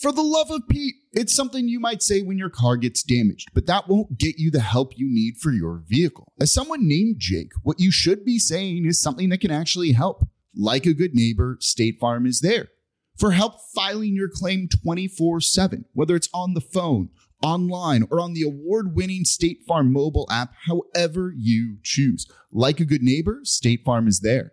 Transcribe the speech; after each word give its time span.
For 0.00 0.12
the 0.12 0.22
love 0.22 0.50
of 0.50 0.66
Pete, 0.66 0.94
it's 1.12 1.34
something 1.34 1.68
you 1.68 1.78
might 1.78 2.02
say 2.02 2.22
when 2.22 2.38
your 2.38 2.48
car 2.48 2.78
gets 2.78 3.02
damaged, 3.02 3.50
but 3.52 3.66
that 3.66 3.86
won't 3.86 4.16
get 4.16 4.38
you 4.38 4.50
the 4.50 4.60
help 4.60 4.96
you 4.96 5.06
need 5.12 5.36
for 5.36 5.52
your 5.52 5.82
vehicle. 5.86 6.32
As 6.40 6.54
someone 6.54 6.88
named 6.88 7.16
Jake, 7.18 7.52
what 7.64 7.78
you 7.78 7.90
should 7.90 8.24
be 8.24 8.38
saying 8.38 8.86
is 8.86 8.98
something 8.98 9.28
that 9.28 9.42
can 9.42 9.50
actually 9.50 9.92
help. 9.92 10.26
Like 10.56 10.86
a 10.86 10.94
good 10.94 11.14
neighbor, 11.14 11.58
State 11.60 11.98
Farm 12.00 12.24
is 12.24 12.40
there 12.40 12.68
for 13.18 13.32
help 13.32 13.56
filing 13.74 14.14
your 14.14 14.30
claim 14.32 14.68
24 14.68 15.42
7, 15.42 15.84
whether 15.92 16.16
it's 16.16 16.30
on 16.32 16.54
the 16.54 16.62
phone, 16.62 17.10
online, 17.42 18.06
or 18.10 18.20
on 18.20 18.32
the 18.32 18.42
award 18.42 18.96
winning 18.96 19.26
State 19.26 19.58
Farm 19.68 19.92
mobile 19.92 20.26
app, 20.30 20.54
however 20.66 21.34
you 21.36 21.76
choose. 21.82 22.26
Like 22.50 22.80
a 22.80 22.86
good 22.86 23.02
neighbor, 23.02 23.40
State 23.42 23.84
Farm 23.84 24.08
is 24.08 24.20
there. 24.20 24.52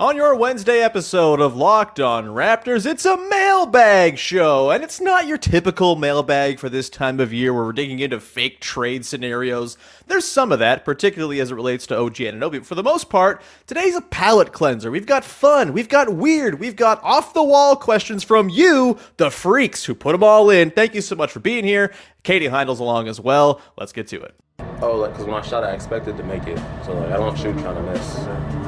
On 0.00 0.14
your 0.14 0.36
Wednesday 0.36 0.80
episode 0.80 1.40
of 1.40 1.56
Locked 1.56 1.98
On 1.98 2.26
Raptors, 2.26 2.86
it's 2.86 3.04
a 3.04 3.16
mailbag 3.16 4.16
show, 4.16 4.70
and 4.70 4.84
it's 4.84 5.00
not 5.00 5.26
your 5.26 5.38
typical 5.38 5.96
mailbag 5.96 6.60
for 6.60 6.68
this 6.68 6.88
time 6.88 7.18
of 7.18 7.32
year 7.32 7.52
where 7.52 7.64
we're 7.64 7.72
digging 7.72 7.98
into 7.98 8.20
fake 8.20 8.60
trade 8.60 9.04
scenarios. 9.04 9.76
There's 10.06 10.24
some 10.24 10.52
of 10.52 10.60
that, 10.60 10.84
particularly 10.84 11.40
as 11.40 11.50
it 11.50 11.56
relates 11.56 11.84
to 11.88 11.98
OG 11.98 12.14
Anunoby, 12.14 12.58
but 12.58 12.66
for 12.66 12.76
the 12.76 12.82
most 12.84 13.10
part, 13.10 13.42
today's 13.66 13.96
a 13.96 14.00
palate 14.02 14.52
cleanser. 14.52 14.88
We've 14.88 15.04
got 15.04 15.24
fun, 15.24 15.72
we've 15.72 15.88
got 15.88 16.14
weird, 16.14 16.60
we've 16.60 16.76
got 16.76 17.02
off 17.02 17.34
the 17.34 17.42
wall 17.42 17.74
questions 17.74 18.22
from 18.22 18.48
you, 18.48 18.98
the 19.16 19.32
freaks 19.32 19.84
who 19.84 19.96
put 19.96 20.12
them 20.12 20.22
all 20.22 20.48
in. 20.48 20.70
Thank 20.70 20.94
you 20.94 21.00
so 21.00 21.16
much 21.16 21.32
for 21.32 21.40
being 21.40 21.64
here. 21.64 21.92
Katie 22.22 22.46
Heindl's 22.46 22.78
along 22.78 23.08
as 23.08 23.20
well. 23.20 23.60
Let's 23.76 23.92
get 23.92 24.06
to 24.06 24.20
it. 24.20 24.36
Oh, 24.80 24.94
like, 24.94 25.10
because 25.10 25.26
when 25.26 25.34
I 25.34 25.42
shot, 25.42 25.64
I 25.64 25.72
expected 25.72 26.16
to 26.18 26.22
make 26.22 26.46
it. 26.46 26.60
So, 26.86 26.92
like, 26.92 27.10
I 27.10 27.16
don't 27.16 27.36
shoot 27.36 27.58
trying 27.58 27.74
to 27.74 27.92
miss. 27.92 28.67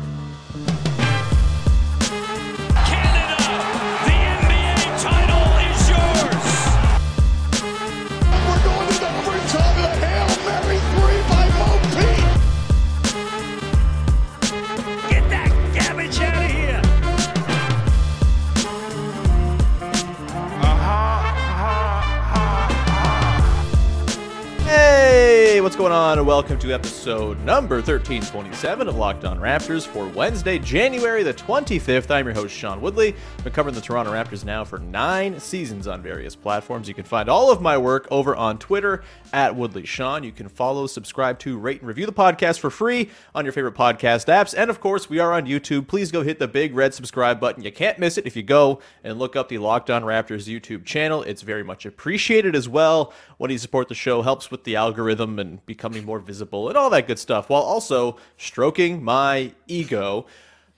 Going 25.81 25.91
on? 25.91 26.19
And 26.19 26.27
welcome 26.27 26.59
to 26.59 26.71
episode 26.71 27.39
number 27.39 27.77
1327 27.77 28.87
of 28.87 28.95
Locked 28.97 29.25
On 29.25 29.39
Raptors 29.39 29.83
for 29.83 30.05
Wednesday, 30.09 30.59
January 30.59 31.23
the 31.23 31.33
25th. 31.33 32.11
I'm 32.11 32.27
your 32.27 32.35
host, 32.35 32.55
Sean 32.55 32.81
Woodley. 32.81 33.15
I've 33.39 33.43
been 33.43 33.51
covering 33.51 33.73
the 33.73 33.81
Toronto 33.81 34.11
Raptors 34.11 34.45
now 34.45 34.63
for 34.63 34.77
nine 34.77 35.39
seasons 35.39 35.87
on 35.87 36.03
various 36.03 36.35
platforms. 36.35 36.87
You 36.87 36.93
can 36.93 37.03
find 37.03 37.29
all 37.29 37.49
of 37.49 37.63
my 37.63 37.79
work 37.79 38.07
over 38.11 38.35
on 38.35 38.59
Twitter 38.59 39.03
at 39.33 39.55
Woodley 39.55 39.83
Sean. 39.83 40.23
You 40.23 40.31
can 40.31 40.49
follow, 40.49 40.85
subscribe 40.85 41.39
to, 41.39 41.57
rate, 41.57 41.79
and 41.79 41.87
review 41.87 42.05
the 42.05 42.13
podcast 42.13 42.59
for 42.59 42.69
free 42.69 43.09
on 43.33 43.43
your 43.43 43.51
favorite 43.51 43.73
podcast 43.73 44.27
apps. 44.27 44.53
And 44.55 44.69
of 44.69 44.81
course, 44.81 45.09
we 45.09 45.17
are 45.17 45.33
on 45.33 45.47
YouTube. 45.47 45.87
Please 45.87 46.11
go 46.11 46.21
hit 46.21 46.37
the 46.37 46.47
big 46.47 46.75
red 46.75 46.93
subscribe 46.93 47.39
button. 47.39 47.63
You 47.63 47.71
can't 47.71 47.97
miss 47.97 48.19
it 48.19 48.27
if 48.27 48.35
you 48.35 48.43
go 48.43 48.81
and 49.03 49.17
look 49.17 49.35
up 49.35 49.49
the 49.49 49.57
Locked 49.57 49.89
On 49.89 50.03
Raptors 50.03 50.47
YouTube 50.47 50.85
channel. 50.85 51.23
It's 51.23 51.41
very 51.41 51.63
much 51.63 51.87
appreciated 51.87 52.55
as 52.55 52.69
well. 52.69 53.13
When 53.39 53.49
you 53.49 53.57
support 53.57 53.87
the 53.87 53.95
show, 53.95 54.21
helps 54.21 54.51
with 54.51 54.63
the 54.65 54.75
algorithm 54.75 55.39
and 55.39 55.65
becoming 55.71 56.03
more 56.03 56.19
visible 56.19 56.67
and 56.67 56.77
all 56.77 56.89
that 56.89 57.07
good 57.07 57.17
stuff, 57.17 57.49
while 57.49 57.61
also 57.61 58.17
stroking 58.35 59.01
my 59.01 59.53
ego. 59.67 60.25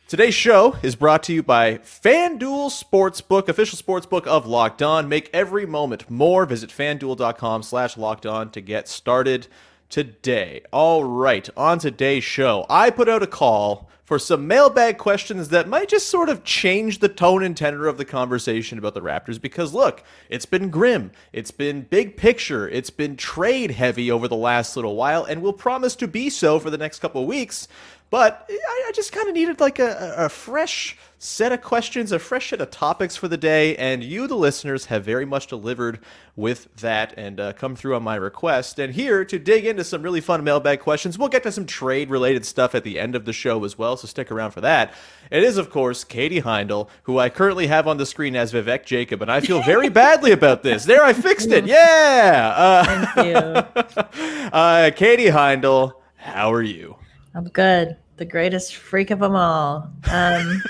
Today's 0.08 0.36
show 0.36 0.76
is 0.84 0.96
brought 0.96 1.24
to 1.24 1.34
you 1.34 1.42
by 1.42 1.80
FanDuel 1.80 2.70
Sportsbook, 2.70 3.48
official 3.48 3.80
sportsbook 3.80 4.28
of 4.28 4.46
Locked 4.46 4.84
On. 4.84 5.10
Make 5.10 5.32
every 5.34 5.66
moment 5.66 6.12
more. 6.12 6.46
Visit 6.46 6.70
fanduel.com 6.70 7.64
slash 7.64 7.98
locked 7.98 8.28
on 8.28 8.52
to 8.52 8.62
get 8.62 8.88
started 8.88 9.48
today. 9.90 10.62
All 10.72 11.04
right, 11.04 11.50
on 11.58 11.80
today's 11.80 12.24
show, 12.24 12.68
I 12.70 12.92
put 12.92 13.10
out 13.10 13.24
a 13.24 13.28
call 13.28 13.90
for 14.04 14.20
some 14.20 14.48
mailbag 14.48 14.98
questions 14.98 15.50
that 15.50 15.68
might 15.68 15.88
just 15.88 16.10
sort 16.10 16.28
of 16.28 16.44
change 16.44 17.00
the 17.00 17.08
tone 17.08 17.42
and 17.42 17.56
tenor 17.56 17.88
of 17.88 17.98
the 17.98 18.06
conversation 18.06 18.78
about 18.78 18.94
the 18.94 19.02
Raptors. 19.02 19.40
Because 19.40 19.74
look, 19.74 20.04
it's 20.30 20.46
been 20.46 20.70
grim, 20.70 21.12
it's 21.32 21.52
been 21.52 21.84
big 21.84 22.18
picture, 22.18 22.68
it's 22.68 22.90
been 22.90 23.16
trade 23.16 23.72
heavy 23.72 24.12
over 24.12 24.28
the 24.28 24.36
last 24.36 24.76
little 24.76 24.96
while, 24.96 25.24
and 25.24 25.42
will 25.42 25.54
promise 25.54 25.96
to 25.96 26.08
be 26.08 26.30
so 26.30 26.60
for 26.60 26.70
the 26.70 26.78
next 26.78 27.00
couple 27.00 27.26
weeks. 27.26 27.68
But 28.14 28.46
I, 28.48 28.86
I 28.90 28.92
just 28.94 29.12
kind 29.12 29.28
of 29.28 29.34
needed 29.34 29.60
like 29.60 29.80
a, 29.80 30.14
a 30.16 30.30
fresh 30.30 30.96
set 31.18 31.52
of 31.52 31.64
questions, 31.64 32.12
a 32.12 32.20
fresh 32.20 32.52
set 32.52 32.62
of 32.62 32.70
topics 32.70 33.16
for 33.16 33.28
the 33.28 33.38
day, 33.38 33.76
and 33.78 34.04
you, 34.04 34.28
the 34.28 34.36
listeners, 34.36 34.86
have 34.86 35.04
very 35.04 35.26
much 35.26 35.48
delivered 35.48 36.00
with 36.36 36.68
that 36.76 37.16
and 37.18 37.40
uh, 37.40 37.54
come 37.54 37.76
through 37.76 37.96
on 37.96 38.04
my 38.04 38.14
request. 38.14 38.78
And 38.78 38.94
here 38.94 39.26
to 39.26 39.40
dig 39.40 39.66
into 39.66 39.84
some 39.84 40.04
really 40.04 40.22
fun 40.22 40.44
mailbag 40.44 40.80
questions, 40.80 41.18
we'll 41.18 41.28
get 41.28 41.42
to 41.42 41.52
some 41.52 41.66
trade 41.66 42.12
related 42.12 42.46
stuff 42.46 42.76
at 42.76 42.84
the 42.84 43.00
end 43.00 43.16
of 43.16 43.26
the 43.26 43.34
show 43.34 43.64
as 43.66 43.80
well, 43.80 43.98
so 43.98 44.06
stick 44.06 44.32
around 44.32 44.52
for 44.52 44.62
that. 44.62 44.94
It 45.32 45.42
is, 45.42 45.58
of 45.58 45.72
course, 45.72 46.04
Katie 46.04 46.44
Heindl, 46.44 46.90
who 47.06 47.18
I 47.18 47.30
currently 47.30 47.66
have 47.66 47.88
on 47.88 47.98
the 47.98 48.06
screen 48.06 48.36
as 48.36 48.54
Vivek 48.54 48.86
Jacob, 48.86 49.24
and 49.24 49.32
I 49.32 49.40
feel 49.40 49.64
very 49.66 49.90
badly 49.90 50.34
about 50.34 50.62
this. 50.62 50.86
There, 50.86 51.04
I 51.04 51.14
fixed 51.14 51.50
it. 51.50 51.66
Yeah. 51.66 52.54
Uh, 52.56 53.06
Thank 53.16 53.28
you. 53.28 54.22
uh, 54.54 54.92
Katie 54.92 55.32
Heindl, 55.32 55.94
how 56.18 56.54
are 56.54 56.62
you? 56.62 56.98
I'm 57.34 57.46
good. 57.46 57.98
The 58.18 58.26
greatest 58.26 58.76
freak 58.76 59.12
of 59.12 59.20
them 59.20 59.36
all. 59.36 59.92
Um, 60.12 60.64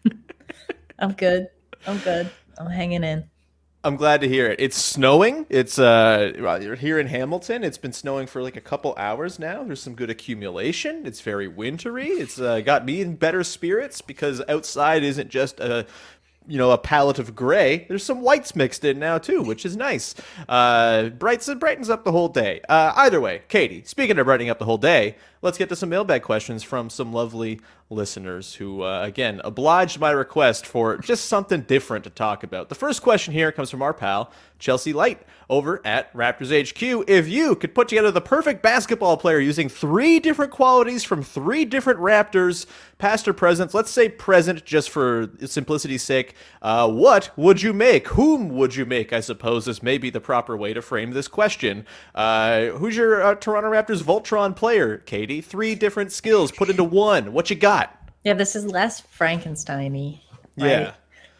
I'm 0.98 1.12
good. 1.12 1.48
I'm 1.86 1.98
good. 1.98 2.30
I'm 2.58 2.70
hanging 2.70 3.04
in. 3.04 3.28
I'm 3.86 3.94
glad 3.94 4.20
to 4.22 4.28
hear 4.28 4.48
it. 4.48 4.58
It's 4.58 4.76
snowing. 4.76 5.46
It's 5.48 5.78
uh 5.78 6.76
here 6.80 6.98
in 6.98 7.06
Hamilton. 7.06 7.62
It's 7.62 7.78
been 7.78 7.92
snowing 7.92 8.26
for 8.26 8.42
like 8.42 8.56
a 8.56 8.60
couple 8.60 8.96
hours 8.96 9.38
now. 9.38 9.62
There's 9.62 9.80
some 9.80 9.94
good 9.94 10.10
accumulation. 10.10 11.06
It's 11.06 11.20
very 11.20 11.46
wintry. 11.46 12.08
It's 12.08 12.40
uh, 12.40 12.62
got 12.62 12.84
me 12.84 13.00
in 13.00 13.14
better 13.14 13.44
spirits 13.44 14.00
because 14.00 14.42
outside 14.48 15.04
isn't 15.04 15.30
just 15.30 15.60
a 15.60 15.86
you 16.48 16.58
know 16.58 16.72
a 16.72 16.78
palette 16.78 17.20
of 17.20 17.36
gray. 17.36 17.86
There's 17.88 18.02
some 18.02 18.22
whites 18.22 18.56
mixed 18.56 18.84
in 18.84 18.98
now 18.98 19.18
too, 19.18 19.42
which 19.42 19.64
is 19.64 19.76
nice. 19.76 20.16
Uh, 20.48 21.10
brights 21.10 21.52
brightens 21.54 21.88
up 21.88 22.04
the 22.04 22.12
whole 22.12 22.28
day. 22.28 22.62
Uh, 22.68 22.92
either 22.96 23.20
way, 23.20 23.42
Katie. 23.46 23.84
Speaking 23.84 24.18
of 24.18 24.26
brightening 24.26 24.50
up 24.50 24.58
the 24.58 24.64
whole 24.64 24.78
day, 24.78 25.14
let's 25.46 25.58
get 25.58 25.68
to 25.68 25.76
some 25.76 25.88
mailbag 25.88 26.22
questions 26.22 26.64
from 26.64 26.90
some 26.90 27.12
lovely 27.12 27.60
listeners 27.88 28.54
who, 28.54 28.82
uh, 28.82 29.02
again, 29.02 29.40
obliged 29.44 30.00
my 30.00 30.10
request 30.10 30.66
for 30.66 30.98
just 30.98 31.26
something 31.26 31.60
different 31.62 32.02
to 32.02 32.10
talk 32.10 32.42
about. 32.42 32.68
The 32.68 32.74
first 32.74 33.00
question 33.00 33.32
here 33.32 33.52
comes 33.52 33.70
from 33.70 33.80
our 33.80 33.94
pal 33.94 34.32
Chelsea 34.58 34.92
Light 34.92 35.22
over 35.48 35.80
at 35.86 36.12
Raptors 36.12 36.50
HQ. 36.50 37.08
If 37.08 37.28
you 37.28 37.54
could 37.54 37.74
put 37.74 37.88
together 37.88 38.10
the 38.10 38.20
perfect 38.20 38.62
basketball 38.62 39.16
player 39.16 39.38
using 39.38 39.68
three 39.68 40.18
different 40.18 40.50
qualities 40.50 41.04
from 41.04 41.22
three 41.22 41.64
different 41.64 42.00
Raptors, 42.00 42.66
past 42.98 43.28
or 43.28 43.32
present, 43.32 43.74
let's 43.74 43.90
say 43.90 44.08
present 44.08 44.64
just 44.64 44.90
for 44.90 45.30
simplicity's 45.44 46.02
sake, 46.02 46.34
uh, 46.62 46.90
what 46.90 47.30
would 47.36 47.62
you 47.62 47.72
make? 47.72 48.08
Whom 48.08 48.48
would 48.48 48.74
you 48.74 48.86
make? 48.86 49.12
I 49.12 49.20
suppose 49.20 49.68
is 49.68 49.82
maybe 49.82 50.10
the 50.10 50.20
proper 50.20 50.56
way 50.56 50.72
to 50.72 50.82
frame 50.82 51.12
this 51.12 51.28
question. 51.28 51.86
Uh, 52.14 52.66
who's 52.70 52.96
your 52.96 53.22
uh, 53.22 53.34
Toronto 53.36 53.70
Raptors 53.70 54.02
Voltron 54.02 54.56
player, 54.56 54.98
Katie? 54.98 55.35
Three 55.40 55.74
different 55.74 56.12
skills 56.12 56.52
put 56.52 56.70
into 56.70 56.84
one. 56.84 57.32
What 57.32 57.50
you 57.50 57.56
got? 57.56 57.96
Yeah, 58.24 58.34
this 58.34 58.56
is 58.56 58.66
less 58.66 59.00
Frankenstein-y. 59.00 60.20
Yeah. 60.56 60.92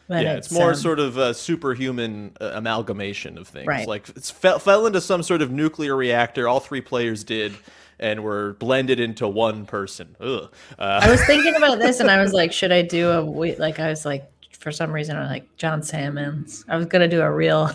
But 0.09 0.23
yeah, 0.23 0.35
it's, 0.35 0.53
more 0.53 0.71
um, 0.71 0.77
sort 0.77 1.01
of 1.01 1.17
a 1.17 1.35
superhuman 1.35 2.37
uh, 2.41 2.53
amalgamation 2.55 3.39
of 3.39 3.49
things. 3.49 3.67
Right. 3.67 3.89
Like 3.89 4.09
it's 4.11 4.31
fell, 4.31 4.59
fell 4.61 4.87
into 4.87 5.01
some 5.01 5.23
sort 5.23 5.43
of 5.43 5.51
nuclear 5.51 5.97
reactor. 5.97 6.47
All 6.47 6.61
three 6.61 6.81
players 6.81 7.25
did, 7.25 7.57
and 7.99 8.23
were 8.23 8.53
blended 8.61 9.01
into 9.01 9.27
one 9.27 9.67
person. 9.67 10.15
Ugh. 10.21 10.53
Uh, 10.79 11.01
I 11.03 11.11
was 11.11 11.25
thinking 11.27 11.57
about 11.57 11.81
this, 11.81 11.99
and 11.99 12.09
I 12.09 12.23
was 12.23 12.33
like, 12.33 12.53
should 12.53 12.71
I 12.71 12.83
do 12.83 13.11
a 13.11 13.21
like? 13.21 13.81
I 13.81 13.89
was 13.89 14.05
like, 14.05 14.31
for 14.53 14.71
some 14.71 14.93
reason, 14.93 15.17
I 15.17 15.23
was 15.23 15.31
like 15.31 15.57
John 15.57 15.83
Salmons. 15.83 16.65
I 16.69 16.77
was 16.77 16.87
gonna 16.87 17.09
do 17.09 17.23
a 17.23 17.31
real, 17.31 17.71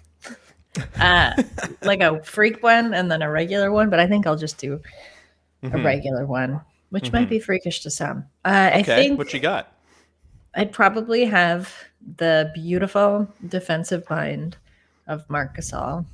uh, 1.00 1.42
like 1.82 2.00
a 2.00 2.20
freak 2.24 2.64
one, 2.64 2.94
and 2.94 3.08
then 3.08 3.22
a 3.22 3.30
regular 3.30 3.70
one. 3.70 3.90
But 3.90 4.00
I 4.00 4.08
think 4.08 4.26
I'll 4.26 4.36
just 4.36 4.58
do 4.58 4.80
a 5.62 5.68
Mhm. 5.70 5.84
regular 5.84 6.26
one, 6.26 6.60
which 6.90 7.04
Mhm. 7.10 7.12
might 7.12 7.28
be 7.30 7.38
freakish 7.38 7.80
to 7.82 7.90
some. 7.90 8.24
Uh, 8.44 8.70
I 8.74 8.80
okay, 8.80 8.96
think 9.06 9.18
what 9.18 9.32
you 9.34 9.40
got? 9.40 9.72
I'd 10.54 10.72
probably 10.72 11.24
have 11.26 11.72
the 12.16 12.50
beautiful 12.54 13.28
defensive 13.46 14.08
mind 14.08 14.56
of 15.06 15.28
Marc 15.28 15.56
Gasol. 15.56 16.04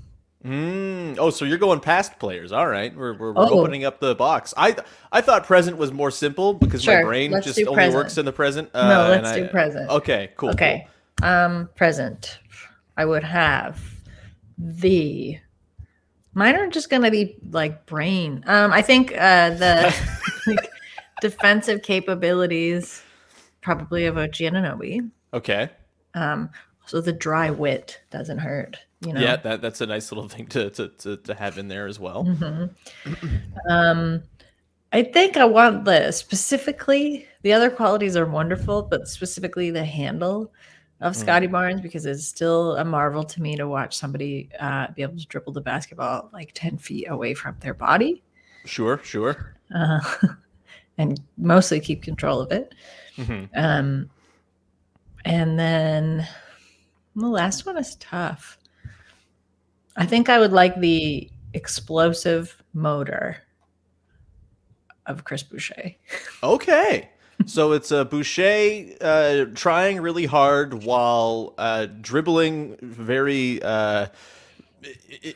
Mm, 0.44 1.16
oh, 1.18 1.30
so 1.30 1.44
you're 1.46 1.56
going 1.58 1.80
past 1.80 2.18
players. 2.18 2.52
All 2.52 2.66
right, 2.66 2.94
we're, 2.94 3.14
we're, 3.14 3.32
we're 3.32 3.46
Oh. 3.46 3.60
opening 3.60 3.84
up 3.86 3.98
the 4.00 4.14
box. 4.14 4.52
I 4.58 4.76
I 5.10 5.22
thought 5.22 5.44
present 5.46 5.78
was 5.78 5.90
more 5.90 6.10
simple 6.10 6.52
because 6.52 6.86
my 6.86 7.02
brain 7.02 7.30
let's 7.30 7.46
just 7.46 7.58
only 7.60 7.74
present. 7.74 7.94
works 7.94 8.18
in 8.18 8.26
the 8.26 8.32
present. 8.32 8.68
Uh, 8.74 8.88
No, 8.88 9.08
let's 9.10 9.28
I- 9.30 9.40
do 9.40 9.48
present. 9.48 9.88
Okay, 9.90 10.30
cool. 10.36 10.50
Okay. 10.50 10.86
Um, 11.22 11.70
present. 11.76 12.40
I 12.96 13.04
would 13.06 13.24
have 13.24 13.80
the. 14.58 15.38
Mine 16.34 16.56
are 16.56 16.68
just 16.68 16.90
gonna 16.90 17.10
be 17.10 17.36
like 17.50 17.86
brain. 17.86 18.44
Um, 18.46 18.72
I 18.72 18.82
think 18.82 19.12
uh, 19.12 19.50
the 19.50 19.94
like, 20.46 20.70
defensive 21.20 21.82
capabilities 21.82 23.02
probably 23.62 24.04
of 24.06 24.18
OG 24.18 24.36
cool. 24.52 25.00
Okay. 25.32 25.70
Um, 26.14 26.50
so 26.86 27.00
the 27.00 27.12
dry 27.12 27.50
wit 27.50 28.00
doesn't 28.10 28.38
hurt. 28.38 28.78
You 29.00 29.12
know. 29.12 29.20
Yeah, 29.20 29.36
that 29.36 29.62
that's 29.62 29.80
a 29.80 29.86
nice 29.86 30.10
little 30.12 30.28
thing 30.28 30.46
to 30.48 30.70
to, 30.70 30.88
to, 30.88 31.16
to 31.18 31.34
have 31.34 31.58
in 31.58 31.68
there 31.68 31.86
as 31.86 31.98
well. 31.98 32.24
Mhm. 32.24 32.70
um, 33.68 34.22
I 34.92 35.02
think 35.02 35.36
I 35.36 35.44
want 35.44 35.84
the 35.84 36.12
specifically 36.12 37.26
the 37.42 37.52
other 37.52 37.68
qualities 37.68 38.16
are 38.16 38.26
wonderful, 38.26 38.82
but 38.82 39.08
specifically 39.08 39.70
the 39.70 39.84
handle 39.84 40.52
of 41.00 41.12
Mm. 41.14 41.16
Scottie 41.16 41.46
Barnes 41.48 41.80
because 41.80 42.06
it's 42.06 42.24
still 42.26 42.76
a 42.76 42.84
marvel 42.84 43.24
to 43.24 43.42
me 43.42 43.56
to 43.56 43.66
watch 43.68 43.96
somebody 43.96 44.48
uh, 44.60 44.86
be 44.94 45.02
able 45.02 45.16
to 45.18 45.26
dribble 45.26 45.52
the 45.52 45.60
basketball 45.60 46.30
like 46.32 46.52
ten 46.54 46.78
feet 46.78 47.06
away 47.08 47.34
from 47.34 47.56
their 47.60 47.74
body 47.74 48.22
Sure, 48.64 48.98
sure. 49.02 49.54
uh, 49.74 50.00
and 50.98 51.20
mostly 51.36 51.80
keep 51.80 52.02
control 52.02 52.40
of 52.40 52.52
it. 52.52 52.74
Mhm. 53.16 53.48
Um, 53.54 54.10
and 55.24 55.58
then 55.58 56.26
the 57.16 57.28
last 57.28 57.66
one 57.66 57.76
is 57.76 57.96
tough. 57.96 58.58
I 59.96 60.06
think 60.06 60.28
I 60.28 60.38
would 60.38 60.52
like 60.52 60.78
the 60.80 61.30
explosive 61.52 62.62
motor 62.72 63.38
of 65.06 65.24
Chris 65.24 65.42
Boucher. 65.42 65.92
Okay. 66.42 67.10
So 67.46 67.72
it's 67.72 67.90
a 67.90 68.04
Boucher 68.04 68.86
uh, 69.00 69.46
trying 69.54 70.00
really 70.00 70.26
hard 70.26 70.84
while 70.84 71.54
uh, 71.58 71.86
dribbling 72.00 72.76
very. 72.80 73.62
Uh, 73.62 74.06
I 74.84 75.34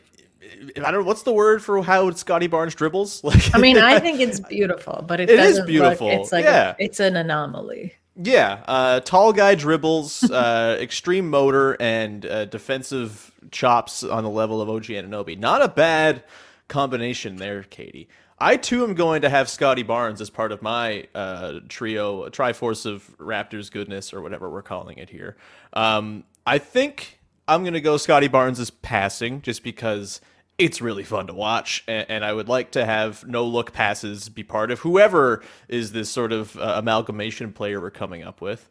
I 0.77 0.91
don't 0.91 1.01
know 1.01 1.07
what's 1.07 1.23
the 1.23 1.33
word 1.33 1.63
for 1.63 1.83
how 1.83 2.11
Scottie 2.13 2.47
Barnes 2.47 2.75
dribbles. 2.75 3.23
Like, 3.29 3.55
I 3.55 3.59
mean, 3.59 3.79
I 3.79 3.99
think 4.01 4.21
it's 4.21 4.41
beautiful, 4.41 5.05
but 5.07 5.21
it, 5.21 5.31
It 5.31 5.39
is 5.41 5.61
beautiful, 5.61 6.09
Look, 6.09 6.21
it's 6.21 6.33
like 6.33 6.45
yeah. 6.45 6.71
a, 6.71 6.75
it's 6.79 7.01
an 7.01 7.17
anomaly. 7.17 7.95
Yeah, 8.21 8.65
uh, 8.67 9.01
tall 9.01 9.33
guy 9.33 9.55
dribbles, 9.55 10.29
uh, 10.31 10.77
extreme 10.81 11.31
motor, 11.31 11.77
and 11.81 12.27
uh, 12.27 12.47
defensive 12.47 13.31
chops 13.51 14.03
on 14.03 14.25
the 14.25 14.31
level 14.31 14.61
of 14.61 14.69
OG 14.69 14.85
Anunoby. 14.85 15.39
Not 15.39 15.63
a 15.63 15.69
bad 15.69 16.25
combination 16.67 17.37
there, 17.37 17.63
Katie. 17.63 18.09
I 18.41 18.57
too 18.57 18.85
am 18.85 18.95
going 18.95 19.23
to 19.23 19.29
have 19.29 19.49
Scottie 19.49 19.83
Barnes 19.83 20.21
as 20.21 20.31
part 20.31 20.53
of 20.53 20.63
my 20.63 21.09
uh, 21.15 21.61
trio, 21.69 22.29
triforce 22.29 22.87
of 22.87 23.17
Raptors 23.19 23.71
goodness, 23.71 24.15
or 24.15 24.23
whatever 24.23 24.49
we're 24.49 24.63
calling 24.63 24.99
it 24.99 25.11
here. 25.11 25.37
Um, 25.73 26.25
I 26.47 26.59
think 26.59 27.19
I'm 27.49 27.63
going 27.63 27.75
to 27.75 27.81
go 27.81 27.97
Scottie 27.97 28.29
Barnes 28.29 28.61
as 28.61 28.71
passing, 28.71 29.43
just 29.43 29.65
because 29.65 30.21
it's 30.57 30.81
really 30.81 31.03
fun 31.03 31.27
to 31.27 31.35
watch, 31.35 31.83
and, 31.89 32.07
and 32.09 32.25
I 32.25 32.33
would 32.33 32.49
like 32.49 32.71
to 32.73 32.85
have 32.85 33.27
no 33.27 33.45
look 33.45 33.73
passes 33.73 34.29
be 34.29 34.45
part 34.45 34.71
of 34.71 34.81
whoever 34.81 35.43
is 35.69 35.93
this 35.93 36.09
sort 36.09 36.33
of 36.33 36.57
uh, 36.59 36.75
amalgamation 36.77 37.53
player 37.53 37.81
we're 37.81 37.91
coming 37.91 38.23
up 38.23 38.41
with. 38.41 38.69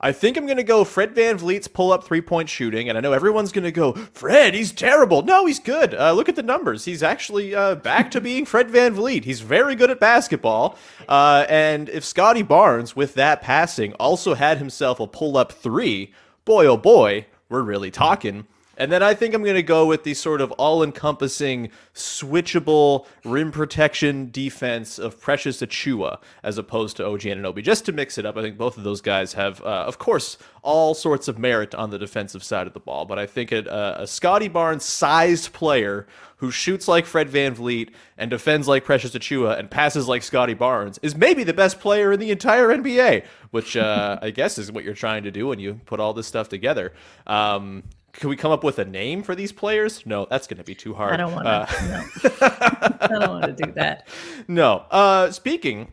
I 0.00 0.12
think 0.12 0.36
I'm 0.36 0.46
going 0.46 0.56
to 0.56 0.62
go 0.62 0.84
Fred 0.84 1.14
VanVleet's 1.14 1.68
pull 1.68 1.92
up 1.92 2.04
three 2.04 2.22
point 2.22 2.48
shooting, 2.48 2.88
and 2.88 2.96
I 2.96 3.00
know 3.00 3.12
everyone's 3.12 3.52
going 3.52 3.64
to 3.64 3.72
go, 3.72 3.92
Fred, 3.92 4.54
he's 4.54 4.72
terrible. 4.72 5.22
No, 5.22 5.44
he's 5.46 5.58
good. 5.58 5.94
Uh, 5.94 6.12
look 6.12 6.28
at 6.28 6.36
the 6.36 6.42
numbers. 6.42 6.86
He's 6.86 7.02
actually 7.02 7.54
uh, 7.54 7.74
back 7.74 8.10
to 8.12 8.20
being 8.20 8.46
Fred 8.46 8.68
VanVleet. 8.68 9.24
He's 9.24 9.40
very 9.40 9.74
good 9.74 9.90
at 9.90 10.00
basketball. 10.00 10.78
Uh, 11.08 11.44
and 11.48 11.88
if 11.90 12.04
Scottie 12.04 12.42
Barnes, 12.42 12.96
with 12.96 13.14
that 13.14 13.42
passing, 13.42 13.92
also 13.94 14.34
had 14.34 14.58
himself 14.58 15.00
a 15.00 15.06
pull 15.06 15.36
up 15.36 15.52
three, 15.52 16.14
boy, 16.44 16.66
oh 16.66 16.76
boy, 16.78 17.26
we're 17.48 17.62
really 17.62 17.90
talking. 17.90 18.46
And 18.80 18.90
then 18.90 19.02
I 19.02 19.12
think 19.12 19.34
I'm 19.34 19.42
going 19.42 19.56
to 19.56 19.62
go 19.62 19.84
with 19.84 20.04
the 20.04 20.14
sort 20.14 20.40
of 20.40 20.52
all 20.52 20.82
encompassing, 20.82 21.68
switchable 21.94 23.04
rim 23.26 23.52
protection 23.52 24.30
defense 24.30 24.98
of 24.98 25.20
Precious 25.20 25.60
Achiuwa 25.60 26.18
as 26.42 26.56
opposed 26.56 26.96
to 26.96 27.04
OG 27.04 27.20
Anunoby. 27.20 27.62
Just 27.62 27.84
to 27.84 27.92
mix 27.92 28.16
it 28.16 28.24
up, 28.24 28.38
I 28.38 28.40
think 28.40 28.56
both 28.56 28.78
of 28.78 28.84
those 28.84 29.02
guys 29.02 29.34
have, 29.34 29.60
uh, 29.60 29.84
of 29.86 29.98
course, 29.98 30.38
all 30.62 30.94
sorts 30.94 31.28
of 31.28 31.38
merit 31.38 31.74
on 31.74 31.90
the 31.90 31.98
defensive 31.98 32.42
side 32.42 32.66
of 32.66 32.72
the 32.72 32.80
ball. 32.80 33.04
But 33.04 33.18
I 33.18 33.26
think 33.26 33.52
it, 33.52 33.68
uh, 33.68 33.96
a 33.98 34.06
Scottie 34.06 34.48
Barnes 34.48 34.86
sized 34.86 35.52
player 35.52 36.06
who 36.38 36.50
shoots 36.50 36.88
like 36.88 37.04
Fred 37.04 37.28
VanVleet 37.28 37.90
and 38.16 38.30
defends 38.30 38.66
like 38.66 38.86
Precious 38.86 39.12
Achiuwa 39.12 39.58
and 39.58 39.70
passes 39.70 40.08
like 40.08 40.22
Scottie 40.22 40.54
Barnes 40.54 40.98
is 41.02 41.14
maybe 41.14 41.44
the 41.44 41.52
best 41.52 41.80
player 41.80 42.12
in 42.12 42.18
the 42.18 42.30
entire 42.30 42.68
NBA, 42.68 43.24
which 43.50 43.76
uh, 43.76 44.18
I 44.22 44.30
guess 44.30 44.56
is 44.56 44.72
what 44.72 44.84
you're 44.84 44.94
trying 44.94 45.24
to 45.24 45.30
do 45.30 45.48
when 45.48 45.58
you 45.58 45.82
put 45.84 46.00
all 46.00 46.14
this 46.14 46.26
stuff 46.26 46.48
together. 46.48 46.94
Um, 47.26 47.82
can 48.12 48.28
we 48.30 48.36
come 48.36 48.50
up 48.52 48.64
with 48.64 48.78
a 48.78 48.84
name 48.84 49.22
for 49.22 49.34
these 49.34 49.52
players? 49.52 50.04
No, 50.06 50.26
that's 50.28 50.46
going 50.46 50.58
to 50.58 50.64
be 50.64 50.74
too 50.74 50.94
hard. 50.94 51.12
I 51.12 51.16
don't 51.16 51.32
want 51.32 51.46
Uh, 51.46 51.66
to. 51.66 51.88
no. 51.88 52.04
I 53.00 53.06
don't 53.08 53.28
want 53.30 53.44
to 53.56 53.64
do 53.64 53.72
that. 53.72 54.08
no. 54.48 54.84
Uh, 54.90 55.30
speaking 55.30 55.92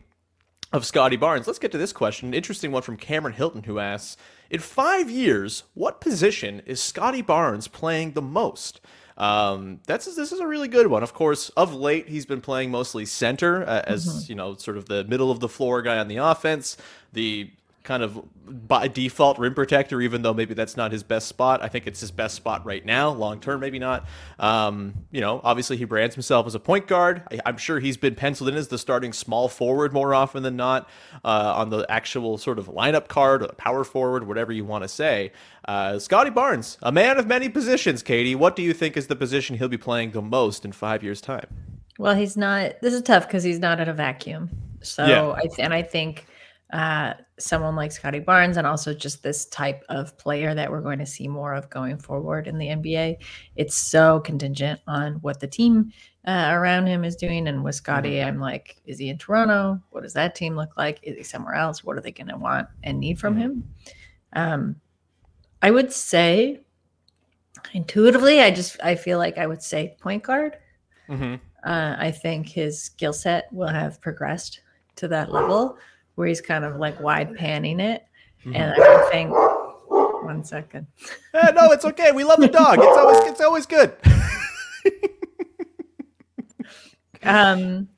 of 0.72 0.84
Scottie 0.84 1.16
Barnes, 1.16 1.46
let's 1.46 1.58
get 1.58 1.72
to 1.72 1.78
this 1.78 1.92
question. 1.92 2.28
An 2.28 2.34
interesting 2.34 2.72
one 2.72 2.82
from 2.82 2.96
Cameron 2.96 3.34
Hilton, 3.34 3.62
who 3.64 3.78
asks 3.78 4.16
In 4.50 4.60
five 4.60 5.10
years, 5.10 5.64
what 5.74 6.00
position 6.00 6.60
is 6.66 6.82
Scottie 6.82 7.22
Barnes 7.22 7.68
playing 7.68 8.12
the 8.12 8.22
most? 8.22 8.80
Um, 9.16 9.80
that's 9.86 10.04
this 10.14 10.30
is 10.30 10.38
a 10.38 10.46
really 10.46 10.68
good 10.68 10.86
one. 10.86 11.02
Of 11.02 11.12
course, 11.12 11.48
of 11.50 11.74
late 11.74 12.08
he's 12.08 12.24
been 12.24 12.40
playing 12.40 12.70
mostly 12.70 13.04
center 13.04 13.64
uh, 13.66 13.82
as 13.84 14.28
you 14.28 14.36
know, 14.36 14.54
sort 14.54 14.76
of 14.76 14.86
the 14.86 15.02
middle 15.04 15.30
of 15.32 15.40
the 15.40 15.48
floor 15.48 15.82
guy 15.82 15.98
on 15.98 16.06
the 16.06 16.18
offense. 16.18 16.76
The 17.14 17.50
kind 17.88 18.02
of 18.02 18.22
by 18.68 18.86
default 18.86 19.38
rim 19.38 19.54
protector, 19.54 20.02
even 20.02 20.20
though 20.20 20.34
maybe 20.34 20.52
that's 20.52 20.76
not 20.76 20.92
his 20.92 21.02
best 21.02 21.26
spot. 21.26 21.62
I 21.62 21.68
think 21.68 21.86
it's 21.86 22.00
his 22.00 22.10
best 22.10 22.34
spot 22.34 22.64
right 22.66 22.84
now, 22.84 23.08
long 23.08 23.40
term, 23.40 23.60
maybe 23.60 23.78
not. 23.78 24.06
Um, 24.38 24.92
you 25.10 25.22
know, 25.22 25.40
obviously 25.42 25.78
he 25.78 25.86
brands 25.86 26.14
himself 26.14 26.46
as 26.46 26.54
a 26.54 26.60
point 26.60 26.86
guard. 26.86 27.22
I, 27.32 27.40
I'm 27.46 27.56
sure 27.56 27.80
he's 27.80 27.96
been 27.96 28.14
penciled 28.14 28.50
in 28.50 28.56
as 28.56 28.68
the 28.68 28.76
starting 28.76 29.14
small 29.14 29.48
forward 29.48 29.94
more 29.94 30.14
often 30.14 30.42
than 30.42 30.54
not 30.54 30.86
uh, 31.24 31.54
on 31.56 31.70
the 31.70 31.86
actual 31.88 32.36
sort 32.36 32.58
of 32.58 32.66
lineup 32.66 33.08
card 33.08 33.42
or 33.42 33.46
the 33.46 33.54
power 33.54 33.84
forward, 33.84 34.26
whatever 34.28 34.52
you 34.52 34.66
want 34.66 34.84
to 34.84 34.88
say. 34.88 35.32
Uh, 35.66 35.98
Scottie 35.98 36.28
Barnes, 36.30 36.76
a 36.82 36.92
man 36.92 37.18
of 37.18 37.26
many 37.26 37.48
positions, 37.48 38.02
Katie. 38.02 38.34
What 38.34 38.54
do 38.54 38.62
you 38.62 38.74
think 38.74 38.98
is 38.98 39.06
the 39.06 39.16
position 39.16 39.56
he'll 39.56 39.68
be 39.68 39.78
playing 39.78 40.10
the 40.10 40.20
most 40.20 40.66
in 40.66 40.72
five 40.72 41.02
years' 41.02 41.22
time? 41.22 41.46
Well, 41.98 42.14
he's 42.14 42.36
not. 42.36 42.82
This 42.82 42.92
is 42.92 43.00
tough 43.00 43.26
because 43.26 43.44
he's 43.44 43.58
not 43.58 43.80
in 43.80 43.88
a 43.88 43.94
vacuum. 43.94 44.50
So 44.82 45.06
Yeah. 45.06 45.30
I 45.30 45.40
th- 45.42 45.58
and 45.58 45.72
I 45.72 45.80
think 45.82 46.26
uh, 46.72 47.14
someone 47.38 47.76
like 47.76 47.92
Scottie 47.92 48.18
Barnes 48.18 48.58
and 48.58 48.66
also 48.66 48.92
just 48.92 49.22
this 49.22 49.46
type 49.46 49.84
of 49.88 50.16
player 50.18 50.54
that 50.54 50.70
we're 50.70 50.82
going 50.82 50.98
to 50.98 51.06
see 51.06 51.26
more 51.26 51.54
of 51.54 51.70
going 51.70 51.98
forward 51.98 52.46
in 52.46 52.58
the 52.58 52.66
NBA. 52.66 53.16
It's 53.56 53.76
so 53.76 54.20
contingent 54.20 54.80
on 54.86 55.14
what 55.14 55.40
the 55.40 55.46
team 55.46 55.92
uh, 56.26 56.50
around 56.52 56.86
him 56.86 57.04
is 57.04 57.16
doing. 57.16 57.48
And 57.48 57.64
with 57.64 57.74
Scottie, 57.74 58.22
I'm 58.22 58.38
like, 58.38 58.82
is 58.84 58.98
he 58.98 59.08
in 59.08 59.16
Toronto? 59.16 59.80
What 59.90 60.02
does 60.02 60.12
that 60.12 60.34
team 60.34 60.56
look 60.56 60.76
like? 60.76 60.98
Is 61.02 61.16
he 61.16 61.22
somewhere 61.22 61.54
else? 61.54 61.82
What 61.82 61.96
are 61.96 62.02
they 62.02 62.12
going 62.12 62.28
to 62.28 62.36
want 62.36 62.68
and 62.82 63.00
need 63.00 63.18
from 63.18 63.36
him? 63.36 63.64
Um, 64.34 64.76
I 65.62 65.70
would 65.70 65.90
say 65.90 66.60
intuitively, 67.72 68.40
I 68.40 68.50
just 68.50 68.76
I 68.82 68.94
feel 68.94 69.18
like 69.18 69.38
I 69.38 69.46
would 69.46 69.62
say 69.62 69.96
point 70.00 70.22
guard. 70.22 70.58
Mm-hmm. 71.08 71.36
Uh, 71.64 71.96
I 71.98 72.10
think 72.10 72.48
his 72.48 72.80
skill 72.80 73.12
set 73.12 73.50
will 73.52 73.68
have 73.68 74.00
progressed 74.00 74.60
to 74.96 75.08
that 75.08 75.32
level 75.32 75.78
where 76.18 76.26
he's 76.26 76.40
kind 76.40 76.64
of 76.64 76.78
like 76.78 76.98
wide 76.98 77.36
panning 77.36 77.78
it. 77.78 78.04
And 78.44 78.74
I 78.76 79.08
think, 79.12 79.30
one 79.30 80.42
second. 80.42 80.88
Eh, 81.32 81.52
no, 81.52 81.70
it's 81.70 81.84
okay. 81.84 82.10
We 82.10 82.24
love 82.24 82.40
the 82.40 82.48
dog. 82.48 82.78
It's 82.80 82.98
always 82.98 83.30
it's 83.30 83.40
always 83.40 83.66
good. 83.66 83.94
Um, 87.24 87.88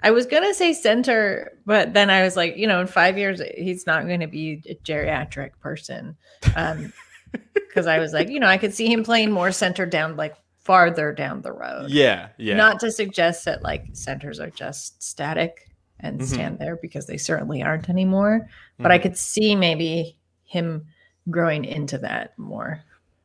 I 0.00 0.12
was 0.12 0.24
gonna 0.26 0.54
say 0.54 0.72
center, 0.72 1.52
but 1.66 1.94
then 1.94 2.10
I 2.10 2.22
was 2.22 2.36
like, 2.36 2.56
you 2.56 2.68
know, 2.68 2.80
in 2.80 2.86
five 2.86 3.18
years 3.18 3.42
he's 3.56 3.86
not 3.86 4.06
going 4.06 4.20
to 4.20 4.28
be 4.28 4.62
a 4.68 4.76
geriatric 4.76 5.50
person. 5.60 6.16
Um, 6.54 6.92
because 7.52 7.88
I 7.88 7.98
was 7.98 8.12
like, 8.12 8.28
you 8.28 8.38
know, 8.38 8.46
I 8.46 8.56
could 8.56 8.72
see 8.72 8.90
him 8.90 9.02
playing 9.02 9.32
more 9.32 9.50
center 9.50 9.84
down, 9.84 10.16
like 10.16 10.36
farther 10.60 11.12
down 11.12 11.42
the 11.42 11.52
road. 11.52 11.90
Yeah, 11.90 12.28
yeah. 12.38 12.54
Not 12.54 12.78
to 12.80 12.92
suggest 12.92 13.44
that 13.46 13.62
like 13.62 13.86
centers 13.94 14.38
are 14.38 14.50
just 14.50 15.02
static 15.02 15.67
and 16.00 16.20
Mhm. 16.20 16.24
stand 16.26 16.58
there 16.58 16.76
because 16.76 17.06
they 17.06 17.16
certainly 17.16 17.62
aren't 17.62 17.88
anymore. 17.88 18.48
But 18.78 18.92
I 18.92 18.98
Mhm. 18.98 19.02
could 19.02 19.16
see 19.16 19.54
maybe 19.56 20.16
him 20.44 20.86
growing 21.30 21.64
into 21.64 21.98
that 21.98 22.38
more 22.38 22.82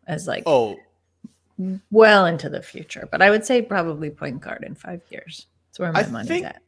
as 0.07 0.27
like 0.27 0.43
oh, 0.45 0.77
well 1.91 2.25
into 2.25 2.49
the 2.49 2.61
future. 2.61 3.07
But 3.11 3.21
I 3.21 3.29
would 3.29 3.45
say 3.45 3.61
probably 3.61 4.09
point 4.09 4.41
guard 4.41 4.63
in 4.63 4.75
five 4.75 5.01
years. 5.09 5.47
That's 5.69 5.79
where 5.79 5.91
my 5.91 6.01
I 6.03 6.07
money's 6.07 6.27
think 6.27 6.45
at. 6.45 6.61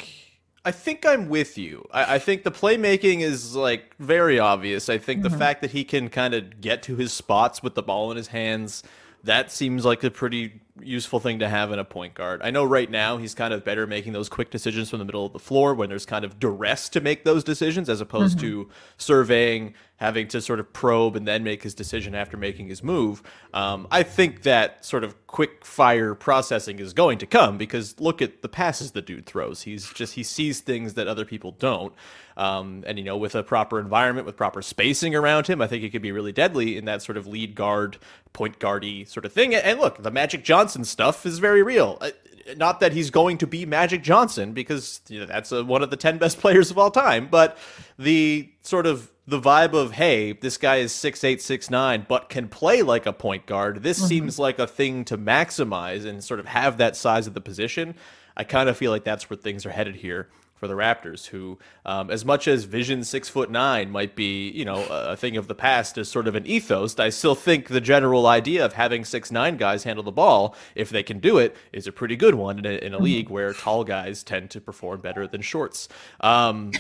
I 0.64 0.72
think 0.72 1.06
I'm 1.06 1.30
with 1.30 1.58
you. 1.60 1.88
I, 1.92 2.16
I 2.16 2.20
think 2.20 2.44
the 2.44 2.52
playmaking 2.52 3.20
is 3.22 3.56
like 3.56 3.96
very 4.00 4.40
obvious. 4.40 4.90
I 4.90 4.98
think 4.98 5.22
the 5.22 5.30
Mhm. 5.30 5.38
fact 5.38 5.62
that 5.62 5.72
he 5.72 5.84
can 5.84 6.10
kind 6.10 6.34
of 6.34 6.60
get 6.62 6.82
to 6.84 6.96
his 6.96 7.14
spots 7.14 7.62
with 7.62 7.76
the 7.76 7.84
ball 7.84 8.10
in 8.12 8.18
his 8.18 8.28
hands, 8.28 8.82
that 9.26 9.52
seems 9.52 9.86
like 9.86 10.04
a 10.04 10.10
pretty 10.12 10.62
useful 10.82 11.20
thing 11.20 11.40
to 11.40 11.48
have 11.48 11.72
in 11.72 11.80
a 11.80 11.84
point 11.86 12.14
guard. 12.14 12.42
I 12.44 12.52
know 12.52 12.64
right 12.64 12.90
now 12.90 13.18
he's 13.18 13.34
kind 13.34 13.54
of 13.54 13.64
better 13.64 13.88
making 13.88 14.14
those 14.14 14.28
quick 14.30 14.50
decisions 14.52 14.90
from 14.90 15.00
the 15.00 15.06
middle 15.06 15.26
of 15.26 15.34
the 15.34 15.40
floor 15.40 15.74
when 15.74 15.90
there's 15.90 16.06
kind 16.06 16.26
of 16.26 16.40
duress 16.40 16.90
to 16.90 17.02
make 17.02 17.24
those 17.24 17.44
decisions 17.44 17.90
as 17.90 18.02
opposed 18.02 18.38
Mhm. 18.38 18.42
to 18.42 18.70
surveying, 18.98 19.74
having 19.98 20.28
to 20.28 20.42
sort 20.42 20.60
of 20.60 20.74
probe 20.74 21.16
and 21.16 21.28
then 21.28 21.44
make 21.44 21.64
his 21.64 21.74
decision 21.74 22.14
after 22.14 22.36
making 22.36 22.68
his 22.68 22.84
move. 22.84 23.24
Um, 23.54 23.88
I 23.90 24.04
think 24.04 24.42
that 24.44 24.84
sort 24.84 25.04
of 25.06 25.26
quick 25.28 25.64
fire 25.64 26.14
processing 26.14 26.80
is 26.80 26.94
going 26.94 27.18
to 27.20 27.26
come 27.26 27.58
because 27.58 28.00
look 28.00 28.22
at 28.22 28.42
the 28.42 28.50
passes 28.50 28.92
the 28.92 29.02
dude 29.02 29.26
throws. 29.26 29.62
He's 29.62 29.92
just 29.94 30.14
he 30.16 30.24
sees 30.24 30.60
things 30.60 30.96
that 30.96 31.08
other 31.08 31.24
people 31.24 31.52
don't. 31.52 31.94
Um, 32.36 32.84
and 32.86 32.98
you 32.98 33.06
know, 33.06 33.16
with 33.16 33.36
a 33.36 33.44
proper 33.44 33.80
environment, 33.80 34.26
with 34.26 34.36
proper 34.36 34.62
spacing 34.62 35.16
around 35.16 35.48
him, 35.48 35.62
I 35.62 35.68
think 35.68 35.82
he 35.82 35.90
could 35.90 36.02
be 36.02 36.12
really 36.12 36.34
deadly 36.34 36.76
in 36.78 36.86
that 36.86 37.02
sort 37.02 37.18
of 37.18 37.26
lead 37.26 37.56
guard, 37.56 37.98
point 38.34 38.60
guardy 38.60 39.06
sort 39.06 39.26
of 39.26 39.32
thing. 39.32 39.56
And 39.56 39.80
look, 39.80 40.04
the 40.04 40.12
Magic 40.12 40.44
Johnson 40.44 40.84
stuff 40.84 41.26
is 41.26 41.40
very 41.40 41.64
real. 41.64 41.98
Uh, 42.02 42.12
Not 42.58 42.82
that 42.82 42.92
he's 42.92 43.10
going 43.10 43.38
to 43.38 43.48
be 43.48 43.66
Magic 43.66 44.04
Johnson 44.04 44.52
because 44.52 45.00
you 45.08 45.22
know, 45.22 45.26
that's 45.26 45.54
uh 45.54 45.64
one 45.64 45.82
of 45.82 45.90
the 45.90 45.96
ten 45.98 46.18
best 46.18 46.38
players 46.42 46.70
of 46.70 46.78
all 46.78 46.92
time, 46.92 47.30
but 47.32 47.58
the 47.98 48.50
sort 48.62 48.86
of 48.86 49.10
the 49.28 49.40
vibe 49.40 49.74
of 49.74 49.94
hey, 49.94 50.34
this 50.34 50.58
guy 50.58 50.78
is 50.78 50.92
six 50.94 51.24
eight, 51.24 51.42
six 51.42 51.70
nine, 51.70 52.06
but 52.08 52.30
can 52.30 52.48
play 52.48 52.82
like 52.82 53.06
a 53.06 53.14
point 53.14 53.46
guard. 53.46 53.82
This 53.84 54.00
Mhm. 54.02 54.08
seems 54.08 54.40
like 54.40 54.60
a 54.60 54.68
thing 54.68 55.04
to 55.06 55.18
maximize 55.18 56.06
and 56.06 56.24
sort 56.24 56.40
of 56.40 56.46
have 56.48 56.78
that 56.78 56.96
size 56.96 57.28
of 57.28 57.34
the 57.34 57.42
position. 57.42 57.96
I 58.38 58.44
kind 58.44 58.70
of 58.70 58.78
feel 58.78 58.92
like 58.92 59.04
that's 59.04 59.30
where 59.30 59.38
things 59.38 59.66
are 59.66 59.72
headed 59.72 59.96
here 59.98 60.28
for 60.56 60.68
the 60.70 60.74
Raptors, 60.74 61.26
who, 61.28 61.60
um, 61.86 62.10
as 62.10 62.24
much 62.24 62.48
as 62.48 62.64
Vision 62.64 63.04
six 63.04 63.28
foot 63.28 63.50
nine 63.52 63.92
might 63.92 64.16
be, 64.16 64.50
you 64.52 64.64
know, 64.64 64.86
a 64.90 65.12
a 65.14 65.16
thing 65.18 65.36
of 65.38 65.48
the 65.48 65.56
past 65.56 65.98
as 65.98 66.08
sort 66.08 66.28
of 66.28 66.36
an 66.36 66.46
ethos, 66.48 66.98
I 66.98 67.10
still 67.10 67.36
think 67.36 67.68
the 67.68 67.82
general 67.82 68.26
idea 68.28 68.64
of 68.64 68.74
having 68.74 69.04
six 69.04 69.32
nine 69.32 69.58
guys 69.58 69.84
handle 69.84 70.04
the 70.04 70.12
ball, 70.14 70.56
if 70.76 70.90
they 70.90 71.04
can 71.04 71.20
do 71.20 71.38
it, 71.40 71.56
is 71.74 71.88
a 71.88 71.92
pretty 71.92 72.16
good 72.16 72.36
one 72.36 72.60
in 72.60 72.66
a, 72.66 72.78
in 72.78 72.94
a 72.94 73.00
league 73.00 73.30
where 73.30 73.54
tall 73.54 73.84
guys 73.84 74.24
tend 74.24 74.50
to 74.52 74.62
perform 74.62 75.02
better 75.02 75.28
than 75.28 75.42
shorts. 75.42 75.90
Um, 76.22 76.72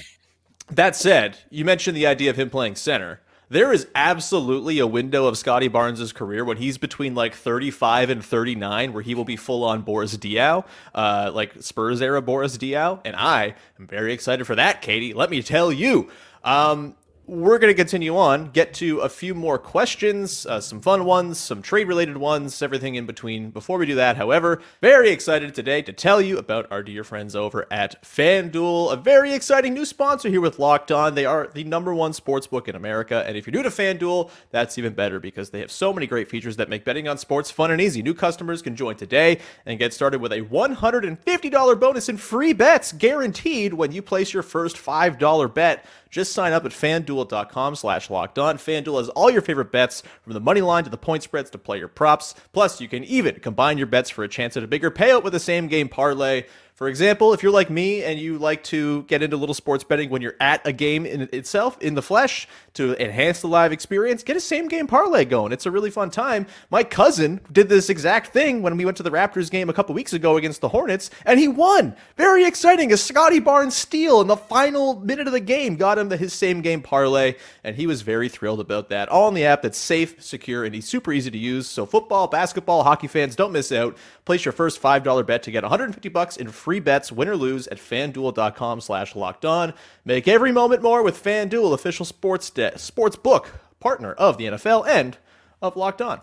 that 0.69 0.95
said, 0.95 1.37
you 1.49 1.65
mentioned 1.65 1.95
the 1.95 2.07
idea 2.07 2.29
of 2.29 2.37
him 2.37 2.49
playing 2.49 2.75
center. 2.75 3.21
There 3.47 3.71
is 3.71 3.87
absolutely 3.93 4.79
a 4.79 4.87
window 4.87 5.27
of 5.27 5.37
Scottie 5.37 5.67
Barnes' 5.67 6.11
career 6.11 6.43
when 6.43 6.57
he's 6.57 6.79
between 6.79 7.13
like 7.13 7.35
35 7.35 8.09
and 8.09 8.25
39 8.25 8.91
where 8.91 9.03
he 9.03 9.13
will 9.13 9.25
be 9.25 9.35
full 9.35 9.63
on 9.63 9.81
Boris 9.81 10.17
Diaw, 10.17 10.65
uh, 10.95 11.31
like 11.33 11.61
Spurs 11.61 12.01
era 12.01 12.21
Boris 12.21 12.57
Diaw. 12.57 13.01
And 13.05 13.15
I 13.15 13.53
am 13.79 13.85
very 13.85 14.13
excited 14.13 14.45
for 14.45 14.55
that, 14.55 14.81
Katie. 14.81 15.13
Let 15.13 15.29
me 15.29 15.43
tell 15.43 15.71
you. 15.71 16.09
Um, 16.43 16.95
we're 17.27 17.57
going 17.57 17.71
to 17.71 17.77
continue 17.77 18.15
on, 18.15 18.51
get 18.51 18.71
to 18.75 18.99
a 18.99 19.09
few 19.09 19.33
more 19.33 19.57
questions, 19.57 20.45
uh, 20.45 20.61
some 20.61 20.79
fun 20.79 21.05
ones, 21.05 21.39
some 21.39 21.59
trade 21.59 21.87
related 21.87 22.17
ones, 22.17 22.61
everything 22.61 22.93
in 22.95 23.07
between. 23.07 23.49
Before 23.49 23.79
we 23.79 23.87
do 23.87 23.95
that, 23.95 24.15
however, 24.15 24.61
very 24.79 25.09
excited 25.09 25.55
today 25.55 25.81
to 25.81 25.93
tell 25.93 26.21
you 26.21 26.37
about 26.37 26.71
our 26.71 26.83
dear 26.83 27.03
friends 27.03 27.35
over 27.35 27.65
at 27.71 28.01
FanDuel, 28.03 28.93
a 28.93 28.95
very 28.95 29.33
exciting 29.33 29.73
new 29.73 29.85
sponsor 29.85 30.29
here 30.29 30.41
with 30.41 30.59
Locked 30.59 30.91
On. 30.91 31.15
They 31.15 31.25
are 31.25 31.49
the 31.51 31.63
number 31.63 31.95
one 31.95 32.13
sports 32.13 32.45
book 32.45 32.67
in 32.67 32.75
America. 32.75 33.23
And 33.25 33.35
if 33.35 33.47
you're 33.47 33.55
new 33.55 33.63
to 33.63 33.69
FanDuel, 33.69 34.29
that's 34.51 34.77
even 34.77 34.93
better 34.93 35.19
because 35.19 35.49
they 35.49 35.61
have 35.61 35.71
so 35.71 35.91
many 35.91 36.05
great 36.05 36.29
features 36.29 36.57
that 36.57 36.69
make 36.69 36.85
betting 36.85 37.07
on 37.07 37.17
sports 37.17 37.49
fun 37.49 37.71
and 37.71 37.81
easy. 37.81 38.03
New 38.03 38.13
customers 38.13 38.61
can 38.61 38.75
join 38.75 38.97
today 38.97 39.39
and 39.65 39.79
get 39.79 39.93
started 39.93 40.21
with 40.21 40.31
a 40.31 40.41
$150 40.41 41.79
bonus 41.79 42.07
in 42.07 42.17
free 42.17 42.53
bets 42.53 42.91
guaranteed 42.91 43.73
when 43.73 43.91
you 43.91 44.03
place 44.03 44.31
your 44.31 44.43
first 44.43 44.77
$5 44.77 45.53
bet. 45.55 45.85
Just 46.15 46.31
sign 46.31 46.53
up 46.53 46.63
at 46.63 46.71
fanduel.com 46.71 47.75
slash 47.75 48.09
locked 48.09 48.39
on. 48.39 48.57
FanDuel 48.57 48.99
has 48.99 49.09
all 49.09 49.29
your 49.29 49.41
favorite 49.41 49.69
bets 49.73 50.01
from 50.21 50.31
the 50.31 50.39
money 50.39 50.61
line 50.61 50.85
to 50.85 50.89
the 50.89 50.95
point 50.95 51.23
spreads 51.23 51.49
to 51.49 51.57
player 51.57 51.89
props. 51.89 52.35
Plus, 52.53 52.79
you 52.79 52.87
can 52.87 53.03
even 53.03 53.35
combine 53.41 53.77
your 53.77 53.87
bets 53.87 54.09
for 54.09 54.23
a 54.23 54.29
chance 54.29 54.55
at 54.55 54.63
a 54.63 54.67
bigger 54.67 54.89
payout 54.89 55.25
with 55.25 55.35
a 55.35 55.41
same 55.41 55.67
game 55.67 55.89
parlay. 55.89 56.45
For 56.73 56.87
example, 56.87 57.33
if 57.33 57.43
you're 57.43 57.51
like 57.51 57.69
me 57.69 58.01
and 58.05 58.17
you 58.17 58.37
like 58.37 58.63
to 58.65 59.03
get 59.03 59.23
into 59.23 59.35
little 59.35 59.53
sports 59.53 59.83
betting 59.83 60.09
when 60.09 60.21
you're 60.21 60.37
at 60.39 60.65
a 60.65 60.71
game 60.71 61.05
in 61.05 61.23
itself, 61.33 61.77
in 61.81 61.95
the 61.95 62.01
flesh, 62.01 62.47
to 62.75 62.95
enhance 63.01 63.41
the 63.41 63.47
live 63.47 63.71
experience, 63.71 64.23
get 64.23 64.37
a 64.37 64.39
same 64.39 64.67
game 64.67 64.87
parlay 64.87 65.25
going. 65.25 65.51
It's 65.51 65.65
a 65.65 65.71
really 65.71 65.89
fun 65.89 66.09
time. 66.09 66.45
My 66.69 66.83
cousin 66.83 67.41
did 67.51 67.69
this 67.69 67.89
exact 67.89 68.31
thing 68.31 68.61
when 68.61 68.77
we 68.77 68.85
went 68.85 68.97
to 68.97 69.03
the 69.03 69.11
Raptors 69.11 69.49
game 69.49 69.69
a 69.69 69.73
couple 69.73 69.95
weeks 69.95 70.13
ago 70.13 70.37
against 70.37 70.61
the 70.61 70.69
Hornets, 70.69 71.09
and 71.25 71.39
he 71.39 71.47
won. 71.47 71.95
Very 72.17 72.45
exciting. 72.45 72.93
A 72.93 72.97
Scottie 72.97 73.39
Barnes 73.39 73.75
steal 73.75 74.21
in 74.21 74.27
the 74.27 74.37
final 74.37 74.99
minute 74.99 75.27
of 75.27 75.33
the 75.33 75.39
game 75.39 75.75
got 75.75 75.97
him 75.97 76.09
the, 76.09 76.17
his 76.17 76.33
same 76.33 76.61
game 76.61 76.81
parlay, 76.81 77.35
and 77.63 77.75
he 77.75 77.87
was 77.87 78.01
very 78.01 78.29
thrilled 78.29 78.59
about 78.59 78.89
that. 78.89 79.09
All 79.09 79.27
in 79.27 79.33
the 79.33 79.45
app 79.45 79.61
that's 79.61 79.77
safe, 79.77 80.21
secure, 80.23 80.63
and 80.63 80.83
super 80.83 81.11
easy 81.11 81.31
to 81.31 81.37
use. 81.37 81.67
So 81.67 81.85
football, 81.85 82.27
basketball, 82.27 82.83
hockey 82.83 83.07
fans, 83.07 83.35
don't 83.35 83.51
miss 83.51 83.71
out. 83.71 83.97
Place 84.25 84.43
your 84.43 84.51
first 84.51 84.81
$5 84.81 85.25
bet 85.25 85.43
to 85.43 85.51
get 85.51 85.63
150 85.63 86.09
bucks 86.09 86.37
in 86.37 86.49
free 86.49 86.79
bets, 86.79 87.11
win 87.11 87.27
or 87.27 87.35
lose, 87.35 87.67
at 87.67 87.77
fanduel.com 87.77 88.81
slash 88.81 89.15
locked 89.15 89.45
on. 89.45 89.73
Make 90.03 90.27
every 90.27 90.51
moment 90.51 90.81
more 90.81 91.03
with 91.03 91.23
FanDuel, 91.23 91.73
official 91.73 92.05
sports, 92.05 92.49
de- 92.71 92.77
sports 92.77 93.15
book 93.15 93.51
partner 93.79 94.13
of 94.13 94.37
the 94.37 94.45
NFL 94.45 94.87
and 94.87 95.17
of 95.61 95.75
Locked 95.75 96.01
On. 96.01 96.19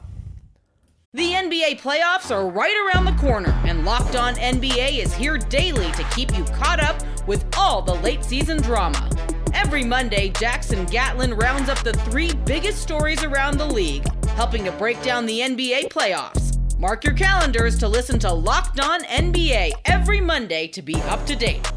The 1.15 1.33
NBA 1.33 1.81
playoffs 1.81 2.31
are 2.31 2.49
right 2.49 2.75
around 2.87 3.05
the 3.05 3.21
corner, 3.21 3.51
and 3.67 3.85
Locked 3.85 4.17
On 4.17 4.35
NBA 4.35 4.99
is 4.99 5.13
here 5.13 5.37
daily 5.37 5.93
to 5.93 6.05
keep 6.05 6.37
you 6.37 6.45
caught 6.45 6.81
up 6.81 7.03
with 7.27 7.45
all 7.57 7.83
the 7.83 7.95
late 7.97 8.25
season 8.25 8.61
drama. 8.63 9.11
Every 9.53 9.85
Monday, 9.85 10.31
Jackson 10.31 10.87
Gatlin 10.87 11.35
rounds 11.35 11.69
up 11.69 11.83
the 11.83 11.93
three 11.93 12.33
biggest 12.47 12.81
stories 12.81 13.23
around 13.23 13.59
the 13.59 13.67
league, 13.67 14.07
helping 14.29 14.65
to 14.65 14.73
break 14.73 15.03
down 15.03 15.27
the 15.27 15.41
NBA 15.41 15.89
playoffs. 15.89 16.59
Mark 16.79 17.05
your 17.05 17.15
calendars 17.15 17.79
to 17.79 17.87
listen 17.87 18.19
to 18.21 18.33
Locked 18.33 18.81
On 18.81 19.05
NBA 19.05 19.73
every 19.85 20.21
Monday 20.21 20.67
to 20.69 20.81
be 20.81 20.95
up 21.03 21.27
to 21.27 21.37
date. 21.37 21.71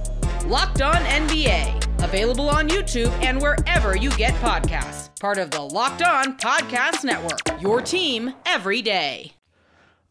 Locked 0.45 0.81
On 0.81 0.95
NBA, 0.95 1.84
available 2.05 2.49
on 2.49 2.69
YouTube 2.69 3.11
and 3.23 3.41
wherever 3.41 3.97
you 3.97 4.11
get 4.11 4.33
podcasts. 4.35 5.09
Part 5.19 5.39
of 5.39 5.49
the 5.49 5.61
Locked 5.61 6.03
On 6.03 6.37
Podcast 6.37 7.03
Network, 7.03 7.61
your 7.61 7.81
team 7.81 8.31
every 8.45 8.83
day. 8.83 9.33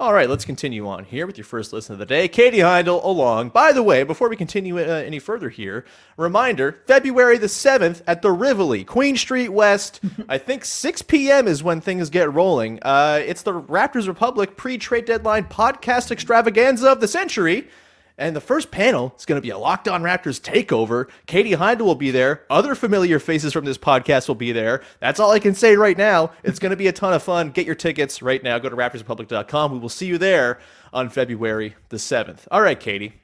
All 0.00 0.12
right, 0.12 0.28
let's 0.28 0.44
continue 0.44 0.88
on 0.88 1.04
here 1.04 1.24
with 1.24 1.38
your 1.38 1.44
first 1.44 1.72
listen 1.72 1.92
of 1.92 2.00
the 2.00 2.04
day. 2.04 2.26
Katie 2.26 2.58
Heindl 2.58 3.02
along. 3.04 3.50
By 3.50 3.70
the 3.70 3.84
way, 3.84 4.02
before 4.02 4.28
we 4.28 4.34
continue 4.34 4.76
uh, 4.76 4.82
any 4.82 5.20
further 5.20 5.50
here, 5.50 5.84
reminder 6.16 6.82
February 6.88 7.38
the 7.38 7.46
7th 7.46 8.02
at 8.08 8.20
the 8.20 8.32
Rivoli, 8.32 8.82
Queen 8.82 9.16
Street 9.16 9.50
West. 9.50 10.00
I 10.28 10.36
think 10.36 10.64
6 10.64 11.02
p.m. 11.02 11.46
is 11.46 11.62
when 11.62 11.80
things 11.80 12.10
get 12.10 12.34
rolling. 12.34 12.80
Uh, 12.82 13.22
it's 13.24 13.42
the 13.42 13.52
Raptors 13.52 14.08
Republic 14.08 14.56
pre 14.56 14.78
trade 14.78 15.04
deadline 15.04 15.44
podcast 15.44 16.10
extravaganza 16.10 16.90
of 16.90 17.00
the 17.00 17.08
century. 17.08 17.68
And 18.16 18.36
the 18.36 18.40
first 18.40 18.70
panel 18.70 19.14
is 19.18 19.26
going 19.26 19.40
to 19.40 19.42
be 19.42 19.50
a 19.50 19.58
Locked 19.58 19.88
On 19.88 20.02
Raptors 20.02 20.40
takeover. 20.40 21.08
Katie 21.26 21.52
Heindl 21.52 21.80
will 21.80 21.94
be 21.96 22.12
there. 22.12 22.44
Other 22.48 22.74
familiar 22.74 23.18
faces 23.18 23.52
from 23.52 23.64
this 23.64 23.78
podcast 23.78 24.28
will 24.28 24.36
be 24.36 24.52
there. 24.52 24.82
That's 25.00 25.18
all 25.18 25.32
I 25.32 25.40
can 25.40 25.54
say 25.54 25.74
right 25.74 25.98
now. 25.98 26.30
It's 26.44 26.60
going 26.60 26.70
to 26.70 26.76
be 26.76 26.86
a 26.86 26.92
ton 26.92 27.12
of 27.12 27.22
fun. 27.22 27.50
Get 27.50 27.66
your 27.66 27.74
tickets 27.74 28.22
right 28.22 28.42
now. 28.42 28.58
Go 28.58 28.68
to 28.68 28.76
raptorsrepublic.com. 28.76 29.72
We 29.72 29.78
will 29.78 29.88
see 29.88 30.06
you 30.06 30.18
there 30.18 30.60
on 30.92 31.08
February 31.08 31.74
the 31.88 31.96
7th. 31.96 32.46
All 32.52 32.62
right, 32.62 32.78
Katie 32.78 33.14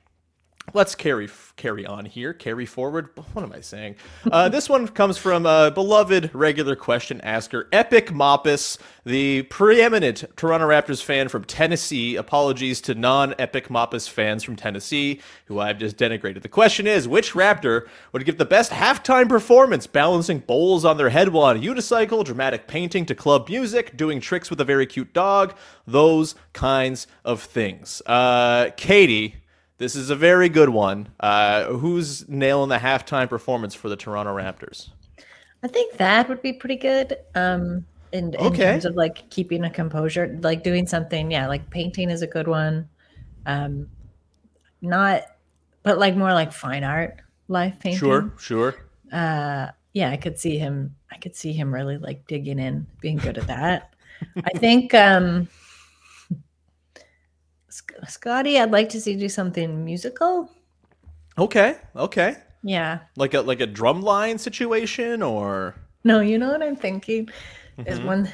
let's 0.74 0.94
carry 0.94 1.28
carry 1.56 1.84
on 1.84 2.06
here. 2.06 2.32
Carry 2.32 2.64
forward. 2.64 3.10
What 3.32 3.44
am 3.44 3.52
i 3.52 3.60
saying? 3.60 3.96
Uh, 4.30 4.48
this 4.48 4.68
one 4.68 4.88
comes 4.88 5.18
from 5.18 5.46
a 5.46 5.70
beloved 5.70 6.30
regular 6.34 6.74
question 6.74 7.20
asker 7.20 7.68
epic 7.72 8.08
moppus 8.08 8.78
the 9.04 9.42
preeminent 9.42 10.24
toronto 10.36 10.66
raptors 10.66 11.02
fan 11.02 11.28
from 11.28 11.44
tennessee. 11.44 12.16
Apologies 12.16 12.80
to 12.82 12.94
non-epic 12.94 13.68
moppus 13.68 14.08
fans 14.08 14.42
from 14.42 14.56
tennessee 14.56 15.20
who 15.46 15.60
i've 15.60 15.78
just 15.78 15.96
denigrated. 15.96 16.42
The 16.42 16.48
question 16.48 16.86
is 16.86 17.06
which 17.06 17.32
raptor 17.32 17.86
would 18.12 18.24
give 18.24 18.38
the 18.38 18.44
best 18.44 18.72
halftime 18.72 19.28
performance 19.28 19.86
balancing 19.86 20.38
bowls 20.38 20.84
on 20.84 20.96
their 20.96 21.10
head 21.10 21.28
while 21.28 21.46
on 21.46 21.56
a 21.56 21.60
unicycle 21.60 22.24
dramatic 22.24 22.66
painting 22.66 23.04
to 23.06 23.14
club 23.14 23.48
music 23.48 23.96
doing 23.96 24.20
tricks 24.20 24.50
with 24.50 24.60
a 24.60 24.64
very 24.64 24.86
cute 24.86 25.12
dog 25.12 25.54
those 25.86 26.34
kinds 26.52 27.06
of 27.24 27.42
things? 27.42 28.00
Uh, 28.06 28.70
katie 28.76 29.36
this 29.80 29.96
is 29.96 30.10
a 30.10 30.14
very 30.14 30.50
good 30.50 30.68
one. 30.68 31.08
Uh, 31.18 31.64
who's 31.64 32.28
nailing 32.28 32.68
the 32.68 32.76
halftime 32.76 33.30
performance 33.30 33.74
for 33.74 33.88
the 33.88 33.96
Toronto 33.96 34.36
Raptors? 34.36 34.90
I 35.62 35.68
think 35.68 35.96
that 35.96 36.28
would 36.28 36.42
be 36.42 36.52
pretty 36.52 36.76
good. 36.76 37.16
Um, 37.34 37.86
in, 38.12 38.34
in 38.34 38.40
Okay. 38.40 38.72
terms 38.72 38.84
of 38.84 38.94
like 38.94 39.28
keeping 39.30 39.64
a 39.64 39.70
composure, 39.70 40.38
like 40.42 40.62
doing 40.62 40.86
something, 40.86 41.30
yeah, 41.30 41.48
like 41.48 41.68
painting 41.70 42.10
is 42.10 42.20
a 42.20 42.26
good 42.26 42.46
one. 42.46 42.88
Um, 43.46 43.88
not, 44.82 45.22
but 45.82 45.98
like 45.98 46.14
more 46.14 46.34
like 46.34 46.52
fine 46.52 46.84
art, 46.84 47.22
life 47.48 47.78
painting. 47.80 47.98
Sure, 47.98 48.32
sure. 48.38 48.74
Uh, 49.10 49.68
yeah, 49.94 50.10
I 50.10 50.18
could 50.18 50.38
see 50.38 50.58
him. 50.58 50.94
I 51.10 51.16
could 51.16 51.34
see 51.34 51.54
him 51.54 51.72
really 51.72 51.96
like 51.96 52.26
digging 52.26 52.58
in, 52.58 52.86
being 53.00 53.16
good 53.16 53.38
at 53.38 53.46
that. 53.46 53.94
I 54.44 54.50
think 54.58 54.92
um, 54.92 55.48
Scottie, 58.08 58.58
I'd 58.58 58.70
like 58.70 58.88
to 58.90 59.00
see 59.00 59.16
do 59.16 59.28
something 59.28 59.84
musical. 59.84 60.50
Okay, 61.38 61.76
okay. 61.96 62.36
Yeah. 62.62 63.00
Like 63.16 63.34
a 63.34 63.40
like 63.40 63.60
a 63.60 63.66
drum 63.66 64.02
line 64.02 64.38
situation, 64.38 65.22
or 65.22 65.74
No, 66.04 66.20
you 66.20 66.38
know 66.38 66.48
what 66.50 66.62
I'm 66.62 66.76
thinking 66.76 67.28
is 67.86 67.98
Mhm. 67.98 68.04
when 68.06 68.32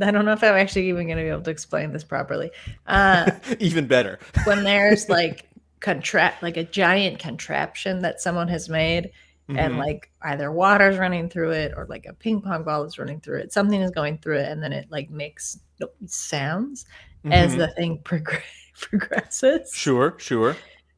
I 0.00 0.10
don't 0.10 0.24
know 0.24 0.32
if 0.32 0.42
I'm 0.44 0.54
actually 0.54 0.88
even 0.88 1.06
going 1.06 1.18
to 1.18 1.24
be 1.24 1.28
able 1.28 1.42
to 1.42 1.50
explain 1.50 1.92
this 1.92 2.04
properly. 2.04 2.50
Uh, 2.86 3.30
even 3.58 3.86
better. 3.86 4.18
when 4.44 4.62
there's 4.64 5.08
like 5.18 5.48
contract, 5.80 6.42
like 6.42 6.56
a 6.56 6.64
giant 6.64 7.18
contraption 7.18 8.00
that 8.02 8.20
someone 8.20 8.48
has 8.48 8.68
made, 8.68 9.10
and 9.48 9.74
Mhm. 9.74 9.78
like 9.78 10.10
either 10.22 10.50
water's 10.52 10.98
running 10.98 11.28
through 11.28 11.52
it 11.52 11.72
or 11.76 11.86
like 11.86 12.06
a 12.06 12.12
ping 12.12 12.40
pong 12.42 12.64
ball 12.64 12.84
is 12.84 12.98
running 12.98 13.20
through 13.20 13.38
it. 13.38 13.52
Something 13.52 13.80
is 13.80 13.90
going 13.90 14.18
through 14.18 14.38
it, 14.38 14.48
and 14.50 14.62
then 14.62 14.72
it 14.72 14.86
like 14.90 15.10
makes 15.10 15.58
sounds 16.06 16.84
as 17.30 17.54
Mhm. 17.54 17.58
the 17.58 17.68
thing 17.68 17.98
progr- 18.04 18.42
progresses. 18.90 19.70
Sure, 19.74 20.14
sure. 20.18 20.56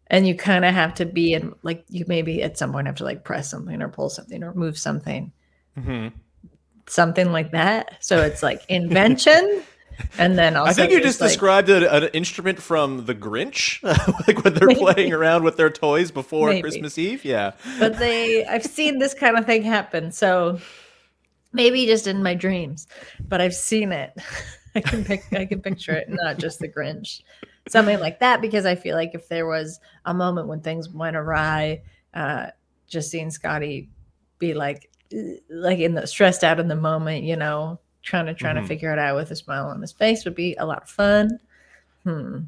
And 0.09 0.27
you 0.27 0.35
kind 0.35 0.65
of 0.65 0.75
have 0.75 0.95
to 0.95 1.07
be 1.07 1.35
in 1.35 1.55
like 1.63 1.85
you 1.89 2.05
maybe 2.09 2.43
at 2.43 2.59
some 2.59 2.73
point 2.73 2.87
have 2.89 2.97
to 2.97 3.05
like 3.05 3.25
press 3.25 3.51
something 3.51 3.81
or 3.81 3.89
pull 3.89 4.11
something 4.11 4.43
or 4.43 4.53
move 4.55 4.77
something 4.79 5.33
hmm 5.77 6.09
something 6.87 7.31
like 7.31 7.53
that. 7.53 7.97
So 8.01 8.21
it's 8.21 8.43
like 8.43 8.63
invention, 8.69 9.63
and 10.19 10.37
then 10.37 10.57
also 10.57 10.71
I 10.71 10.75
think 10.75 10.91
you 10.91 11.01
just 11.01 11.21
like- 11.21 11.31
described 11.31 11.69
a, 11.69 11.95
an 11.95 12.09
instrument 12.13 12.61
from 12.61 13.07
The 13.07 13.15
Grinch, 13.15 13.81
like 14.27 14.43
when 14.43 14.55
they're 14.55 14.67
Maybe. 14.67 14.81
playing 14.81 15.13
around 15.13 15.45
with 15.45 15.57
their 15.57 15.71
toys 15.71 16.11
before 16.11 16.49
Maybe. 16.49 16.63
Christmas 16.63 16.99
Eve. 16.99 17.25
Yeah. 17.25 17.53
But 17.79 17.99
they, 17.99 18.45
I've 18.45 18.65
seen 18.65 18.99
this 18.99 19.15
kind 19.15 19.39
of 19.39 19.47
thing 19.47 19.63
happen. 19.63 20.11
So 20.11 20.59
maybe 21.53 21.87
just 21.87 22.09
in 22.09 22.23
my 22.25 22.35
dreams, 22.35 22.89
but 23.29 23.41
I've 23.41 23.55
seen 23.55 23.93
it. 23.93 24.13
I 24.75 24.81
can 24.81 25.05
pick, 25.05 25.23
I 25.33 25.47
can 25.47 25.61
picture 25.63 25.93
it, 25.93 26.09
not 26.09 26.39
just 26.39 26.59
the 26.59 26.69
Grinch, 26.69 27.23
something 27.71 27.99
like 28.01 28.21
that. 28.21 28.41
Because 28.41 28.67
I 28.67 28.75
feel 28.75 28.97
like 28.97 29.11
if 29.15 29.29
there 29.29 29.47
was 29.47 29.81
a 30.05 30.15
moment 30.15 30.49
when 30.49 30.61
things 30.61 30.89
went 30.89 31.17
awry, 31.17 31.83
uh, 32.15 32.47
just 32.89 33.11
seeing 33.11 33.31
Scottie 33.31 33.89
be 34.39 34.55
like, 34.55 34.91
like 35.49 35.79
in 35.79 35.95
the 35.95 36.07
stressed 36.07 36.45
out 36.45 36.61
in 36.61 36.69
the 36.69 36.77
moment, 36.77 37.25
you 37.25 37.37
know, 37.37 37.79
trying 38.03 38.27
to 38.27 38.35
trying 38.35 38.57
Mhm. 38.57 38.63
to 38.63 38.67
figure 38.69 38.93
it 38.93 38.99
out 38.99 39.17
with 39.17 39.31
a 39.31 39.37
smile 39.37 39.67
on 39.67 39.81
his 39.81 39.93
face 39.93 40.25
would 40.25 40.35
be 40.35 40.55
a 40.57 40.65
lot 40.67 40.83
of 40.83 40.89
fun. 40.89 41.39
Hmm. 42.05 42.39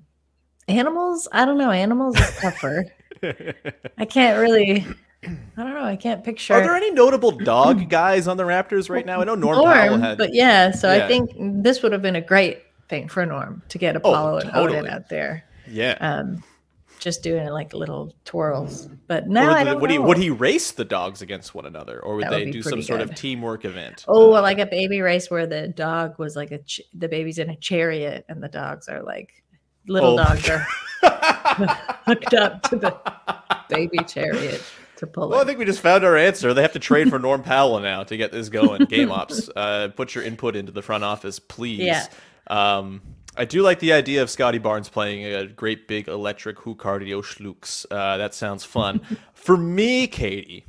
Animals, 0.69 1.29
I 1.33 1.45
don't 1.45 1.59
know. 1.59 1.71
Animals 1.71 2.19
is 2.19 2.39
tougher. 2.39 2.87
I 3.99 4.05
can't 4.05 4.41
really. 4.41 4.87
I 5.25 5.63
don't 5.63 5.75
know. 5.75 5.85
I 5.85 5.97
can't 5.97 6.25
picture. 6.25 6.55
Are 6.55 6.61
there 6.63 6.75
any 6.75 6.91
notable 6.93 7.31
dog 7.33 7.89
guys 7.89 8.27
on 8.27 8.37
the 8.37 8.43
Raptors 8.45 8.89
right 8.91 9.05
now? 9.07 9.21
I 9.21 9.25
know 9.25 9.35
Norm, 9.35 9.57
Powell 9.57 9.89
Norm, 9.91 10.01
had. 10.01 10.19
but 10.19 10.35
yeah. 10.35 10.71
So 10.73 10.93
Yeah. 10.93 11.05
I 11.05 11.09
think 11.09 11.31
this 11.63 11.83
would 11.83 11.93
have 11.93 12.03
been 12.03 12.17
a 12.17 12.21
great 12.21 12.63
thing 12.93 13.09
for 13.09 13.25
Norm 13.25 13.63
to 13.71 13.79
get 13.79 13.97
Apollo 13.97 14.39
and 14.41 14.51
totally. 14.51 14.79
Odin 14.81 14.91
out 14.93 15.09
there, 15.09 15.45
yeah. 15.67 15.97
um, 16.01 16.45
just 17.01 17.23
doing 17.23 17.43
it 17.47 17.51
like 17.51 17.73
little 17.73 18.15
twirls. 18.27 18.87
But 19.09 19.29
now 19.29 19.49
would, 19.49 19.57
I 19.57 19.65
don't 19.65 19.81
would 19.81 19.91
he 19.91 19.99
would 19.99 20.19
he 20.19 20.29
race 20.31 20.73
the 20.73 20.85
dogs 20.85 21.23
against 21.23 21.55
one 21.55 21.65
another, 21.65 21.99
or 22.01 22.17
would 22.17 22.25
That 22.25 22.31
they 22.33 22.45
be 22.45 22.51
do 22.53 22.63
some 22.63 22.73
pretty 22.73 22.83
sort 22.83 23.01
of 23.01 23.15
teamwork 23.15 23.65
event? 23.65 24.05
Oh, 24.07 24.29
like 24.29 24.59
a 24.59 24.67
baby 24.67 25.01
race 25.01 25.31
where 25.31 25.47
the 25.47 25.69
dog 25.69 26.19
was 26.19 26.37
like 26.37 26.51
a 26.53 26.59
ch- 26.59 26.83
the 26.93 27.09
baby's 27.09 27.39
in 27.39 27.49
a 27.49 27.57
chariot 27.57 28.27
and 28.29 28.43
the 28.43 28.49
dogs 28.49 28.89
are 28.89 29.03
like 29.03 29.43
little 29.89 30.13
Oh. 30.21 30.25
dogs 30.25 30.49
are 30.51 30.67
hooked 32.07 32.35
up 32.35 32.63
to 32.65 32.77
the 32.77 32.97
baby 33.69 33.99
chariot 34.07 34.63
to 34.97 35.07
pull 35.07 35.31
Well, 35.31 35.41
I 35.41 35.45
think 35.45 35.59
we 35.59 35.65
just 35.65 35.81
found 35.81 36.05
our 36.05 36.17
answer. 36.17 36.55
They 36.55 36.63
have 36.63 36.73
to 36.75 36.79
trade 36.79 37.09
for 37.11 37.19
Norm 37.19 37.43
Powell 37.43 37.81
now 37.81 38.05
to 38.05 38.17
get 38.17 38.31
this 38.33 38.49
going. 38.49 38.85
Game 38.85 39.11
ops, 39.11 39.49
uh, 39.57 39.89
put 39.97 40.15
your 40.15 40.23
input 40.23 40.55
into 40.55 40.71
the 40.71 40.83
front 40.83 41.03
office, 41.05 41.39
please. 41.41 41.81
Yeah. 41.81 42.07
Um, 42.49 43.03
I 43.37 43.45
do 43.47 43.63
like 43.63 43.79
the 43.79 43.93
idea 43.93 44.23
of 44.23 44.29
Scottie 44.31 44.59
Barnes 44.59 44.89
playing 44.91 45.25
a 45.25 45.47
great 45.47 45.89
big 45.89 46.07
electric 46.09 46.59
Who 46.61 46.75
Cardio 46.75 47.23
Schlucks. 47.23 47.87
Uh, 47.91 48.19
that 48.19 48.35
sounds 48.35 48.65
fun. 48.65 49.01
for 49.35 49.57
me, 49.57 50.07
Katie, 50.07 50.67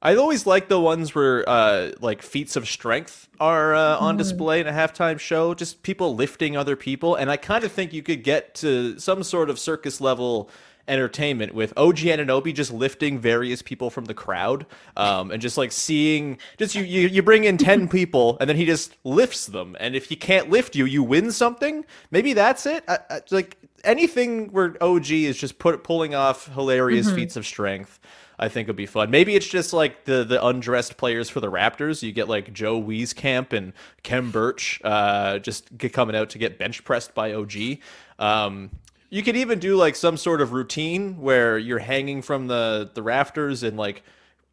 I 0.00 0.14
always 0.14 0.46
like 0.46 0.68
the 0.68 0.78
ones 0.78 1.12
where 1.14 1.48
uh, 1.48 1.90
like 2.00 2.22
feats 2.22 2.54
of 2.54 2.68
strength 2.68 3.28
are 3.40 3.74
uh, 3.74 3.96
on 3.98 4.14
Mm. 4.14 4.18
display 4.18 4.60
in 4.60 4.68
a 4.68 4.72
halftime 4.72 5.18
show. 5.18 5.54
Just 5.54 5.82
people 5.82 6.14
lifting 6.14 6.56
other 6.56 6.76
people, 6.76 7.16
and 7.16 7.30
I 7.30 7.36
kind 7.36 7.64
of 7.64 7.72
think 7.72 7.92
you 7.92 8.02
could 8.04 8.22
get 8.22 8.54
to 8.56 8.96
some 9.00 9.24
sort 9.24 9.50
of 9.50 9.58
circus 9.58 10.00
level 10.00 10.50
entertainment 10.88 11.54
with 11.54 11.72
OG 11.76 11.98
Anunoby 11.98 12.54
just 12.54 12.72
lifting 12.72 13.18
various 13.18 13.62
people 13.62 13.90
from 13.90 14.06
the 14.06 14.14
crowd, 14.14 14.66
um, 14.96 15.30
and 15.30 15.40
just 15.42 15.56
like 15.58 15.70
seeing 15.72 16.38
just 16.56 16.74
you, 16.74 16.82
you 16.82 17.08
you 17.08 17.22
bring 17.22 17.44
in 17.44 17.58
ten 17.58 17.88
people, 17.98 18.36
and 18.40 18.48
then 18.48 18.56
he 18.56 18.64
just 18.64 18.96
lifts 19.04 19.46
them, 19.46 19.76
and 19.78 19.94
if 19.94 20.06
he 20.06 20.16
can't 20.16 20.50
lift 20.50 20.74
you, 20.74 20.84
you 20.84 21.02
win 21.02 21.30
something. 21.30 21.84
Maybe 22.10 22.32
that's 22.32 22.66
it. 22.66 22.84
I, 22.88 22.98
I, 23.10 23.20
like 23.30 23.56
anything 23.84 24.50
where 24.52 24.76
OG 24.82 25.10
is 25.10 25.36
just 25.38 25.58
put 25.58 25.84
pulling 25.84 26.14
off 26.14 26.52
hilarious 26.54 27.08
Mhm. 27.10 27.14
feats 27.14 27.36
of 27.36 27.46
strength. 27.46 28.00
I 28.40 28.48
think 28.48 28.68
would 28.68 28.76
be 28.76 28.86
fun. 28.86 29.10
Maybe 29.10 29.34
it's 29.34 29.48
just 29.48 29.72
like 29.72 30.04
the 30.04 30.22
the 30.22 30.44
undressed 30.46 30.96
players 30.96 31.28
for 31.28 31.40
the 31.40 31.50
Raptors. 31.50 32.02
You 32.04 32.12
get 32.12 32.28
like 32.28 32.52
Joe 32.52 32.80
Wieskamp 32.80 33.52
and 33.52 33.72
Khem 34.04 34.30
Birch 34.30 34.80
uh, 34.84 35.40
just 35.40 35.76
get 35.76 35.92
coming 35.92 36.14
out 36.14 36.30
to 36.30 36.38
get 36.38 36.56
bench 36.56 36.84
pressed 36.84 37.14
by 37.16 37.32
OG. 37.34 37.78
Um, 38.20 38.70
you 39.10 39.22
could 39.22 39.36
even 39.36 39.58
do 39.58 39.76
like 39.76 39.96
some 39.96 40.16
sort 40.16 40.40
of 40.40 40.52
routine 40.52 41.20
where 41.20 41.56
you're 41.58 41.78
hanging 41.78 42.22
from 42.22 42.46
the 42.46 42.90
the 42.94 43.02
rafters 43.02 43.62
and 43.62 43.76
like 43.76 44.02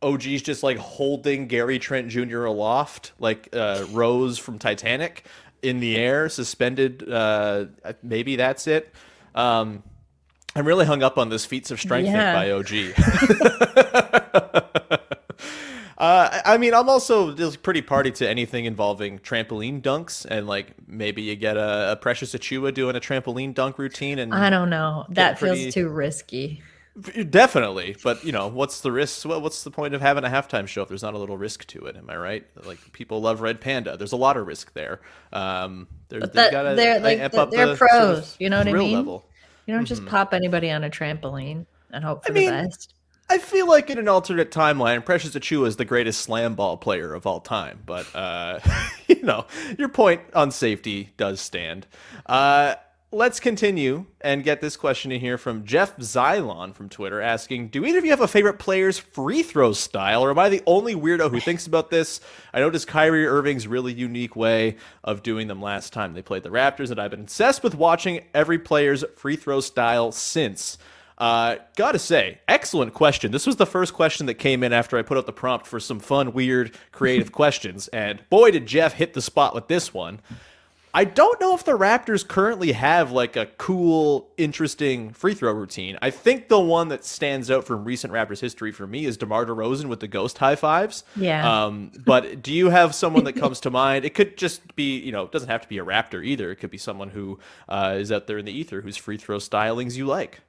OG's 0.02 0.42
just 0.42 0.62
like 0.64 0.78
holding 0.78 1.48
Gary 1.48 1.80
Trent 1.80 2.10
Jr. 2.10 2.46
aloft, 2.46 3.12
like 3.20 3.50
uh, 3.54 3.86
Rose 3.92 4.38
from 4.38 4.60
Titanic, 4.60 5.26
in 5.62 5.80
the 5.80 5.96
air, 5.98 6.30
suspended. 6.30 7.10
Uh, 7.10 7.66
maybe 8.04 8.36
that's 8.36 8.68
it. 8.68 8.94
Um, 9.34 9.82
I'm 10.56 10.66
really 10.66 10.86
hung 10.86 11.02
up 11.04 11.18
on 11.18 11.30
this 11.30 11.46
feats 11.46 11.72
of 11.72 11.82
strength 11.82 12.08
Yeah. 12.08 12.34
by 12.34 12.52
OG. 12.52 12.70
Uh, 15.98 16.42
I 16.46 16.58
mean, 16.58 16.74
I'm 16.74 16.90
also 16.90 17.34
just 17.34 17.64
pretty 17.64 17.82
party 17.82 18.12
to 18.12 18.28
anything 18.30 18.66
involving 18.66 19.20
trampoline 19.20 19.82
dunks, 19.82 20.26
and 20.30 20.46
like 20.48 20.74
maybe 20.88 21.22
you 21.22 21.36
get 21.36 21.56
a, 21.58 21.94
a 21.94 21.96
Precious 21.96 22.34
Achiuwa 22.34 22.74
doing 22.74 22.96
a 22.96 23.00
trampoline 23.00 23.54
dunk 23.54 23.78
routine, 23.78 24.20
and 24.20 24.34
I 24.34 24.50
don't 24.50 24.70
know. 24.70 25.06
That 25.10 25.40
pretty- 25.40 25.64
feels 25.64 25.74
too 25.74 25.88
risky. 25.90 26.62
Definitely, 27.30 27.98
but 28.04 28.24
you 28.24 28.32
know, 28.32 28.48
what's 28.48 28.80
the 28.82 28.92
risk? 28.92 29.26
Well, 29.28 29.42
what's 29.42 29.64
the 29.66 29.72
point 29.72 29.94
of 29.94 30.02
having 30.02 30.24
a 30.24 30.30
halftime 30.30 30.66
show 30.68 30.82
if 30.82 30.88
there's 30.88 31.04
not 31.04 31.14
a 31.14 31.18
little 31.18 31.38
risk 31.38 31.66
to 31.68 31.86
it? 31.88 31.98
Am 31.98 32.10
I 32.10 32.16
right? 32.16 32.46
Like 32.66 32.80
people 32.94 33.20
love 33.22 33.42
Red 33.42 33.60
Panda. 33.60 33.98
There's 33.98 34.14
a 34.14 34.18
lot 34.18 34.38
of 34.38 34.48
risk 34.48 34.74
there. 34.74 35.02
Um, 35.34 35.88
there's 36.08 36.22
But 36.22 36.32
they've 36.34 36.44
that, 36.46 36.52
gotta 36.52 36.76
they're 36.76 37.00
like 37.02 37.32
the- 37.32 37.46
they're 37.48 37.68
the 37.68 37.76
sort 37.78 37.90
pros. 37.92 38.18
of 38.20 38.36
you 38.40 38.50
know 38.50 38.60
what 38.60 38.68
I 38.70 38.74
mean? 38.74 38.94
level. 38.94 39.26
You 39.66 39.76
don't 39.76 39.84
just 39.86 40.04
Mhm. 40.04 40.08
pop 40.08 40.34
anybody 40.34 40.72
on 40.72 40.84
a 40.86 40.90
trampoline 40.90 41.66
and 41.92 42.04
hope 42.06 42.24
for 42.26 42.32
I 42.32 42.34
mean, 42.36 42.46
the 42.46 42.52
best. 42.70 42.94
I 43.28 43.40
feel 43.40 43.68
like 43.68 43.90
in 43.90 43.98
an 43.98 44.08
alternate 44.08 44.52
timeline, 44.52 45.04
Precious 45.04 45.34
Achiuwa 45.34 45.68
is 45.68 45.78
the 45.78 45.86
greatest 45.86 46.22
slam 46.22 46.54
ball 46.54 46.78
player 46.78 47.14
of 47.14 47.26
all 47.26 47.40
time. 47.40 47.82
But 47.86 48.08
uh, 48.16 48.60
you 49.08 49.22
know, 49.24 49.46
your 49.78 49.90
point 49.90 50.22
on 50.34 50.52
safety 50.52 51.10
does 51.18 51.42
stand. 51.42 51.88
Uh, 52.26 52.76
let's 53.12 53.40
continue 53.40 54.06
and 54.22 54.44
get 54.44 54.62
this 54.62 54.76
question 54.78 55.12
in 55.12 55.22
here 55.22 55.38
from 55.38 55.66
Jeff 55.66 55.98
Xylon 55.98 56.76
from 56.76 56.90
Twitter 56.90 57.22
asking 57.22 57.70
Do 57.70 57.84
either 57.84 57.98
of 57.98 58.06
you 58.06 58.12
have 58.12 58.22
a 58.22 58.28
favorite 58.28 58.60
player's 58.60 59.00
free 59.00 59.42
throw 59.42 59.74
style, 59.74 60.24
or 60.24 60.30
am 60.30 60.38
I 60.38 60.50
the 60.50 60.62
only 60.68 60.96
weirdo 60.96 61.32
who 61.32 61.40
thinks 61.40 61.66
about 61.66 61.90
this? 61.90 62.22
I 62.54 62.60
noticed 62.60 62.88
Kyrie 62.88 63.26
Irving's 63.26 63.68
really 63.68 63.94
unique 63.94 64.36
way 64.36 64.76
of 65.04 65.24
doing 65.24 65.48
them 65.48 65.62
last 65.62 65.94
time 65.94 66.14
they 66.14 66.22
played 66.22 66.44
the 66.44 66.50
Raptors, 66.50 66.92
and 66.92 67.00
I've 67.00 67.12
been 67.12 67.22
obsessed 67.22 67.64
with 67.64 67.74
watching 67.74 68.24
every 68.36 68.60
player's 68.60 69.04
free 69.16 69.36
throw 69.36 69.62
style 69.62 70.12
since. 70.12 70.78
Uh, 71.18 71.58
gotta 71.76 72.00
say, 72.00 72.40
excellent 72.48 72.94
question. 72.94 73.32
This 73.32 73.48
was 73.48 73.56
the 73.56 73.66
first 73.66 73.94
question 73.94 74.26
that 74.26 74.36
came 74.36 74.64
in 74.64 74.74
after 74.74 74.98
I 74.98 75.02
put 75.02 75.18
out 75.18 75.26
the 75.26 75.34
prompt 75.34 75.66
for 75.66 75.80
some 75.80 76.00
fun, 76.00 76.34
weird, 76.34 76.76
creative 76.92 77.32
questions, 77.34 77.88
and 77.90 78.28
boy, 78.30 78.52
did 78.52 78.66
Jeff 78.66 78.94
hit 78.94 79.14
the 79.14 79.22
spot 79.22 79.56
with 79.56 79.68
this 79.68 79.94
one. 79.94 80.20
I 80.96 81.04
don't 81.04 81.42
know 81.42 81.54
if 81.54 81.66
the 81.66 81.78
Raptors 81.78 82.26
currently 82.26 82.72
have 82.72 83.12
like 83.12 83.36
a 83.36 83.48
cool, 83.58 84.30
interesting 84.38 85.12
free 85.12 85.34
throw 85.34 85.52
routine. 85.52 85.98
I 86.02 86.10
think 86.10 86.48
the 86.48 86.60
one 86.60 86.88
that 86.88 87.04
stands 87.04 87.52
out 87.52 87.66
from 87.66 87.84
recent 87.84 88.14
Raptors 88.14 88.40
history 88.40 88.72
for 88.72 88.88
me 88.88 89.04
is 89.04 89.18
DeMar 89.18 89.46
DeRozan 89.46 89.88
with 89.88 90.00
the 90.00 90.08
ghost 90.08 90.38
high 90.38 90.56
fives. 90.56 91.04
Yeah. 91.18 91.66
Um, 91.66 91.92
but 92.06 92.42
do 92.42 92.54
you 92.54 92.70
have 92.70 92.96
someone 92.96 93.26
that 93.26 93.34
comes 93.34 93.60
to 93.62 93.70
mind? 93.70 94.06
It 94.06 94.14
could 94.14 94.38
just 94.38 94.74
be, 94.78 94.98
you 94.98 95.12
know, 95.12 95.24
it 95.24 95.34
doesn't 95.34 95.50
have 95.50 95.64
to 95.64 95.68
be 95.68 95.80
a 95.80 95.84
Raptor 95.84 96.26
either. 96.26 96.50
It 96.50 96.58
could 96.58 96.72
be 96.72 96.78
someone 96.78 97.10
who 97.10 97.40
uh, 97.68 97.98
is 98.00 98.10
out 98.10 98.28
there 98.28 98.38
in 98.38 98.46
the 98.46 98.58
ether 98.58 98.80
whose 98.80 98.96
free 98.96 99.18
throw 99.18 99.40
stylings 99.40 99.98
you 99.98 100.06
like. 100.06 100.40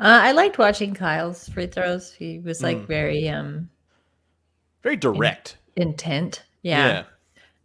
Uh, 0.00 0.18
I 0.22 0.32
liked 0.32 0.56
watching 0.56 0.94
Kyle's 0.94 1.46
free 1.50 1.66
throws. 1.66 2.10
He 2.10 2.38
was 2.38 2.62
like 2.62 2.86
very 2.86 3.28
um 3.28 3.68
Very 4.82 4.96
direct. 4.96 5.58
intent. 5.76 6.42
Yeah. 6.62 7.04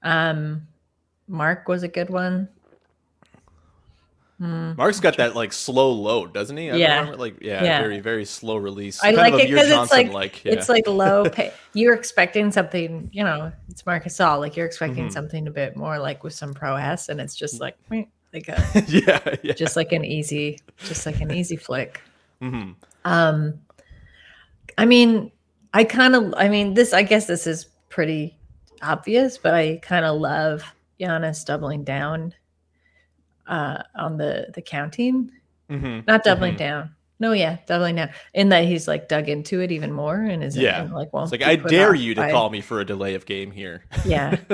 Um 0.03 0.67
Marc 1.29 1.67
was 1.69 1.81
a 1.83 1.87
good 1.87 2.09
one. 2.09 2.49
Marc's 4.37 4.99
got 4.99 5.15
that 5.15 5.33
like 5.33 5.53
slow 5.53 5.91
load, 5.93 6.33
doesn't 6.33 6.57
he? 6.57 6.69
I 6.69 6.75
Yeah. 6.75 6.99
remember, 6.99 7.17
like 7.17 7.41
yeah, 7.41 7.63
Yeah. 7.63 7.79
very 7.79 8.01
very 8.01 8.25
slow 8.25 8.57
release. 8.57 9.01
I 9.01 9.13
Kind 9.15 9.17
like 9.17 9.33
of 9.35 9.39
it 9.39 9.47
because 9.49 9.67
it's 9.67 9.73
Johnson, 9.73 10.11
like, 10.11 10.43
yeah. 10.43 10.51
it's 10.51 10.67
like 10.67 10.87
low 10.87 11.29
pay. 11.29 11.53
You're 11.73 11.93
expecting 11.93 12.51
something, 12.51 13.09
you 13.13 13.23
know, 13.23 13.53
it's 13.69 13.85
Marc 13.85 14.03
Gasol. 14.03 14.39
Like 14.41 14.57
you're 14.57 14.65
Mm-hmm. 14.67 14.71
expecting 14.71 15.09
something 15.09 15.47
a 15.47 15.51
bit 15.51 15.77
more 15.77 15.97
like 15.99 16.21
with 16.25 16.33
some 16.33 16.53
prowess, 16.53 17.07
and 17.07 17.21
it's 17.21 17.33
just 17.33 17.61
like 17.61 17.77
meh, 17.89 18.03
like 18.33 18.49
a 18.49 18.61
yeah, 18.89 19.35
yeah. 19.41 19.53
just 19.53 19.77
like 19.77 19.93
an 19.93 20.03
easy, 20.03 20.59
just 20.79 21.05
like 21.05 21.21
an 21.21 21.31
easy 21.31 21.55
flick. 21.55 22.01
Mm-hmm. 22.41 22.71
Um, 23.05 23.59
I 24.77 24.85
mean, 24.85 25.31
I 25.73 25.83
kind 25.83 26.15
of, 26.15 26.33
I 26.37 26.49
mean, 26.49 26.73
this, 26.73 26.93
I 26.93 27.03
guess 27.03 27.27
this 27.27 27.47
is 27.47 27.65
pretty 27.89 28.37
obvious, 28.81 29.37
but 29.37 29.53
I 29.53 29.77
kind 29.81 30.05
of 30.05 30.19
love 30.19 30.63
Giannis 30.99 31.45
doubling 31.45 31.83
down 31.83 32.33
uh, 33.47 33.83
on 33.95 34.17
the 34.17 34.47
the 34.53 34.61
counting, 34.61 35.31
Mm-hmm. 35.69 36.01
not 36.07 36.23
doubling 36.23 36.55
down. 36.55 36.91
No, 37.19 37.31
yeah, 37.31 37.57
doubling 37.65 37.95
down. 37.95 38.09
In 38.33 38.49
that 38.49 38.65
he's 38.65 38.87
like 38.87 39.07
dug 39.07 39.29
into 39.29 39.61
it 39.61 39.71
even 39.71 39.91
more 39.93 40.15
and 40.15 40.43
is 40.43 40.57
Yeah. 40.57 40.81
and, 40.81 40.93
like, 40.93 41.09
It's 41.13 41.31
like 41.31 41.41
I 41.43 41.55
dare 41.55 41.95
you 41.95 42.13
to 42.15 42.21
by- 42.21 42.31
call 42.31 42.49
me 42.49 42.59
for 42.61 42.81
a 42.81 42.85
delay 42.85 43.15
of 43.15 43.25
game 43.25 43.51
here. 43.51 43.85
Yeah. 44.05 44.37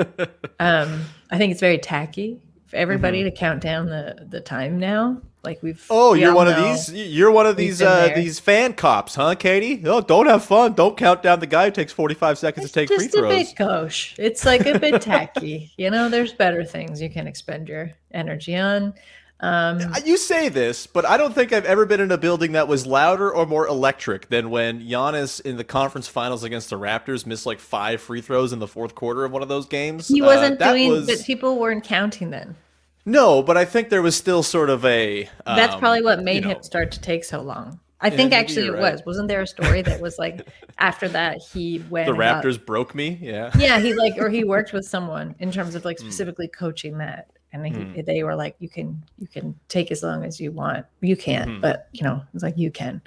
um, 0.60 1.04
I 1.30 1.38
think 1.38 1.50
it's 1.52 1.60
very 1.60 1.78
tacky 1.78 2.40
for 2.66 2.76
everybody 2.76 3.20
Mm-hmm. 3.20 3.30
to 3.30 3.36
count 3.36 3.60
down 3.62 3.86
the 3.86 4.26
the 4.28 4.40
time 4.40 4.78
now. 4.78 5.20
Like 5.44 5.62
we've. 5.62 5.84
Oh, 5.90 6.12
we 6.12 6.20
you're 6.20 6.34
one 6.34 6.46
of 6.48 6.56
these. 6.56 6.92
You're 6.92 7.30
one 7.32 7.46
of 7.46 7.56
We've 7.56 7.66
these 7.68 7.82
uh, 7.82 8.06
there. 8.06 8.14
these 8.14 8.38
fan 8.38 8.74
cops, 8.74 9.16
huh, 9.16 9.34
Katie? 9.34 9.82
Oh, 9.86 10.00
don't 10.00 10.26
have 10.26 10.44
fun. 10.44 10.74
Don't 10.74 10.96
count 10.96 11.22
down 11.22 11.40
the 11.40 11.46
guy 11.48 11.64
who 11.64 11.70
takes 11.72 11.92
45 11.92 12.38
seconds 12.38 12.66
to 12.68 12.72
take 12.72 12.88
free 12.88 12.98
just 12.98 13.14
a 13.16 13.18
throws. 13.18 13.34
bit 13.48 13.56
gauche. 13.56 14.14
It's 14.18 14.44
like 14.44 14.66
a 14.66 14.78
bit 14.78 15.02
tacky. 15.02 15.72
You 15.76 15.90
know, 15.90 16.08
there's 16.08 16.32
better 16.32 16.64
things 16.64 17.02
you 17.02 17.10
can 17.10 17.26
expend 17.26 17.68
your 17.68 17.90
energy 18.12 18.56
on. 18.56 18.94
Um, 19.40 19.78
Uh, 19.80 20.00
You 20.04 20.16
say 20.16 20.48
this, 20.48 20.86
but 20.86 21.04
I 21.04 21.16
don't 21.16 21.34
think 21.34 21.52
I've 21.52 21.64
ever 21.64 21.86
been 21.86 22.00
in 22.00 22.12
a 22.12 22.18
building 22.18 22.52
that 22.52 22.68
was 22.68 22.86
louder 22.86 23.28
or 23.28 23.44
more 23.44 23.66
electric 23.66 24.28
than 24.28 24.50
when 24.50 24.80
Giannis 24.82 25.40
in 25.40 25.56
the 25.56 25.64
conference 25.64 26.06
finals 26.06 26.44
against 26.44 26.70
the 26.70 26.78
Raptors 26.78 27.26
missed 27.26 27.46
like 27.46 27.58
five 27.58 28.00
free 28.00 28.20
throws 28.20 28.52
in 28.52 28.60
the 28.60 28.68
fourth 28.68 28.94
quarter 28.94 29.24
of 29.24 29.32
one 29.32 29.42
of 29.42 29.48
those 29.48 29.66
games. 29.66 30.06
he 30.06 30.22
Uh, 30.22 30.26
wasn't 30.26 30.60
that 30.60 30.70
doing, 30.74 30.88
was- 30.90 31.06
but 31.06 31.24
people 31.24 31.58
weren't 31.58 31.82
counting 31.82 32.30
then. 32.30 32.54
No, 33.04 33.42
but 33.42 33.56
I 33.56 33.64
think 33.64 33.88
there 33.88 34.02
was 34.02 34.16
still 34.16 34.42
sort 34.42 34.70
of 34.70 34.84
a. 34.84 35.28
That's 35.44 35.74
um, 35.74 35.80
probably 35.80 36.02
what 36.02 36.18
you 36.18 36.24
made 36.24 36.44
know, 36.44 36.50
him 36.50 36.62
start 36.62 36.92
to 36.92 37.00
take 37.00 37.24
so 37.24 37.40
long. 37.42 37.80
I 38.00 38.10
think 38.10 38.30
maybe 38.30 38.40
actually 38.40 38.66
it 38.66 38.72
right. 38.72 38.92
was. 38.92 39.02
Wasn't 39.06 39.28
there 39.28 39.40
a 39.40 39.46
story 39.46 39.82
that 39.82 40.00
was 40.00 40.18
like 40.18 40.46
after 40.78 41.08
that 41.08 41.38
he 41.40 41.84
went 41.90 42.06
The 42.06 42.12
Raptors 42.14 42.64
broke 42.64 42.94
me. 42.94 43.18
Yeah. 43.20 43.50
yeah, 43.56 43.78
he 43.78 43.94
like 43.94 44.14
or 44.18 44.28
he 44.28 44.44
worked 44.44 44.72
with 44.72 44.84
someone 44.84 45.34
in 45.38 45.52
terms 45.52 45.74
of 45.74 45.84
like 45.84 45.98
Hmm. 45.98 46.06
specifically 46.06 46.48
coaching 46.48 46.98
that, 46.98 47.30
and 47.52 47.66
he, 47.66 48.02
they 48.02 48.22
were 48.24 48.34
like, 48.34 48.56
you 48.58 48.68
can 48.68 49.04
you 49.18 49.26
can 49.28 49.58
take 49.68 49.90
as 49.92 50.02
long 50.02 50.24
as 50.24 50.40
you 50.40 50.50
want. 50.52 50.86
You 51.00 51.16
can't, 51.16 51.50
Mm-hmm. 51.50 51.60
but 51.60 51.88
you 51.92 52.02
know, 52.04 52.22
it's 52.34 52.42
like 52.42 52.58
you 52.58 52.70
can. 52.70 53.02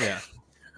Yeah. 0.00 0.20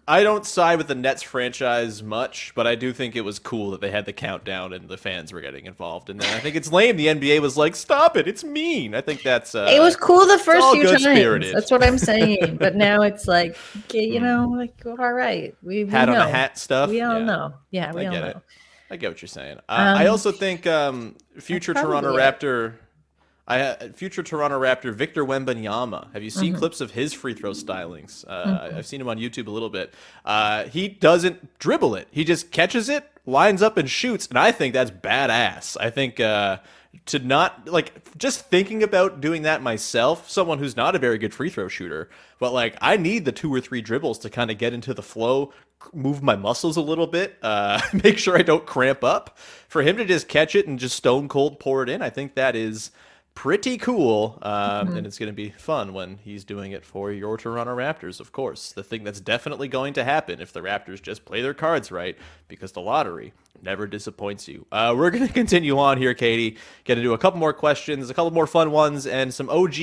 I 0.08 0.24
don't 0.24 0.44
side 0.44 0.78
with 0.78 0.88
the 0.88 0.96
Nets 0.96 1.22
franchise 1.22 2.02
much, 2.02 2.52
but 2.56 2.66
I 2.66 2.74
do 2.74 2.92
think 2.92 3.14
it 3.14 3.20
was 3.20 3.38
cool 3.38 3.70
that 3.70 3.80
they 3.80 3.90
had 3.90 4.04
the 4.04 4.12
countdown 4.12 4.72
and 4.72 4.88
the 4.88 4.96
fans 4.96 5.32
were 5.32 5.40
getting 5.40 5.66
involved. 5.66 6.10
And 6.10 6.20
then 6.20 6.34
I 6.34 6.40
think 6.40 6.56
it's 6.56 6.72
lame. 6.72 6.96
The 6.96 7.06
NBA 7.06 7.40
was 7.40 7.56
like, 7.56 7.76
"Stop 7.76 8.16
it! 8.16 8.26
It's 8.26 8.42
mean." 8.42 8.96
I 8.96 9.00
think 9.00 9.22
that's. 9.22 9.54
Uh, 9.54 9.68
it 9.72 9.78
was 9.80 9.94
cool 9.94 10.26
the 10.26 10.38
first 10.38 10.66
few 10.72 10.82
times. 10.82 11.04
good-spirited. 11.04 11.54
That's 11.54 11.70
what 11.70 11.84
I'm 11.84 11.98
saying. 11.98 12.56
but 12.60 12.74
now 12.74 13.02
it's 13.02 13.28
like, 13.28 13.56
okay, 13.84 14.04
you 14.04 14.18
know, 14.18 14.48
like 14.56 14.74
all 14.84 15.12
right, 15.12 15.54
we, 15.62 15.84
we 15.84 15.90
hat 15.90 16.08
on 16.08 16.16
know. 16.16 16.26
a 16.26 16.28
hat 16.28 16.58
stuff. 16.58 16.90
We 16.90 17.00
all 17.00 17.18
Yeah. 17.20 17.24
know. 17.24 17.54
Yeah, 17.70 17.92
we 17.92 18.02
I 18.02 18.06
all 18.06 18.12
get 18.12 18.20
know. 18.22 18.26
it. 18.28 18.36
I 18.90 18.96
get 18.96 19.08
what 19.10 19.22
you're 19.22 19.28
saying. 19.28 19.58
Uh, 19.68 19.94
I 19.96 20.04
Um, 20.06 20.10
also 20.10 20.32
think 20.32 20.66
um, 20.66 21.16
future 21.38 21.74
Toronto 21.74 22.14
Raptor. 22.14 22.70
it. 22.74 22.74
I 23.46 23.60
uh, 23.60 23.88
future 23.92 24.22
Toronto 24.22 24.58
Raptor 24.60 24.94
Victor 24.94 25.24
Wembanyama. 25.24 26.12
Have 26.12 26.22
you 26.22 26.30
Mm-hmm. 26.30 26.40
seen 26.40 26.54
clips 26.54 26.80
of 26.80 26.92
his 26.92 27.12
free 27.12 27.34
throw 27.34 27.50
stylings? 27.50 28.24
Uh, 28.26 28.70
I've 28.76 28.86
seen 28.86 29.00
him 29.00 29.08
on 29.08 29.18
YouTube 29.18 29.48
a 29.48 29.50
little 29.50 29.70
bit. 29.70 29.92
Uh, 30.24 30.64
he 30.64 30.88
doesn't 30.88 31.58
dribble 31.58 31.96
it. 31.96 32.08
He 32.10 32.24
just 32.24 32.50
catches 32.52 32.88
it, 32.88 33.04
lines 33.26 33.60
up, 33.62 33.76
and 33.76 33.90
shoots. 33.90 34.26
And 34.28 34.38
I 34.38 34.52
think 34.52 34.74
that's 34.74 34.90
badass. 34.90 35.76
I 35.80 35.90
think. 35.90 36.20
Uh, 36.20 36.58
to 37.06 37.18
not 37.18 37.66
like 37.68 38.16
just 38.18 38.48
thinking 38.50 38.82
about 38.82 39.22
doing 39.22 39.42
that 39.42 39.62
myself, 39.62 40.28
someone 40.30 40.58
who's 40.58 40.76
not 40.76 40.94
a 40.94 40.98
very 40.98 41.16
good 41.16 41.32
free 41.32 41.48
throw 41.48 41.66
shooter, 41.66 42.10
but 42.38 42.52
like 42.52 42.76
I 42.82 42.98
need 42.98 43.24
the 43.24 43.32
two 43.32 43.52
or 43.52 43.62
three 43.62 43.80
dribbles 43.80 44.18
to 44.20 44.30
kind 44.30 44.50
of 44.50 44.58
get 44.58 44.74
into 44.74 44.92
the 44.92 45.02
flow, 45.02 45.54
move 45.94 46.22
my 46.22 46.36
muscles 46.36 46.76
a 46.76 46.82
little 46.82 47.06
bit, 47.06 47.38
uh, 47.42 47.80
make 48.04 48.18
sure 48.18 48.36
I 48.36 48.42
don't 48.42 48.66
cramp 48.66 49.02
up. 49.02 49.38
For 49.68 49.80
him 49.80 49.96
to 49.96 50.04
just 50.04 50.28
catch 50.28 50.54
it 50.54 50.66
and 50.68 50.78
just 50.78 50.94
stone 50.94 51.28
cold 51.28 51.58
pour 51.58 51.82
it 51.82 51.88
in, 51.88 52.02
I 52.02 52.10
think 52.10 52.34
that 52.34 52.54
is 52.54 52.90
pretty 53.34 53.78
cool. 53.78 54.38
Um, 54.42 54.96
And 54.96 55.06
it's 55.06 55.18
going 55.18 55.28
to 55.28 55.32
be 55.32 55.50
fun 55.50 55.92
when 55.92 56.18
he's 56.18 56.44
doing 56.44 56.72
it 56.72 56.84
for 56.84 57.12
your 57.12 57.36
Toronto 57.36 57.74
Raptors, 57.74 58.20
of 58.20 58.32
course. 58.32 58.72
The 58.72 58.82
thing 58.84 59.04
that's 59.04 59.20
definitely 59.20 59.68
going 59.68 59.94
to 59.94 60.04
happen 60.04 60.40
if 60.40 60.52
the 60.52 60.60
Raptors 60.60 61.00
just 61.02 61.24
play 61.24 61.42
their 61.42 61.54
cards 61.54 61.90
right, 61.90 62.16
because 62.48 62.72
the 62.72 62.80
lottery 62.80 63.32
never 63.62 63.86
disappoints 63.86 64.48
you. 64.48 64.66
Uh, 64.72 64.94
we're 64.96 65.10
going 65.10 65.26
to 65.26 65.32
continue 65.32 65.78
on 65.78 65.98
here, 65.98 66.14
Katie. 66.14 66.58
Get 66.84 66.98
into 66.98 67.12
a 67.12 67.18
couple 67.18 67.38
more 67.38 67.52
questions, 67.52 68.10
a 68.10 68.14
couple 68.14 68.30
more 68.32 68.46
fun 68.46 68.70
ones, 68.70 69.06
and 69.06 69.32
some 69.32 69.48
OG 69.48 69.74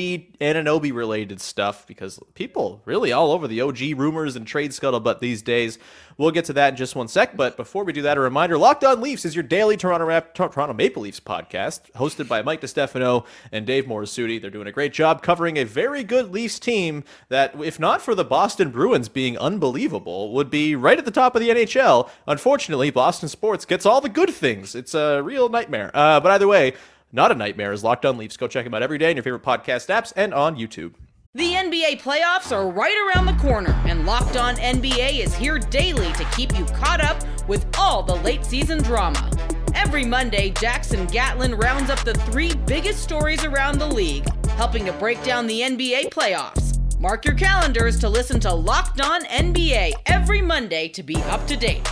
Anunoby 0.42 0.94
related 0.94 1.42
stuff, 1.42 1.88
because 1.88 2.20
people 2.34 2.82
really 2.86 3.12
all 3.12 3.32
over 3.32 3.48
the 3.48 3.62
OG 3.62 3.80
rumors 3.96 4.36
and 4.36 4.46
trade 4.46 4.72
scuttlebutt 4.72 5.20
these 5.20 5.42
days. 5.42 5.80
We'll 6.18 6.32
get 6.32 6.44
to 6.46 6.54
that 6.54 6.74
in 6.74 6.76
just 6.76 6.98
one 6.98 7.08
sec, 7.08 7.38
but 7.38 7.56
before 7.56 7.86
we 7.86 7.94
do 7.94 8.02
that, 8.02 8.18
a 8.18 8.20
reminder 8.20 8.58
Locked 8.58 8.84
On 8.84 9.00
Leafs 9.00 9.24
is 9.24 9.36
your 9.36 9.44
daily 9.44 9.78
Toronto, 9.78 10.06
Rap- 10.06 10.34
Tor- 10.34 10.50
Toronto 10.50 10.74
Maple 10.74 11.04
Leafs 11.04 11.22
podcast, 11.22 11.90
hosted 11.94 12.28
by 12.28 12.42
Mike 12.42 12.60
DeStefano 12.60 13.26
and 13.54 13.66
Dave 13.66 13.86
Morisuti. 13.86 14.42
They're 14.42 14.50
doing 14.50 14.68
a 14.68 14.72
great 14.74 14.92
job 14.92 15.22
covering 15.22 15.56
a 15.56 15.64
very 15.64 16.04
good 16.04 16.32
Leafs 16.34 16.60
team 16.60 17.06
that, 17.30 17.56
if 17.64 17.80
not 17.80 18.02
for 18.02 18.16
the 18.16 18.26
Boston 18.26 18.70
Bruins 18.70 19.08
being 19.08 19.38
unbelievable, 19.38 20.34
would 20.34 20.50
be 20.50 20.76
right 20.76 20.98
at 21.00 21.06
the 21.06 21.12
top 21.12 21.36
of 21.36 21.42
the 21.42 21.50
NHL. 21.52 22.10
Unfortunately, 22.28 22.90
Boston 22.92 23.30
Sports 23.30 23.64
gets 23.70 23.86
all 23.86 24.02
the 24.02 24.10
good 24.10 24.32
things. 24.32 24.76
It's 24.76 24.94
a 24.94 25.22
real 25.24 25.48
nightmare. 25.48 25.92
Uh, 25.94 26.20
but 26.20 26.32
either 26.32 26.48
way, 26.48 26.74
not 27.14 27.32
a 27.32 27.36
nightmare 27.36 27.72
is 27.72 27.84
Locked 27.84 28.06
On 28.06 28.18
Leafs. 28.18 28.36
Go 28.36 28.48
check 28.48 28.66
them 28.66 28.74
out 28.74 28.84
every 28.84 28.98
day 28.98 29.12
in 29.12 29.16
your 29.16 29.24
favorite 29.24 29.44
podcast 29.44 29.88
apps 29.88 30.12
and 30.16 30.34
on 30.34 30.58
YouTube. 30.58 30.96
The 31.36 31.54
NBA 31.54 32.02
playoffs 32.02 32.52
are 32.52 32.68
right 32.68 33.14
around 33.16 33.28
the 33.28 33.42
corner, 33.42 33.80
and 33.86 34.06
Locked 34.06 34.36
On 34.36 34.56
NBA 34.56 35.20
is 35.20 35.36
here 35.36 35.60
daily 35.60 36.12
to 36.14 36.26
keep 36.36 36.58
you 36.58 36.66
caught 36.66 37.02
up 37.02 37.24
with 37.48 37.66
all 37.78 38.02
the 38.02 38.16
late 38.16 38.44
season 38.44 38.82
drama. 38.82 39.30
Every 39.76 40.04
Monday, 40.04 40.50
Jackson 40.50 41.06
Gatlin 41.06 41.54
rounds 41.54 41.92
up 41.92 42.04
the 42.04 42.16
three 42.16 42.56
biggest 42.66 43.04
stories 43.04 43.46
around 43.46 43.78
the 43.78 43.86
league, 43.86 44.28
helping 44.50 44.86
to 44.86 44.94
break 44.94 45.24
down 45.24 45.46
the 45.46 45.62
NBA 45.62 46.10
playoffs. 46.10 46.80
Mark 47.00 47.24
your 47.24 47.36
calendars 47.36 48.00
to 48.00 48.10
listen 48.10 48.40
to 48.42 48.52
Locked 48.52 49.00
On 49.00 49.24
NBA 49.26 49.94
every 50.08 50.42
Monday 50.42 50.88
to 50.90 51.04
be 51.04 51.16
up 51.16 51.46
to 51.46 51.56
date. 51.56 51.88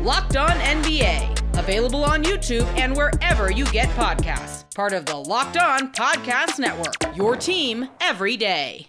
Locked 0.00 0.36
On 0.36 0.50
NBA, 0.50 1.58
available 1.58 2.04
on 2.04 2.22
YouTube 2.22 2.66
and 2.78 2.94
wherever 2.94 3.50
you 3.50 3.64
get 3.66 3.88
podcasts. 3.90 4.64
Part 4.74 4.92
of 4.92 5.06
the 5.06 5.16
Locked 5.16 5.56
On 5.56 5.90
Podcast 5.92 6.58
Network, 6.58 7.16
your 7.16 7.34
team 7.34 7.88
every 8.00 8.36
day. 8.36 8.88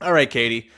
All 0.00 0.12
right, 0.12 0.30
Katie. 0.30 0.70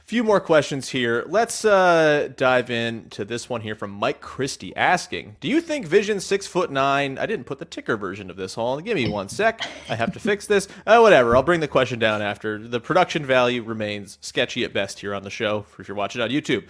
A 0.00 0.04
few 0.04 0.22
more 0.24 0.40
questions 0.40 0.88
here. 0.88 1.24
Let's 1.28 1.64
uh, 1.64 2.28
dive 2.36 2.68
into 2.70 3.24
this 3.24 3.48
one 3.48 3.60
here 3.60 3.74
from 3.74 3.90
Mike 3.90 4.20
Christie 4.20 4.74
asking, 4.76 5.36
"Do 5.40 5.48
you 5.48 5.60
think 5.60 5.86
Vision 5.86 6.20
six 6.20 6.46
foot 6.46 6.70
nine? 6.70 7.16
I 7.16 7.26
didn't 7.26 7.46
put 7.46 7.58
the 7.60 7.64
ticker 7.64 7.96
version 7.96 8.28
of 8.28 8.36
this 8.36 8.58
on. 8.58 8.82
Give 8.82 8.96
me 8.96 9.08
one 9.08 9.28
sec. 9.28 9.60
I 9.88 9.94
have 9.94 10.12
to 10.12 10.20
fix 10.20 10.46
this. 10.46 10.68
Uh, 10.86 10.98
whatever. 10.98 11.34
I'll 11.36 11.42
bring 11.42 11.60
the 11.60 11.68
question 11.68 11.98
down 11.98 12.22
after. 12.22 12.58
The 12.58 12.80
production 12.80 13.24
value 13.24 13.62
remains 13.62 14.18
sketchy 14.20 14.62
at 14.64 14.72
best 14.72 15.00
here 15.00 15.14
on 15.14 15.22
the 15.22 15.30
show. 15.30 15.64
If 15.78 15.88
you're 15.88 15.96
watching 15.96 16.20
on 16.22 16.30
YouTube." 16.30 16.64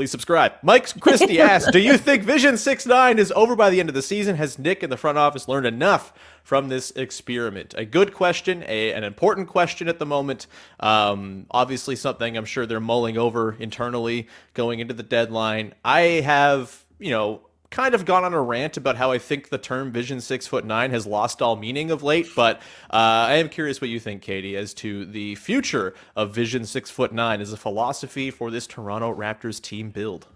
Please 0.00 0.10
subscribe. 0.10 0.54
Mike 0.62 0.98
Christie 0.98 1.38
asks, 1.42 1.70
"Do 1.70 1.78
you 1.78 1.98
think 1.98 2.22
Vision 2.22 2.54
6-9 2.54 3.18
is 3.18 3.30
over 3.32 3.54
by 3.54 3.68
the 3.68 3.80
end 3.80 3.90
of 3.90 3.94
the 3.94 4.00
season? 4.00 4.36
Has 4.36 4.58
Nick 4.58 4.82
in 4.82 4.88
the 4.88 4.96
front 4.96 5.18
office 5.18 5.46
learned 5.46 5.66
enough 5.66 6.14
from 6.42 6.70
this 6.70 6.90
experiment?" 6.92 7.74
A 7.76 7.84
good 7.84 8.14
question, 8.14 8.64
a, 8.66 8.94
an 8.94 9.04
important 9.04 9.48
question 9.48 9.88
at 9.88 9.98
the 9.98 10.06
moment. 10.06 10.46
Um, 10.78 11.44
obviously, 11.50 11.96
something 11.96 12.38
I'm 12.38 12.46
sure 12.46 12.64
they're 12.64 12.80
mulling 12.80 13.18
over 13.18 13.54
internally 13.60 14.26
going 14.54 14.80
into 14.80 14.94
the 14.94 15.02
deadline. 15.02 15.74
I 15.84 16.00
have, 16.00 16.82
you 16.98 17.10
know, 17.10 17.42
kind 17.70 17.94
of 17.94 18.04
gone 18.04 18.24
on 18.24 18.34
a 18.34 18.40
rant 18.42 18.76
about 18.76 18.96
how 18.96 19.12
I 19.12 19.18
think 19.18 19.48
the 19.48 19.58
term 19.58 19.92
Vision 19.92 20.20
Six 20.20 20.46
Foot 20.46 20.64
Nine 20.64 20.90
has 20.90 21.06
lost 21.06 21.40
all 21.40 21.56
meaning 21.56 21.90
of 21.90 22.02
late, 22.02 22.26
but 22.34 22.56
uh, 22.90 22.96
I 23.30 23.34
am 23.34 23.48
curious 23.48 23.80
what 23.80 23.90
you 23.90 24.00
think, 24.00 24.22
Katie, 24.22 24.56
as 24.56 24.74
to 24.74 25.04
the 25.06 25.34
future 25.36 25.94
of 26.16 26.34
Vision 26.34 26.64
Six 26.64 26.90
Foot 26.90 27.12
Nine 27.12 27.40
as 27.40 27.52
a 27.52 27.56
philosophy 27.56 28.30
for 28.30 28.50
this 28.50 28.66
Toronto 28.66 29.14
Raptors 29.14 29.60
team 29.62 29.90
build. 29.90 30.26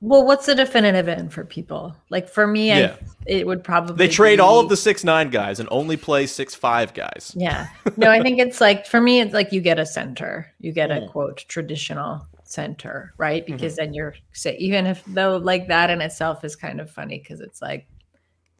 Well, 0.00 0.26
what's 0.26 0.44
the 0.44 0.54
definitive 0.54 1.08
end 1.08 1.32
for 1.32 1.44
people? 1.44 1.96
Like 2.10 2.28
for 2.28 2.46
me, 2.46 2.68
Yeah. 2.68 2.94
I, 3.00 3.06
it 3.26 3.46
would 3.46 3.64
probably 3.64 3.96
They 3.96 4.12
trade 4.12 4.38
all 4.38 4.60
of 4.60 4.68
the 4.68 4.76
six 4.76 5.02
nine 5.02 5.30
guys 5.30 5.60
and 5.60 5.68
only 5.72 5.96
play 5.96 6.26
six 6.26 6.54
five 6.54 6.92
guys. 6.92 7.32
Yeah. 7.36 7.68
No, 7.96 8.10
I 8.10 8.20
think 8.20 8.38
it's 8.38 8.60
like 8.60 8.86
for 8.86 9.00
me, 9.00 9.20
it's 9.20 9.32
like 9.32 9.50
you 9.50 9.62
get 9.62 9.78
a 9.78 9.86
center, 9.86 10.52
you 10.60 10.72
get 10.72 10.90
Mm. 10.90 11.06
a 11.06 11.08
quote 11.12 11.44
traditional 11.48 12.26
center, 12.44 13.12
right? 13.18 13.42
Mm-hmm. 13.44 13.54
Because 13.56 13.76
then 13.76 13.94
you're 13.94 14.14
say 14.32 14.56
even 14.58 14.86
if 14.86 15.02
though 15.06 15.36
like 15.38 15.68
that 15.68 15.90
in 15.90 16.00
itself 16.00 16.44
is 16.44 16.56
kind 16.56 16.80
of 16.80 16.90
funny 16.90 17.18
because 17.18 17.40
it's 17.40 17.60
like 17.62 17.86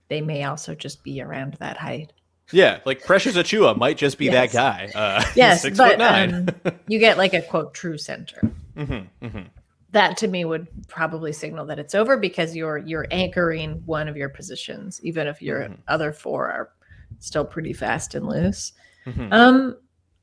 they 0.09 0.21
may 0.21 0.45
also 0.45 0.75
just 0.75 1.03
be 1.03 1.21
around 1.23 1.55
that 1.55 1.77
height. 1.77 2.13
Yeah, 2.53 2.81
like 2.85 3.05
Precious 3.05 3.37
Achiuwa 3.37 3.77
might 3.79 3.97
just 3.97 4.19
be 4.19 4.29
that 4.29 4.53
guy. 4.53 4.91
Uh, 4.95 5.25
Yes, 5.35 5.63
six 5.63 5.79
but 5.79 5.93
foot 5.93 5.99
nine. 5.99 6.49
um, 6.65 6.73
you 6.89 6.99
get 6.99 7.17
like 7.17 7.33
a 7.33 7.41
quote 7.43 7.73
true 7.75 7.97
center. 7.97 8.41
mm-hmm, 8.77 9.25
mm-hmm. 9.27 9.43
That 9.93 10.17
to 10.19 10.29
me 10.29 10.45
would 10.45 10.67
probably 10.89 11.33
signal 11.33 11.65
that 11.67 11.79
it's 11.79 11.95
over 11.95 12.17
because 12.17 12.55
you're 12.55 12.79
you're 12.79 13.07
anchoring 13.11 13.83
one 13.87 14.09
of 14.09 14.17
your 14.17 14.29
positions, 14.29 15.01
even 15.03 15.27
if 15.27 15.41
your 15.41 15.61
Mm-hmm. 15.63 15.75
other 15.89 16.13
four 16.13 16.51
are 16.51 16.71
still 17.21 17.45
pretty 17.45 17.73
fast 17.73 18.15
and 18.15 18.27
loose. 18.27 18.73
Mhm. 19.07 19.33
Um, 19.33 19.77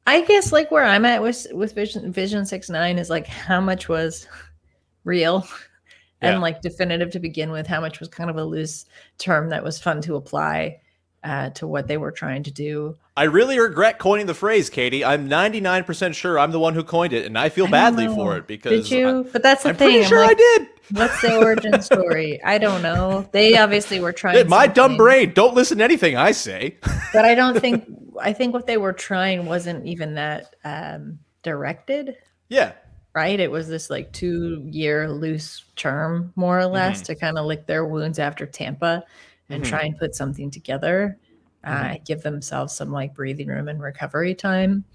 I 0.07 0.21
guess 0.21 0.51
like 0.51 0.71
where 0.71 0.83
I'm 0.83 1.05
at 1.05 1.21
with 1.21 1.47
with 1.51 1.73
Vision 1.73 2.11
Vision 2.11 2.45
Six 2.45 2.69
Nine 2.69 2.97
is 2.97 3.09
like 3.09 3.27
how 3.27 3.61
much 3.61 3.87
was 3.89 4.27
real 5.03 5.47
Yeah. 6.21 6.33
and 6.33 6.41
like 6.41 6.61
definitive 6.61 7.09
to 7.11 7.19
begin 7.19 7.49
with, 7.51 7.65
how 7.65 7.81
much 7.81 7.99
was 7.99 8.07
kind 8.07 8.29
of 8.29 8.37
a 8.37 8.43
loose 8.43 8.85
term 9.17 9.49
that 9.49 9.63
was 9.63 9.79
fun 9.79 10.01
to 10.03 10.15
apply 10.15 10.79
uh, 11.23 11.49
to 11.51 11.65
what 11.65 11.87
they 11.87 11.97
were 11.97 12.11
trying 12.11 12.43
to 12.43 12.51
do. 12.51 12.95
I 13.17 13.23
really 13.23 13.59
regret 13.59 13.97
coining 13.97 14.27
the 14.27 14.35
phrase, 14.35 14.69
Katie. 14.69 15.03
I'm 15.03 15.27
99% 15.27 16.13
sure 16.13 16.37
I'm 16.37 16.51
the 16.51 16.59
one 16.59 16.75
who 16.75 16.83
coined 16.83 17.13
it, 17.13 17.25
and 17.25 17.37
I 17.39 17.49
feel 17.49 17.65
I 17.65 17.71
badly 17.71 18.05
know. 18.05 18.13
for 18.15 18.37
it 18.37 18.45
because 18.45 18.87
Did 18.87 18.91
you? 18.99 19.29
but 19.33 19.41
that's 19.41 19.63
the 19.63 19.69
I'm 19.69 19.75
thing. 19.75 19.87
pretty 19.89 20.03
I'm 20.03 20.09
sure 20.09 20.19
like, 20.21 20.37
I 20.37 20.57
did. 20.57 20.67
What's 20.91 21.21
the 21.21 21.37
origin 21.37 21.81
story? 21.81 22.39
I 22.43 22.59
don't 22.59 22.83
know. 22.83 23.27
They 23.31 23.57
obviously 23.57 23.99
were 23.99 24.13
trying. 24.13 24.47
My 24.47 24.67
dumb 24.67 24.97
brain. 24.97 25.33
Don't 25.33 25.55
listen 25.55 25.79
to 25.79 25.83
anything 25.83 26.17
I 26.17 26.33
say. 26.33 26.77
but 27.13 27.25
I 27.25 27.33
don't 27.33 27.59
think. 27.59 27.83
I 28.21 28.33
think 28.33 28.53
what 28.53 28.67
they 28.67 28.77
were 28.77 28.93
trying 28.93 29.45
wasn't 29.45 29.85
even 29.85 30.15
that 30.15 30.55
um, 30.63 31.19
directed. 31.43 32.17
yeah. 32.49 32.73
right? 33.13 33.39
It 33.39 33.51
was 33.51 33.67
this 33.67 33.89
like 33.89 34.11
two 34.13 34.65
year 34.69 35.09
loose 35.09 35.65
term, 35.75 36.31
more 36.35 36.57
or 36.59 36.65
less, 36.65 37.01
to 37.03 37.15
kind 37.15 37.37
of 37.37 37.45
lick 37.45 37.65
their 37.67 37.85
wounds 37.85 38.19
after 38.19 38.45
Tampa 38.45 39.03
and 39.49 39.61
Mhm. 39.63 39.67
try 39.67 39.81
and 39.83 39.97
put 39.97 40.15
something 40.15 40.49
together, 40.49 41.17
uh, 41.65 41.95
give 42.05 42.21
themselves 42.21 42.73
some 42.73 42.89
like 42.91 43.13
breathing 43.13 43.47
room 43.47 43.67
and 43.67 43.81
recovery 43.81 44.33
time. 44.33 44.85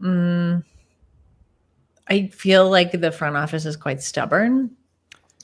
Mm, 0.00 0.64
I 2.08 2.26
feel 2.28 2.68
like 2.68 2.92
the 2.92 3.12
front 3.12 3.36
office 3.36 3.64
is 3.64 3.76
quite 3.76 4.02
stubborn. 4.02 4.70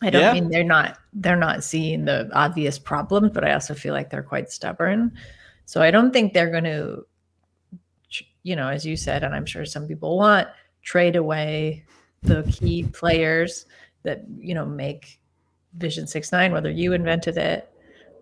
I 0.03 0.11
don't 0.11 0.23
Yeah. 0.23 0.33
mean 0.33 0.49
they're 0.49 0.65
not 0.65 0.99
they're 1.13 1.37
not 1.37 1.63
seeing 1.65 2.05
the 2.05 2.31
obvious 2.33 2.79
problems, 2.79 3.31
but 3.33 3.45
I 3.45 3.53
also 3.53 3.75
feel 3.75 3.95
like 3.95 4.11
they're 4.11 4.23
quite 4.23 4.51
stubborn. 4.51 5.13
So 5.71 5.81
I 5.81 5.93
don't 5.93 6.13
think 6.13 6.35
they're 6.35 6.51
going 6.51 6.65
to, 6.65 7.07
you 8.43 8.57
know, 8.57 8.67
as 8.67 8.85
you 8.85 8.97
said, 8.97 9.23
and 9.23 9.33
I'm 9.33 9.47
sure 9.47 9.65
some 9.65 9.87
people 9.87 10.19
want 10.19 10.49
trade 10.83 11.15
away 11.15 11.85
the 12.23 12.43
key 12.43 12.83
players 12.83 13.67
that 14.03 14.25
you 14.37 14.53
know 14.53 14.67
make 14.67 15.21
Vision 15.75 16.09
Six 16.09 16.33
Nine. 16.33 16.51
Whether 16.51 16.73
you 16.73 16.93
invented 16.93 17.37
it, 17.37 17.73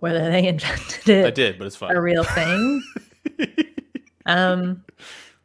whether 0.00 0.30
they 0.30 0.46
invented 0.54 1.08
it, 1.08 1.24
I 1.24 1.30
did, 1.30 1.56
but 1.56 1.66
it's 1.66 1.76
fine. 1.76 1.96
a 1.96 2.02
real 2.02 2.22
thing. 2.22 2.82
um, 4.26 4.84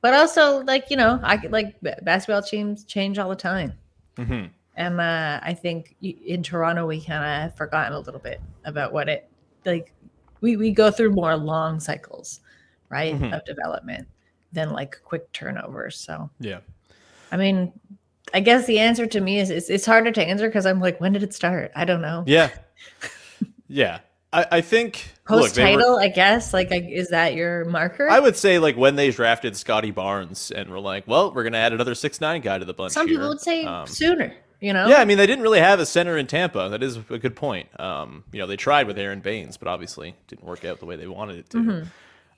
but 0.02 0.14
also 0.14 0.62
like 0.64 0.90
you 0.90 0.98
know, 0.98 1.22
I 1.24 1.38
like 1.52 1.74
basketball 2.02 2.42
teams 2.42 2.84
change 2.84 3.18
all 3.18 3.30
the 3.30 3.38
time. 3.38 3.72
Mhm. 4.18 4.50
And 4.76 5.00
uh, 5.00 5.40
I 5.42 5.54
think 5.54 5.96
in 6.02 6.44
Toronto 6.44 6.86
we 6.86 7.00
kind 7.00 7.46
of 7.46 7.56
forgotten 7.56 7.94
a 7.94 8.00
little 8.00 8.20
bit 8.20 8.42
about 8.66 8.92
what 8.92 9.08
it 9.08 9.30
like. 9.66 9.94
We 10.44 10.58
we 10.58 10.72
go 10.72 10.92
through 10.92 11.12
more 11.14 11.36
long 11.36 11.80
cycles, 11.80 12.42
right, 12.90 13.16
Mhm. 13.20 13.34
of 13.36 13.44
development 13.46 14.08
than 14.52 14.72
like 14.72 15.02
quick 15.04 15.32
turnovers. 15.32 15.96
So 15.98 16.30
Yeah. 16.40 16.60
I 17.32 17.38
mean, 17.38 17.72
I 18.34 18.40
guess 18.42 18.66
the 18.68 18.78
answer 18.78 19.08
to 19.08 19.20
me 19.22 19.40
is 19.40 19.50
it's, 19.50 19.70
it's 19.70 19.86
harder 19.86 20.12
to 20.12 20.24
answer 20.24 20.48
because 20.48 20.66
I'm 20.68 20.80
like, 20.80 21.00
when 21.02 21.14
did 21.14 21.24
it 21.24 21.34
start? 21.34 21.72
I 21.76 21.86
don't 21.86 22.02
know. 22.02 22.24
Yeah. 22.28 22.50
yeah. 23.68 24.00
I, 24.32 24.46
I 24.52 24.62
think 24.62 25.12
Post 25.26 25.56
title, 25.56 25.98
I 25.98 26.08
guess. 26.10 26.54
Like, 26.54 26.72
I, 26.72 26.78
is 26.78 27.10
that 27.10 27.34
your 27.36 27.66
marker? 27.66 28.10
I 28.10 28.20
would 28.20 28.36
say 28.36 28.60
like 28.60 28.76
when 28.76 28.96
they 28.96 29.12
drafted 29.12 29.56
Scottie 29.56 29.92
Barnes 29.92 30.52
and 30.52 30.70
were 30.70 30.80
like, 30.80 31.08
well, 31.08 31.32
we're 31.34 31.44
gonna 31.44 31.58
add 31.58 31.72
another 31.74 31.96
six 31.96 32.20
nine 32.20 32.42
guy 32.42 32.58
to 32.58 32.66
the 32.66 32.74
bunch. 32.74 32.92
Some 32.94 33.08
here. 33.08 33.18
people 33.18 33.30
would 33.30 33.42
say 33.42 33.64
Um, 33.66 33.88
sooner. 33.88 34.34
You 34.64 34.72
know? 34.72 34.88
Yeah, 34.88 35.00
I 35.00 35.06
mean 35.06 35.18
they 35.18 35.28
didn't 35.28 35.44
really 35.44 35.60
have 35.60 35.82
a 35.82 35.86
center 35.86 36.16
in 36.18 36.26
Tampa. 36.26 36.70
That 36.70 36.82
is 36.82 36.96
a 37.10 37.20
good 37.20 37.36
point. 37.36 37.68
Um, 37.82 38.24
you 38.32 38.40
know, 38.40 38.48
they 38.48 38.56
tried 38.56 38.88
with 38.88 38.98
Aron 38.98 39.20
Baynes, 39.20 39.58
but 39.58 39.68
obviously 39.68 40.16
didn't 40.28 40.46
work 40.46 40.64
out 40.64 40.80
the 40.80 40.86
way 40.86 40.96
they 40.96 41.06
wanted 41.06 41.38
it 41.40 41.50
to. 41.50 41.58
Mhm. 41.58 41.88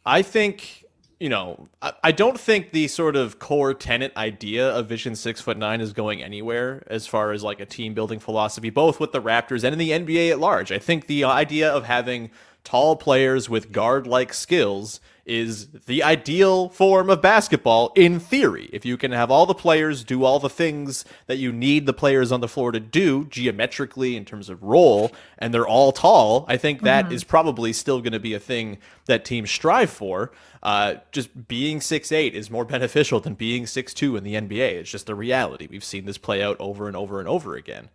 I 0.07 0.23
think, 0.23 0.85
you 1.19 1.29
know, 1.29 1.69
I, 1.83 1.93
I 2.05 2.11
don't 2.11 2.39
think 2.39 2.71
the 2.71 2.87
sort 2.87 3.15
of 3.15 3.37
core 3.37 3.75
tenant 3.75 4.17
idea 4.17 4.67
of 4.67 4.87
Vision 4.89 5.15
Six 5.15 5.39
Foot 5.39 5.57
Nine 5.59 5.81
is 5.81 5.93
going 5.93 6.23
anywhere 6.23 6.81
as 6.87 7.05
far 7.05 7.31
as 7.31 7.43
like 7.43 7.59
a 7.59 7.65
team 7.65 7.93
building 7.93 8.19
philosophy, 8.19 8.71
both 8.71 8.99
with 8.99 9.11
the 9.11 9.21
Raptors 9.21 9.63
and 9.63 9.73
in 9.73 9.77
the 9.77 9.91
NBA 9.91 10.31
at 10.31 10.39
large. 10.39 10.71
I 10.71 10.79
think 10.79 11.05
the 11.05 11.25
idea 11.25 11.71
of 11.71 11.85
having 11.85 12.31
tall 12.65 12.95
players 12.97 13.49
with 13.49 13.71
guard 13.71 14.05
like 14.07 14.33
skills 14.33 14.99
is 15.25 15.67
the 15.87 16.03
ideal 16.03 16.69
form 16.69 17.09
of 17.09 17.21
basketball 17.21 17.91
in 17.95 18.19
theory. 18.19 18.69
If 18.71 18.85
you 18.85 18.95
can 18.95 19.11
have 19.11 19.31
all 19.31 19.47
the 19.47 19.55
players 19.55 20.03
do 20.03 20.23
all 20.23 20.39
the 20.39 20.49
things 20.49 21.03
that 21.25 21.37
you 21.37 21.51
need 21.51 21.87
the 21.87 21.93
players 21.93 22.31
on 22.31 22.41
the 22.41 22.47
floor 22.47 22.71
to 22.71 22.79
do 22.79 23.25
geometrically 23.25 24.15
in 24.15 24.23
terms 24.23 24.49
of 24.49 24.61
role, 24.61 25.11
and 25.39 25.51
they're 25.51 25.67
all 25.67 25.91
tall, 25.91 26.45
I 26.47 26.57
think 26.57 26.83
that 26.83 27.11
is 27.11 27.23
probably 27.23 27.73
still 27.73 28.01
going 28.01 28.13
to 28.13 28.19
be 28.19 28.35
a 28.35 28.39
thing 28.39 28.77
that 29.05 29.25
teams 29.25 29.49
strive 29.49 29.89
for. 29.89 30.31
Uh, 30.61 30.95
just 31.11 31.47
being 31.47 31.79
6'8 31.79 32.33
is 32.33 32.51
more 32.51 32.65
beneficial 32.75 33.19
than 33.19 33.33
being 33.33 33.63
6'2 33.63 34.17
in 34.17 34.23
the 34.23 34.35
NBA. 34.35 34.73
It's 34.73 34.91
just 34.91 35.07
the 35.07 35.15
reality. 35.15 35.67
We've 35.69 35.83
seen 35.83 36.05
this 36.05 36.19
play 36.19 36.43
out 36.43 36.57
over 36.59 36.87
and 36.87 36.95
over 36.95 37.19
and 37.19 37.27
over 37.27 37.55
again. 37.55 37.89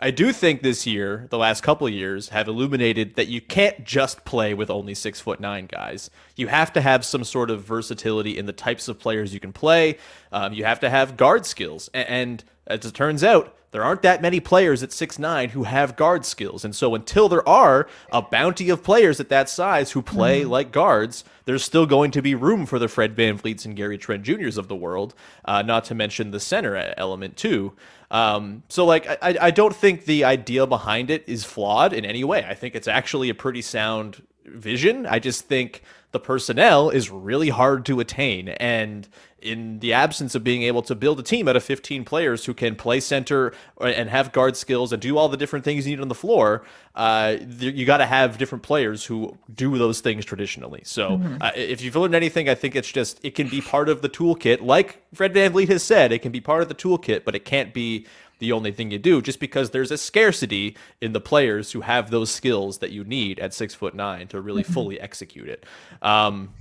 I 0.00 0.10
do 0.10 0.32
think 0.32 0.62
this 0.62 0.86
year, 0.86 1.26
the 1.30 1.38
last 1.38 1.62
couple 1.62 1.88
years, 1.88 2.30
have 2.30 2.48
illuminated 2.48 3.14
that 3.14 3.28
you 3.28 3.40
can't 3.40 3.84
just 3.84 4.24
play 4.24 4.52
with 4.52 4.68
only 4.68 4.94
six 4.94 5.20
foot 5.20 5.40
nine 5.40 5.66
guys. 5.66 6.10
You 6.36 6.48
have 6.48 6.72
to 6.74 6.80
have 6.80 7.04
some 7.04 7.24
sort 7.24 7.50
of 7.50 7.62
versatility 7.62 8.36
in 8.36 8.46
the 8.46 8.52
types 8.52 8.88
of 8.88 8.98
players 8.98 9.32
you 9.32 9.40
can 9.40 9.52
play. 9.52 9.98
Um, 10.32 10.52
you 10.52 10.64
have 10.64 10.80
to 10.80 10.90
have 10.90 11.16
guard 11.16 11.46
skills, 11.46 11.88
A- 11.94 12.10
and 12.10 12.42
as 12.66 12.84
it 12.84 12.94
turns 12.94 13.22
out, 13.22 13.56
there 13.74 13.82
aren't 13.82 14.02
that 14.02 14.22
many 14.22 14.38
players 14.38 14.84
at 14.84 14.92
six 14.92 15.18
nine 15.18 15.48
who 15.48 15.64
have 15.64 15.96
guard 15.96 16.24
skills. 16.24 16.64
And 16.64 16.76
so, 16.76 16.94
until 16.94 17.28
there 17.28 17.46
are 17.48 17.88
a 18.12 18.22
bounty 18.22 18.70
of 18.70 18.84
players 18.84 19.18
at 19.18 19.30
that 19.30 19.48
size 19.48 19.90
who 19.90 20.00
play 20.00 20.44
like 20.44 20.70
guards, 20.70 21.24
there's 21.44 21.64
still 21.64 21.84
going 21.84 22.12
to 22.12 22.22
be 22.22 22.36
room 22.36 22.66
for 22.66 22.78
the 22.78 22.86
Fred 22.86 23.16
VanVleets 23.16 23.64
and 23.64 23.74
Gary 23.74 23.98
Trent 23.98 24.22
Juniors 24.22 24.58
of 24.58 24.68
the 24.68 24.76
world, 24.76 25.12
uh, 25.44 25.62
not 25.62 25.84
to 25.86 25.94
mention 25.96 26.30
the 26.30 26.38
center 26.38 26.94
element 26.96 27.36
too. 27.36 27.72
Um, 28.12 28.62
so 28.68 28.84
like 28.84 29.08
I, 29.08 29.36
I 29.40 29.50
don't 29.50 29.74
think 29.74 30.04
the 30.04 30.22
idea 30.22 30.68
behind 30.68 31.10
it 31.10 31.24
is 31.26 31.42
flawed 31.42 31.92
in 31.92 32.04
any 32.04 32.22
way. 32.22 32.46
I 32.48 32.54
think 32.54 32.76
it's 32.76 32.86
actually 32.86 33.28
a 33.28 33.34
pretty 33.34 33.60
sound 33.60 34.22
vision. 34.44 35.04
I 35.04 35.18
just 35.18 35.46
think 35.46 35.82
the 36.12 36.20
personnel 36.20 36.90
is 36.90 37.10
really 37.10 37.48
hard 37.48 37.84
to 37.86 37.98
attain. 37.98 38.50
And 38.50 39.08
in 39.44 39.78
the 39.80 39.92
absence 39.92 40.34
of 40.34 40.42
being 40.42 40.62
able 40.62 40.82
to 40.82 40.94
build 40.94 41.20
a 41.20 41.22
team 41.22 41.46
out 41.48 41.54
of 41.56 41.62
15 41.62 42.04
players 42.04 42.44
who 42.46 42.54
can 42.54 42.74
play 42.74 42.98
center 42.98 43.52
and 43.80 44.08
have 44.08 44.32
guard 44.32 44.56
skills 44.56 44.92
and 44.92 45.00
do 45.02 45.16
all 45.18 45.28
the 45.28 45.36
different 45.36 45.64
things 45.64 45.86
you 45.86 45.94
need 45.96 46.02
on 46.02 46.08
the 46.08 46.14
floor, 46.14 46.64
uh, 46.94 47.36
you 47.58 47.84
got 47.84 47.98
to 47.98 48.06
have 48.06 48.38
different 48.38 48.62
players 48.64 49.04
who 49.04 49.36
do 49.54 49.76
those 49.78 50.00
things 50.00 50.24
traditionally. 50.24 50.82
So 50.84 51.10
Mm-hmm. 51.10 51.42
uh, 51.42 51.50
if 51.54 51.82
you've 51.82 51.94
learned 51.96 52.14
anything, 52.14 52.48
I 52.48 52.54
think 52.54 52.74
it's 52.74 52.90
just 52.90 53.20
it 53.22 53.34
can 53.34 53.48
be 53.48 53.60
part 53.60 53.88
of 53.88 54.00
the 54.02 54.08
toolkit. 54.08 54.62
Like 54.62 55.02
Fred 55.14 55.34
VanVleet 55.34 55.68
has 55.68 55.82
said, 55.82 56.10
it 56.12 56.22
can 56.22 56.32
be 56.32 56.40
part 56.40 56.62
of 56.62 56.68
the 56.68 56.74
toolkit, 56.74 57.24
but 57.24 57.34
it 57.34 57.44
can't 57.44 57.74
be 57.74 58.06
the 58.40 58.50
only 58.52 58.72
thing 58.72 58.90
you 58.90 58.98
do 58.98 59.22
just 59.22 59.38
because 59.38 59.70
there's 59.70 59.90
a 59.92 59.96
scarcity 59.98 60.76
in 61.00 61.12
the 61.12 61.20
players 61.20 61.70
who 61.72 61.82
have 61.82 62.10
those 62.10 62.30
skills 62.30 62.78
that 62.78 62.90
you 62.90 63.04
need 63.04 63.38
at 63.38 63.54
six 63.54 63.74
foot 63.74 63.94
nine 63.94 64.26
to 64.28 64.40
really 64.40 64.62
fully 64.64 64.98
execute 65.00 65.48
it. 65.48 65.64
Um, 66.02 66.52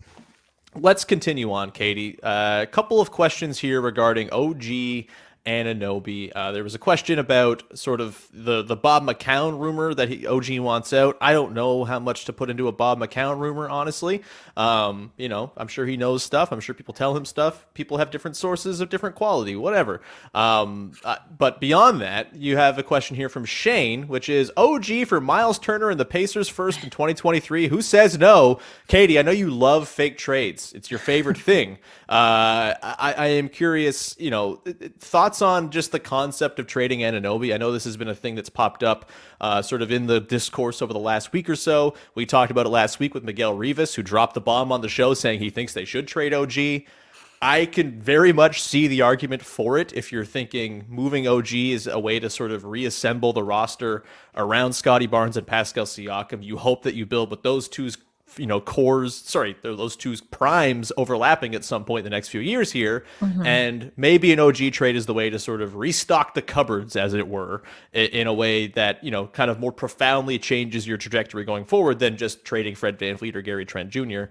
let's 0.75 1.05
continue 1.05 1.51
on, 1.51 1.71
Katie. 1.71 2.21
Uh, 2.21 2.61
a 2.61 2.67
couple 2.67 2.99
of 2.99 3.11
questions 3.11 3.59
here 3.59 3.81
regarding 3.81 4.31
OG 4.31 5.05
Anunoby. 5.45 6.31
Uh, 6.33 6.53
there 6.53 6.63
was 6.63 6.73
a 6.73 6.79
question 6.79 7.19
about 7.19 7.63
sort 7.77 7.99
of 7.99 8.27
the 8.31 8.61
the 8.61 8.77
Bob 8.77 9.03
McCown 9.03 9.59
rumor 9.59 9.93
that 9.93 10.07
he, 10.07 10.25
OG 10.25 10.59
wants 10.59 10.93
out. 10.93 11.17
I 11.19 11.33
don't 11.33 11.53
know 11.53 11.83
how 11.83 11.99
much 11.99 12.25
to 12.25 12.33
put 12.33 12.49
into 12.49 12.69
a 12.69 12.71
Bob 12.71 12.99
McCown 12.99 13.39
rumor, 13.39 13.67
honestly. 13.67 14.23
Um, 14.55 15.11
you 15.17 15.27
know, 15.27 15.51
I'm 15.57 15.67
sure 15.67 15.85
he 15.85 15.97
knows 15.97 16.23
stuff. 16.23 16.53
I'm 16.53 16.61
sure 16.61 16.73
people 16.73 16.93
tell 16.93 17.15
him 17.15 17.25
stuff. 17.25 17.65
People 17.73 17.97
have 17.97 18.09
different 18.09 18.37
sources 18.37 18.79
of 18.79 18.89
different 18.89 19.15
quality, 19.15 19.57
whatever. 19.57 20.01
Um, 20.33 20.93
uh, 21.03 21.17
but 21.37 21.59
beyond 21.59 21.99
that, 21.99 22.33
you 22.35 22.55
have 22.55 22.77
a 22.77 22.83
question 22.83 23.17
here 23.17 23.27
from 23.27 23.43
Shane, 23.43 24.07
which 24.07 24.29
is 24.29 24.49
OG 24.55 25.07
for 25.07 25.19
Myles 25.19 25.59
Turner 25.59 25.89
and 25.89 25.99
the 25.99 26.05
Pacers 26.05 26.47
first 26.47 26.83
in 26.85 26.89
2023. 26.89 27.67
Who 27.67 27.81
says 27.81 28.17
no? 28.17 28.59
Katie, 28.87 29.19
I 29.19 29.23
know 29.23 29.31
you 29.31 29.49
love 29.49 29.89
fake 29.89 30.17
trades. 30.17 30.71
It's 30.73 30.89
your 30.89 30.99
favorite 30.99 31.37
thing. 31.37 31.79
Uh, 32.07 32.75
I, 32.81 33.15
I 33.17 33.27
am 33.27 33.49
curious, 33.49 34.15
you 34.19 34.29
know, 34.29 34.61
thoughts 34.99 35.32
on 35.41 35.71
just 35.71 35.91
the 35.91 35.99
concept 35.99 36.59
of 36.59 36.67
trading 36.67 36.99
Anunoby. 36.99 37.53
I 37.53 37.57
know 37.57 37.71
this 37.71 37.85
has 37.85 37.97
been 37.97 38.07
a 38.07 38.15
thing 38.15 38.35
that's 38.35 38.49
popped 38.49 38.83
up 38.83 39.09
uh, 39.41 39.61
sort 39.61 39.81
of 39.81 39.91
in 39.91 40.07
the 40.07 40.19
discourse 40.19 40.81
over 40.81 40.93
the 40.93 40.99
last 40.99 41.33
week 41.33 41.49
or 41.49 41.55
so. 41.55 41.95
We 42.15 42.25
talked 42.25 42.51
about 42.51 42.65
it 42.65 42.69
last 42.69 42.99
week 42.99 43.13
with 43.13 43.23
Miguel 43.23 43.55
Rivas, 43.55 43.95
who 43.95 44.03
dropped 44.03 44.33
the 44.33 44.41
bomb 44.41 44.71
on 44.71 44.81
the 44.81 44.89
show 44.89 45.13
saying 45.13 45.39
he 45.39 45.49
thinks 45.49 45.73
they 45.73 45.85
should 45.85 46.07
trade 46.07 46.33
OG. 46.33 46.83
I 47.41 47.65
can 47.65 47.99
very 47.99 48.31
much 48.31 48.61
see 48.61 48.87
the 48.87 49.01
argument 49.01 49.43
for 49.43 49.77
it 49.77 49.91
if 49.91 50.13
you're 50.13 50.23
thinking 50.23 50.85
moving 50.87 51.27
OG 51.27 51.53
is 51.53 51.87
a 51.87 51.99
way 51.99 52.17
to 52.21 52.29
sort 52.29 52.51
of 52.51 52.63
reassemble 52.63 53.33
the 53.33 53.43
roster 53.43 54.03
around 54.33 54.71
Scottie 54.71 55.07
Barnes 55.07 55.35
and 55.35 55.45
Pascal 55.45 55.85
Siakam. 55.85 56.41
You 56.41 56.55
hope 56.55 56.83
that 56.83 56.95
you 56.95 57.05
build 57.05 57.29
with 57.29 57.43
those 57.43 57.67
two's 57.67 57.97
you 58.37 58.47
know 58.47 58.59
cores 58.59 59.15
sorry 59.15 59.55
those 59.61 59.95
two 59.95 60.15
primes 60.31 60.91
overlapping 60.97 61.53
at 61.53 61.63
some 61.63 61.85
point 61.85 61.99
in 61.99 62.03
the 62.05 62.09
next 62.09 62.29
few 62.29 62.41
years 62.41 62.71
here. 62.71 63.05
Mm-hmm. 63.19 63.45
And 63.45 63.91
maybe 63.95 64.33
an 64.33 64.39
og 64.39 64.55
trade 64.55 64.95
is 64.95 65.05
the 65.05 65.13
way 65.13 65.29
to 65.29 65.39
sort 65.39 65.61
of 65.61 65.75
restock 65.75 66.33
the 66.33 66.41
cupboards 66.41 66.95
as 66.95 67.13
it 67.13 67.27
were 67.27 67.63
in 67.93 68.27
a 68.27 68.33
way 68.33 68.67
that 68.67 69.03
you 69.03 69.11
know 69.11 69.27
kind 69.27 69.51
of 69.51 69.59
more 69.59 69.71
profoundly 69.71 70.39
changes 70.39 70.87
your 70.87 70.97
trajectory 70.97 71.43
going 71.43 71.65
forward 71.65 71.99
than 71.99 72.17
just 72.17 72.45
trading 72.45 72.75
Fred 72.75 72.97
VanVleet 72.97 73.35
or 73.35 73.41
gary 73.41 73.65
trent 73.65 73.89
jr 73.89 74.25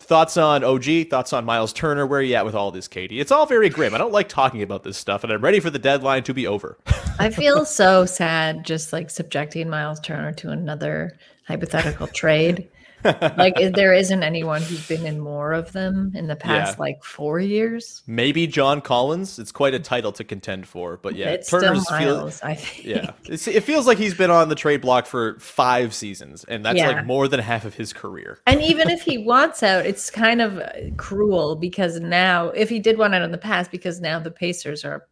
thoughts 0.00 0.36
on 0.36 0.62
og 0.64 0.84
thoughts 1.08 1.32
on 1.32 1.44
Myles 1.44 1.72
Turner? 1.72 2.06
Where 2.06 2.20
are 2.20 2.22
you 2.22 2.34
at 2.34 2.44
with 2.44 2.54
all 2.54 2.70
this 2.70 2.88
katie? 2.88 3.20
It's 3.20 3.32
all 3.32 3.46
very 3.46 3.68
grim. 3.68 3.94
I 3.94 3.98
don't 3.98 4.12
like 4.12 4.28
talking 4.28 4.62
about 4.62 4.82
this 4.82 4.98
stuff 4.98 5.24
and 5.24 5.32
i'm 5.32 5.40
ready 5.40 5.60
for 5.60 5.70
the 5.70 5.78
deadline 5.78 6.22
to 6.24 6.34
be 6.34 6.46
over. 6.46 6.78
I 7.18 7.30
feel 7.30 7.64
so 7.64 8.04
sad 8.06 8.64
just 8.64 8.92
like 8.92 9.08
subjecting 9.08 9.70
Myles 9.70 10.00
Turner 10.00 10.32
to 10.32 10.50
another 10.50 11.16
hypothetical 11.46 12.06
trade. 12.08 12.68
Like 13.04 13.54
there 13.74 13.92
isn't 13.92 14.22
anyone 14.22 14.62
who's 14.62 14.86
been 14.88 15.06
in 15.06 15.20
more 15.20 15.52
of 15.52 15.72
them 15.72 16.12
in 16.14 16.26
the 16.26 16.36
past 16.36 16.72
Yeah. 16.76 16.80
like 16.80 17.04
four 17.04 17.38
years. 17.40 18.02
maybe 18.06 18.46
john 18.46 18.80
collins 18.80 19.38
it's 19.38 19.52
quite 19.52 19.74
a 19.74 19.78
title 19.78 20.12
to 20.12 20.24
contend 20.24 20.66
for 20.66 20.96
but 20.98 21.14
yeah 21.14 21.30
it's 21.30 21.50
turner's 21.50 21.82
still 21.84 21.98
Myles, 22.16 22.40
I 22.42 22.54
think. 22.54 22.84
Yeah, 22.86 23.10
it 23.26 23.60
feels 23.62 23.86
like 23.86 23.98
he's 23.98 24.14
been 24.14 24.30
on 24.30 24.48
the 24.48 24.54
trade 24.54 24.80
block 24.80 25.06
for 25.06 25.38
five 25.40 25.94
seasons, 25.94 26.44
and 26.44 26.64
that's 26.64 26.78
Yeah. 26.78 26.88
like 26.88 27.06
more 27.06 27.28
than 27.28 27.40
half 27.40 27.64
of 27.64 27.74
his 27.74 27.92
career. 27.92 28.38
And 28.46 28.62
even 28.62 28.88
if 28.90 29.02
he 29.10 29.18
wants 29.18 29.62
out, 29.62 29.86
it's 29.86 30.10
kind 30.10 30.40
of 30.40 30.58
uh, 30.58 30.70
cruel 30.96 31.56
because 31.56 32.00
now, 32.00 32.48
if 32.50 32.68
he 32.68 32.78
did 32.78 32.98
want 32.98 33.14
out 33.14 33.22
in 33.22 33.30
the 33.32 33.38
past, 33.38 33.70
because 33.70 34.00
now 34.00 34.18
the 34.18 34.30
Pacers 34.30 34.84
are 34.84 35.06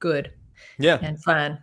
good 0.00 0.32
Yeah, 0.78 0.98
and 1.02 1.22
fun. 1.22 1.58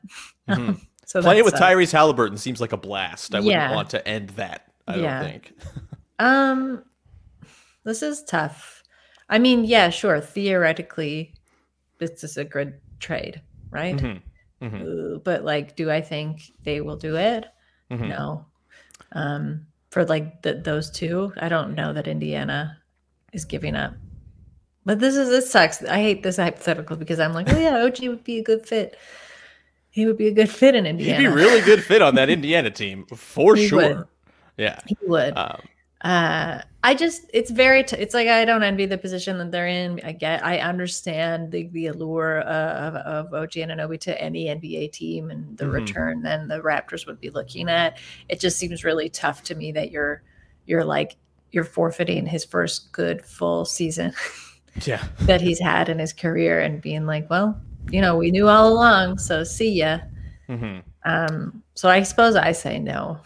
Mhm. 0.50 0.80
so 1.06 1.22
playing 1.22 1.44
with 1.44 1.56
sucks. 1.56 1.64
Tyrese 1.64 1.92
Halliburton 1.92 2.38
seems 2.38 2.60
like 2.62 2.72
a 2.72 2.78
blast. 2.78 3.36
I 3.36 3.40
wouldn't 3.40 3.74
want 3.76 3.90
to 3.92 4.08
end 4.08 4.30
that. 4.32 4.68
I 4.88 4.96
Yeah. 4.98 5.20
don't 5.22 5.30
think. 5.32 5.54
Um, 6.20 6.84
this 7.84 8.04
is 8.04 8.24
tough. 8.24 8.84
I 9.28 9.40
mean, 9.40 9.64
yeah, 9.64 9.90
sure. 9.90 10.22
Theoretically, 10.22 11.34
this 11.98 12.24
is 12.24 12.38
a 12.38 12.44
good 12.46 12.80
trade, 13.00 13.42
right? 13.72 13.96
Mhm. 13.98 14.22
Mhm. 14.62 15.16
Uh, 15.16 15.18
But 15.20 15.44
like, 15.44 15.76
do 15.76 15.90
I 15.90 16.00
think 16.02 16.42
they 16.64 16.80
will 16.82 16.96
do 16.98 17.16
it? 17.16 17.46
Mhm. 17.90 18.10
No. 18.10 18.46
Um, 19.14 19.66
for 19.90 20.06
like 20.06 20.44
th- 20.44 20.64
those 20.64 20.92
two, 20.92 21.34
I 21.38 21.50
don't 21.50 21.74
know 21.74 21.92
that 21.94 22.08
Indiana 22.08 22.78
is 23.34 23.44
giving 23.46 23.76
up. 23.76 23.94
But 24.86 25.00
this 25.00 25.16
is 25.16 25.30
this 25.30 25.50
sucks. 25.50 25.84
I 25.84 25.98
hate 26.02 26.22
this 26.22 26.38
hypothetical 26.38 26.98
because 26.98 27.20
I'm 27.20 27.34
like, 27.34 27.52
oh 27.52 27.58
yeah, 27.60 27.84
OG 27.84 28.08
would 28.10 28.24
be 28.24 28.38
a 28.38 28.44
good 28.44 28.68
fit. 28.68 28.96
He 29.90 30.06
would 30.06 30.18
be 30.18 30.28
a 30.28 30.34
good 30.34 30.50
fit 30.52 30.76
in 30.76 30.86
Indiana. 30.86 31.20
He'd 31.20 31.28
be 31.28 31.34
really 31.34 31.62
good 31.62 31.84
fit 31.84 32.02
on 32.04 32.14
that 32.16 32.30
Indiana 32.30 32.70
team 32.70 33.06
for 33.08 33.58
sure. 33.68 33.96
would. 33.98 34.08
Yeah. 34.62 34.80
He 34.88 34.96
would. 35.08 35.36
Um, 35.36 35.62
uh 36.04 36.62
i 36.82 36.96
just 36.96 37.30
it's 37.32 37.52
very 37.52 37.84
t- 37.84 37.96
it's 37.96 38.16
like 38.16 38.28
i 38.28 38.44
don't 38.44 38.64
envy 38.64 38.88
the 38.88 38.98
position 38.98 39.38
that 39.38 39.52
they're 39.52 39.68
in 39.68 40.02
i 40.04 40.12
get 40.12 40.44
i 40.44 40.58
understand 40.58 41.52
the, 41.52 41.68
the 41.74 41.86
allure 41.94 42.40
of, 42.40 42.96
of 42.96 43.34
og 43.36 43.52
Anunoby 43.52 44.00
to 44.00 44.20
any 44.20 44.46
nba 44.46 44.92
team 44.92 45.30
and 45.30 45.56
the 45.60 45.66
Mhm. 45.66 45.74
return 45.74 46.24
then 46.24 46.48
the 46.48 46.60
raptors 46.60 47.06
would 47.06 47.20
be 47.20 47.30
looking 47.30 47.70
at 47.70 48.00
it 48.30 48.40
just 48.40 48.58
seems 48.58 48.84
really 48.84 49.10
tough 49.10 49.44
to 49.44 49.54
me 49.54 49.72
that 49.74 49.92
you're 49.92 50.24
you're 50.66 50.84
like 50.84 51.18
you're 51.52 51.64
forfeiting 51.78 52.26
his 52.26 52.46
first 52.46 52.92
good 52.92 53.24
full 53.24 53.64
season 53.64 54.12
yeah. 54.86 55.04
that 55.30 55.40
he's 55.40 55.60
had 55.60 55.88
in 55.88 56.00
his 56.00 56.14
career 56.14 56.62
and 56.62 56.82
being 56.82 57.06
like 57.06 57.30
well 57.30 57.62
you 57.92 58.02
know 58.02 58.18
we 58.18 58.32
knew 58.32 58.48
all 58.48 58.74
along 58.74 59.20
so 59.20 59.44
see 59.44 59.74
ya 59.74 60.00
hmm 60.48 60.80
um 61.06 61.62
so 61.76 61.88
i 61.90 62.02
suppose 62.02 62.36
i 62.36 62.52
say 62.52 62.80
no 62.80 63.20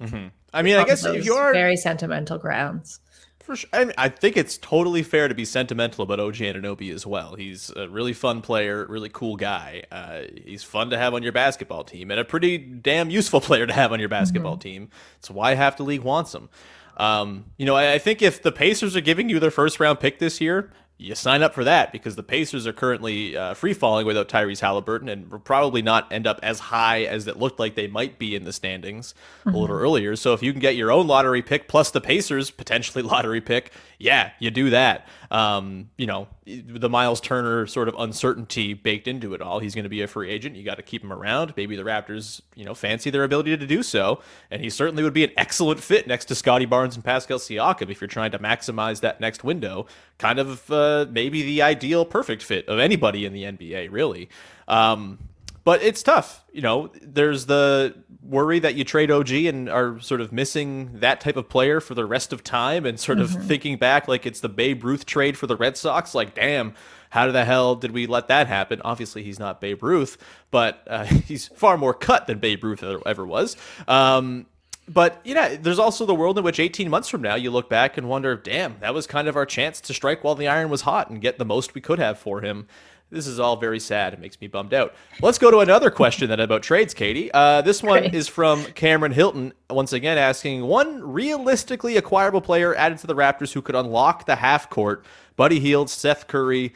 hmm 0.00 0.28
I 0.54 0.62
mean, 0.62 0.76
I 0.76 0.84
guess 0.84 1.04
if 1.04 1.24
you 1.24 1.34
are 1.34 1.52
very 1.52 1.76
sentimental 1.76 2.38
grounds 2.38 3.00
For 3.40 3.56
sure. 3.56 3.68
I, 3.72 3.84
mean, 3.84 3.94
I 3.98 4.08
think 4.08 4.36
it's 4.36 4.56
totally 4.56 5.02
fair 5.02 5.28
to 5.28 5.34
be 5.34 5.44
sentimental 5.44 6.02
about 6.04 6.20
OG 6.20 6.36
Anunoby 6.36 6.94
as 6.94 7.06
well. 7.06 7.34
He's 7.34 7.70
a 7.70 7.88
really 7.88 8.12
fun 8.14 8.40
player, 8.40 8.86
really 8.88 9.10
cool 9.10 9.36
guy. 9.36 9.82
Uh, 9.90 10.22
he's 10.44 10.62
fun 10.62 10.90
to 10.90 10.96
have 10.96 11.12
on 11.12 11.22
your 11.22 11.32
basketball 11.32 11.84
team, 11.84 12.10
and 12.10 12.18
a 12.18 12.24
pretty 12.24 12.56
damn 12.56 13.10
useful 13.10 13.40
player 13.48 13.66
to 13.66 13.72
have 13.72 13.92
on 13.92 14.00
your 14.00 14.08
basketball 14.08 14.56
team. 14.56 14.88
It's 15.18 15.30
why 15.30 15.54
half 15.54 15.76
the 15.76 15.82
league 15.82 16.02
wants 16.02 16.34
him. 16.34 16.48
Um, 16.96 17.46
you 17.56 17.66
know, 17.66 17.74
I, 17.74 17.94
I 17.94 17.98
think 17.98 18.22
if 18.22 18.42
the 18.42 18.52
Pacers 18.52 18.94
are 18.96 19.00
giving 19.00 19.28
you 19.28 19.40
their 19.40 19.50
first 19.50 19.80
round 19.80 20.00
pick 20.00 20.20
this 20.20 20.40
year, 20.40 20.70
you 20.96 21.14
sign 21.14 21.42
up 21.42 21.54
for 21.54 21.64
that 21.64 21.90
because 21.90 22.14
the 22.14 22.22
Pacers 22.22 22.66
are 22.68 22.72
currently 22.72 23.36
uh, 23.36 23.54
free 23.54 23.74
falling 23.74 24.06
without 24.06 24.28
Tyrese 24.28 24.60
Halliburton 24.60 25.08
and 25.08 25.28
will 25.28 25.40
probably 25.40 25.82
not 25.82 26.10
end 26.12 26.26
up 26.26 26.38
as 26.42 26.60
high 26.60 27.02
as 27.02 27.26
it 27.26 27.36
looked 27.36 27.58
like 27.58 27.74
they 27.74 27.88
might 27.88 28.16
be 28.18 28.36
in 28.36 28.44
the 28.44 28.52
standings 28.52 29.12
a 29.44 29.50
little 29.50 29.76
earlier. 29.76 30.14
So 30.14 30.34
if 30.34 30.42
you 30.42 30.52
can 30.52 30.60
get 30.60 30.76
your 30.76 30.92
own 30.92 31.08
lottery 31.08 31.42
pick 31.42 31.66
plus 31.66 31.90
the 31.90 32.00
Pacers 32.00 32.52
potentially 32.52 33.02
lottery 33.02 33.40
pick, 33.40 33.72
yeah, 33.98 34.30
you 34.38 34.52
do 34.52 34.70
that. 34.70 35.08
Um, 35.30 35.90
you 35.96 36.06
know, 36.06 36.28
the 36.46 36.88
Myles 36.88 37.20
Turner 37.20 37.66
sort 37.66 37.88
of 37.88 37.94
uncertainty 37.98 38.74
baked 38.74 39.08
into 39.08 39.34
it 39.34 39.40
all. 39.40 39.58
He's 39.58 39.74
going 39.74 39.84
to 39.84 39.90
be 39.90 40.02
a 40.02 40.06
free 40.06 40.30
agent. 40.30 40.56
You 40.56 40.64
got 40.64 40.76
to 40.76 40.82
keep 40.82 41.02
him 41.02 41.12
around. 41.12 41.54
Maybe 41.56 41.76
the 41.76 41.82
Raptors, 41.82 42.40
you 42.54 42.64
know, 42.64 42.74
fancy 42.74 43.10
their 43.10 43.24
ability 43.24 43.56
to 43.56 43.66
do 43.66 43.82
so, 43.82 44.20
and 44.50 44.62
he 44.62 44.70
certainly 44.70 45.02
would 45.02 45.14
be 45.14 45.24
an 45.24 45.32
excellent 45.36 45.80
fit 45.80 46.06
next 46.06 46.26
to 46.26 46.34
Scottie 46.34 46.66
Barnes 46.66 46.94
and 46.94 47.04
Pascal 47.04 47.38
Siakam 47.38 47.90
if 47.90 48.00
you're 48.00 48.08
trying 48.08 48.32
to 48.32 48.38
maximize 48.38 49.00
that 49.00 49.20
next 49.20 49.44
window. 49.44 49.86
Kind 50.18 50.38
of 50.38 50.70
uh, 50.70 51.06
maybe 51.10 51.42
the 51.42 51.62
ideal 51.62 52.04
perfect 52.04 52.42
fit 52.42 52.68
of 52.68 52.78
anybody 52.78 53.24
in 53.24 53.32
the 53.32 53.44
NBA, 53.44 53.90
really. 53.90 54.28
Um, 54.68 55.18
but 55.64 55.82
it's 55.82 56.02
tough. 56.02 56.44
You 56.52 56.60
know, 56.60 56.90
there's 57.02 57.46
the 57.46 57.94
worry 58.22 58.58
that 58.58 58.74
you 58.74 58.84
trade 58.84 59.10
OG 59.10 59.30
and 59.32 59.68
are 59.68 59.98
sort 60.00 60.20
of 60.20 60.32
missing 60.32 61.00
that 61.00 61.20
type 61.20 61.36
of 61.36 61.48
player 61.48 61.80
for 61.80 61.94
the 61.94 62.06
rest 62.06 62.32
of 62.32 62.44
time 62.44 62.86
and 62.86 62.98
sort 62.98 63.18
of 63.18 63.30
thinking 63.30 63.76
back 63.76 64.08
like 64.08 64.26
it's 64.26 64.40
the 64.40 64.48
Babe 64.48 64.84
Ruth 64.84 65.06
trade 65.06 65.36
for 65.36 65.46
the 65.46 65.56
Red 65.56 65.76
Sox. 65.76 66.14
Like, 66.14 66.34
damn, 66.34 66.74
how 67.10 67.30
the 67.30 67.44
hell 67.44 67.76
did 67.76 67.92
we 67.92 68.06
let 68.06 68.28
that 68.28 68.46
happen? 68.46 68.80
Obviously, 68.84 69.22
he's 69.22 69.38
not 69.38 69.60
Babe 69.60 69.82
Ruth, 69.82 70.18
but 70.50 70.82
uh, 70.86 71.04
he's 71.04 71.48
far 71.48 71.76
more 71.76 71.94
cut 71.94 72.26
than 72.26 72.38
Babe 72.38 72.62
Ruth 72.62 72.82
ever, 72.82 73.00
ever 73.06 73.26
was. 73.26 73.56
Um, 73.88 74.46
but 74.86 75.20
you 75.24 75.34
know, 75.34 75.56
there's 75.56 75.78
also 75.78 76.04
the 76.04 76.14
world 76.14 76.36
in 76.36 76.44
which 76.44 76.60
18 76.60 76.90
months 76.90 77.08
from 77.08 77.22
now 77.22 77.36
you 77.36 77.50
look 77.50 77.70
back 77.70 77.96
and 77.96 78.08
wonder, 78.08 78.36
damn, 78.36 78.76
that 78.80 78.92
was 78.92 79.06
kind 79.06 79.28
of 79.28 79.36
our 79.36 79.46
chance 79.46 79.80
to 79.82 79.94
strike 79.94 80.22
while 80.22 80.34
the 80.34 80.48
iron 80.48 80.68
was 80.68 80.82
hot 80.82 81.08
and 81.08 81.20
get 81.22 81.38
the 81.38 81.44
most 81.44 81.74
we 81.74 81.80
could 81.80 81.98
have 81.98 82.18
for 82.18 82.42
him. 82.42 82.66
This 83.14 83.28
is 83.28 83.38
all 83.38 83.56
very 83.56 83.78
sad. 83.78 84.12
It 84.12 84.18
makes 84.18 84.40
me 84.40 84.48
bummed 84.48 84.74
out. 84.74 84.92
Let's 85.22 85.38
go 85.38 85.48
to 85.50 85.58
another 85.60 85.88
question 85.88 86.28
then 86.28 86.40
about 86.40 86.64
trades, 86.64 86.94
Katie. 86.94 87.30
Uh, 87.32 87.62
this 87.62 87.80
one 87.80 88.00
Great. 88.00 88.14
is 88.14 88.26
from 88.26 88.64
Cameron 88.72 89.12
Hilton, 89.12 89.52
once 89.70 89.92
again 89.92 90.18
asking 90.18 90.64
one 90.64 91.00
realistically 91.00 91.96
acquirable 91.96 92.40
player 92.40 92.74
added 92.74 92.98
to 92.98 93.06
the 93.06 93.14
Raptors 93.14 93.52
who 93.52 93.62
could 93.62 93.76
unlock 93.76 94.26
the 94.26 94.34
half 94.34 94.68
court. 94.68 95.04
Buddy 95.36 95.60
Hield, 95.60 95.88
Seth 95.88 96.26
Curry. 96.26 96.74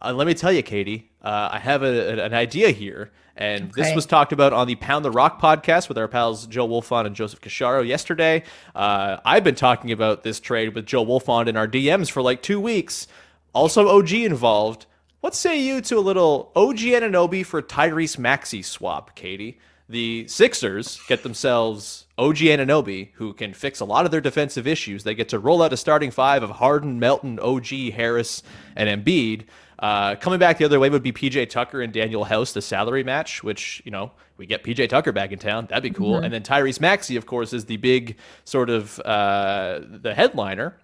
Uh, 0.00 0.14
let 0.14 0.26
me 0.26 0.32
tell 0.32 0.50
you, 0.50 0.62
Katie, 0.62 1.10
uh, 1.22 1.50
I 1.52 1.58
have 1.58 1.82
a, 1.82 2.24
an 2.24 2.32
idea 2.32 2.70
here. 2.70 3.12
And 3.36 3.72
this 3.72 3.94
was 3.94 4.06
talked 4.06 4.32
about 4.32 4.52
on 4.52 4.66
the 4.68 4.76
Pound 4.76 5.04
the 5.04 5.10
Rock 5.10 5.42
podcast 5.42 5.88
with 5.88 5.98
our 5.98 6.06
pals 6.06 6.46
Joe 6.46 6.68
Wolfond 6.68 7.06
and 7.06 7.16
Joseph 7.16 7.40
Casciaro 7.40 7.86
yesterday. 7.86 8.44
Uh, 8.74 9.18
I've 9.24 9.42
been 9.42 9.56
talking 9.56 9.90
about 9.90 10.22
this 10.22 10.38
trade 10.38 10.74
with 10.74 10.86
Joe 10.86 11.04
Wolfond 11.04 11.48
in 11.48 11.56
our 11.56 11.66
DMs 11.66 12.10
for 12.10 12.22
like 12.22 12.42
two 12.42 12.60
weeks. 12.60 13.08
Also, 13.52 13.88
OG 13.88 14.12
involved. 14.12 14.86
What 15.24 15.34
say 15.34 15.58
you 15.58 15.80
to 15.80 15.96
a 15.96 16.00
little 16.00 16.52
OG 16.54 16.80
Anunoby 16.80 17.46
for 17.46 17.62
Tyrese 17.62 18.18
Maxey 18.18 18.60
swap, 18.60 19.16
Katie? 19.16 19.58
The 19.88 20.28
Sixers 20.28 21.00
get 21.08 21.22
themselves 21.22 22.04
OG 22.18 22.36
Anunoby, 22.36 23.08
who 23.14 23.32
can 23.32 23.54
fix 23.54 23.80
a 23.80 23.86
lot 23.86 24.04
of 24.04 24.10
their 24.10 24.20
defensive 24.20 24.66
issues. 24.66 25.02
They 25.02 25.14
get 25.14 25.30
to 25.30 25.38
roll 25.38 25.62
out 25.62 25.72
a 25.72 25.78
starting 25.78 26.10
five 26.10 26.42
of 26.42 26.50
Harden, 26.50 26.98
Melton, 27.00 27.40
OG, 27.40 27.68
Harris, 27.94 28.42
and 28.76 29.02
Embiid. 29.02 29.46
Uh, 29.78 30.16
coming 30.16 30.38
back 30.38 30.58
the 30.58 30.66
other 30.66 30.78
way 30.78 30.90
would 30.90 31.02
be 31.02 31.10
PJ 31.10 31.48
Tucker 31.48 31.80
and 31.80 31.90
Danuel 31.90 32.26
House, 32.26 32.52
the 32.52 32.60
salary 32.60 33.02
match, 33.02 33.42
which, 33.42 33.80
you 33.86 33.90
know, 33.90 34.12
we 34.36 34.44
get 34.44 34.62
PJ 34.62 34.90
Tucker 34.90 35.12
back 35.12 35.32
in 35.32 35.38
town. 35.38 35.64
That'd 35.70 35.84
be 35.84 35.90
cool. 35.90 36.18
And 36.18 36.34
then 36.34 36.42
Tyrese 36.42 36.80
Maxey, 36.80 37.16
of 37.16 37.24
course, 37.24 37.54
is 37.54 37.64
the 37.64 37.78
big 37.78 38.18
sort 38.44 38.68
of 38.68 39.00
uh, 39.00 39.80
the 39.84 40.12
headliner. 40.14 40.76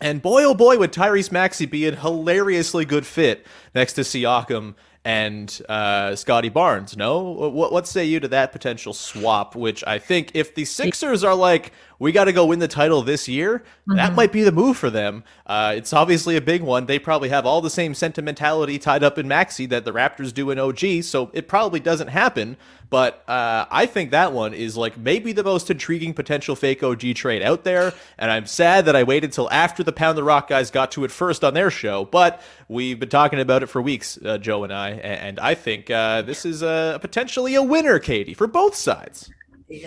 And 0.00 0.20
boy, 0.20 0.44
oh 0.44 0.54
boy, 0.54 0.78
would 0.78 0.92
Tyrese 0.92 1.32
Maxey 1.32 1.66
be 1.66 1.86
a 1.86 1.96
hilariously 1.96 2.84
good 2.84 3.06
fit 3.06 3.46
next 3.74 3.94
to 3.94 4.02
Siakam 4.02 4.74
and 5.06 5.62
uh, 5.68 6.16
Scottie 6.16 6.48
Barnes. 6.48 6.96
No, 6.96 7.22
what, 7.22 7.72
what 7.72 7.86
say 7.86 8.04
you 8.04 8.18
to 8.18 8.26
that 8.26 8.50
potential 8.50 8.92
swap? 8.92 9.54
Which 9.54 9.84
I 9.86 10.00
think, 10.00 10.32
if 10.34 10.56
the 10.56 10.64
Sixers 10.64 11.22
are 11.22 11.34
like, 11.34 11.72
we 12.00 12.10
got 12.10 12.24
to 12.24 12.32
go 12.32 12.44
win 12.44 12.58
the 12.58 12.66
title 12.66 13.02
this 13.02 13.28
year, 13.28 13.62
that 13.86 14.14
might 14.14 14.32
be 14.32 14.42
the 14.42 14.50
move 14.50 14.76
for 14.76 14.90
them. 14.90 15.22
Uh, 15.46 15.74
it's 15.76 15.92
obviously 15.92 16.36
a 16.36 16.40
big 16.40 16.60
one. 16.60 16.86
They 16.86 16.98
probably 16.98 17.28
have 17.28 17.46
all 17.46 17.60
the 17.60 17.70
same 17.70 17.94
sentimentality 17.94 18.80
tied 18.80 19.04
up 19.04 19.16
in 19.16 19.28
Maxey 19.28 19.66
that 19.66 19.84
the 19.84 19.92
Raptors 19.92 20.34
do 20.34 20.50
in 20.50 20.58
OG, 20.58 21.04
so 21.04 21.30
it 21.32 21.46
probably 21.46 21.78
doesn't 21.78 22.08
happen. 22.08 22.56
But 22.88 23.24
uh, 23.28 23.66
I 23.70 23.86
think 23.86 24.10
that 24.10 24.32
one 24.32 24.54
is 24.54 24.76
like 24.76 24.96
maybe 24.96 25.32
the 25.32 25.42
most 25.42 25.70
intriguing 25.70 26.14
potential 26.14 26.54
fake 26.54 26.82
OG 26.82 27.14
trade 27.14 27.42
out 27.42 27.64
there. 27.64 27.92
And 28.18 28.30
I'm 28.30 28.46
sad 28.46 28.84
that 28.84 28.94
I 28.94 29.02
waited 29.02 29.32
till 29.32 29.50
after 29.50 29.82
the 29.82 29.92
Pound 29.92 30.18
the 30.18 30.24
Rock 30.24 30.48
guys 30.48 30.70
got 30.70 30.92
to 30.92 31.04
it 31.04 31.10
first 31.10 31.42
on 31.42 31.54
their 31.54 31.70
show. 31.70 32.04
But 32.04 32.40
we've 32.68 32.98
been 32.98 33.08
talking 33.08 33.40
about 33.40 33.62
it 33.62 33.66
for 33.66 33.82
weeks, 33.82 34.18
uh, 34.24 34.38
Joe 34.38 34.64
and 34.64 34.72
I. 34.72 34.90
And 34.90 35.40
I 35.40 35.54
think 35.54 35.90
uh, 35.90 36.22
this 36.22 36.44
is 36.44 36.62
uh, 36.62 36.98
potentially 36.98 37.54
a 37.54 37.62
winner, 37.62 37.98
Katie, 37.98 38.34
for 38.34 38.46
both 38.46 38.74
sides. 38.74 39.30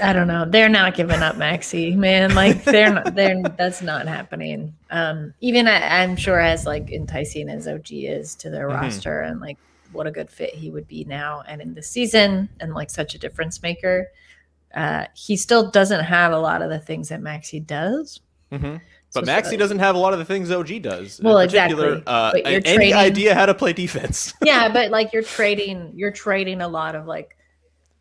I 0.01 0.11
don't 0.11 0.27
know. 0.27 0.45
They're 0.45 0.67
not 0.67 0.95
giving 0.95 1.21
up 1.21 1.37
Maxey, 1.37 1.95
man. 1.95 2.35
Like 2.35 2.65
they're 2.65 2.93
not. 2.93 3.15
They're 3.15 3.41
that's 3.57 3.81
not 3.81 4.07
happening. 4.07 4.73
Um, 4.91 5.33
even 5.39 5.69
I, 5.69 6.01
I'm 6.01 6.17
sure 6.17 6.39
as 6.39 6.65
like 6.65 6.91
enticing 6.91 7.49
as 7.49 7.65
OG 7.65 7.87
is 7.91 8.35
to 8.35 8.49
their 8.49 8.67
roster, 8.67 9.21
and 9.21 9.39
like 9.39 9.57
what 9.91 10.07
a 10.07 10.11
good 10.11 10.29
fit 10.29 10.53
he 10.53 10.69
would 10.69 10.87
be 10.87 11.03
now 11.05 11.43
and 11.47 11.61
in 11.61 11.73
the 11.73 11.83
season, 11.83 12.49
and 12.59 12.73
like 12.73 12.89
such 12.89 13.15
a 13.15 13.17
difference 13.17 13.61
maker. 13.61 14.07
Uh, 14.73 15.05
he 15.15 15.35
still 15.35 15.71
doesn't 15.71 16.03
have 16.03 16.31
a 16.31 16.37
lot 16.37 16.61
of 16.61 16.69
the 16.69 16.79
things 16.79 17.09
that 17.09 17.21
Maxey 17.21 17.59
does. 17.59 18.19
Mm-hmm. 18.51 18.75
So- 19.11 19.21
But 19.21 19.25
Maxey 19.25 19.57
doesn't 19.57 19.79
have 19.79 19.95
a 19.95 19.97
lot 19.97 20.13
of 20.13 20.19
the 20.19 20.25
things 20.25 20.51
OG 20.51 20.79
does. 20.83 21.19
Well, 21.23 21.39
in 21.39 21.47
particular, 21.49 21.93
exactly. 21.97 22.03
Uh, 22.07 22.31
But 22.33 22.41
you're 22.45 22.61
any 22.65 22.75
trading- 22.75 22.93
idea 22.93 23.33
how 23.33 23.47
to 23.47 23.53
play 23.55 23.73
defense. 23.73 24.33
yeah, 24.43 24.71
but 24.71 24.91
like 24.91 25.11
you're 25.13 25.23
trading, 25.23 25.91
you're 25.95 26.11
trading 26.11 26.61
a 26.61 26.67
lot 26.67 26.93
of 26.95 27.07
like 27.07 27.35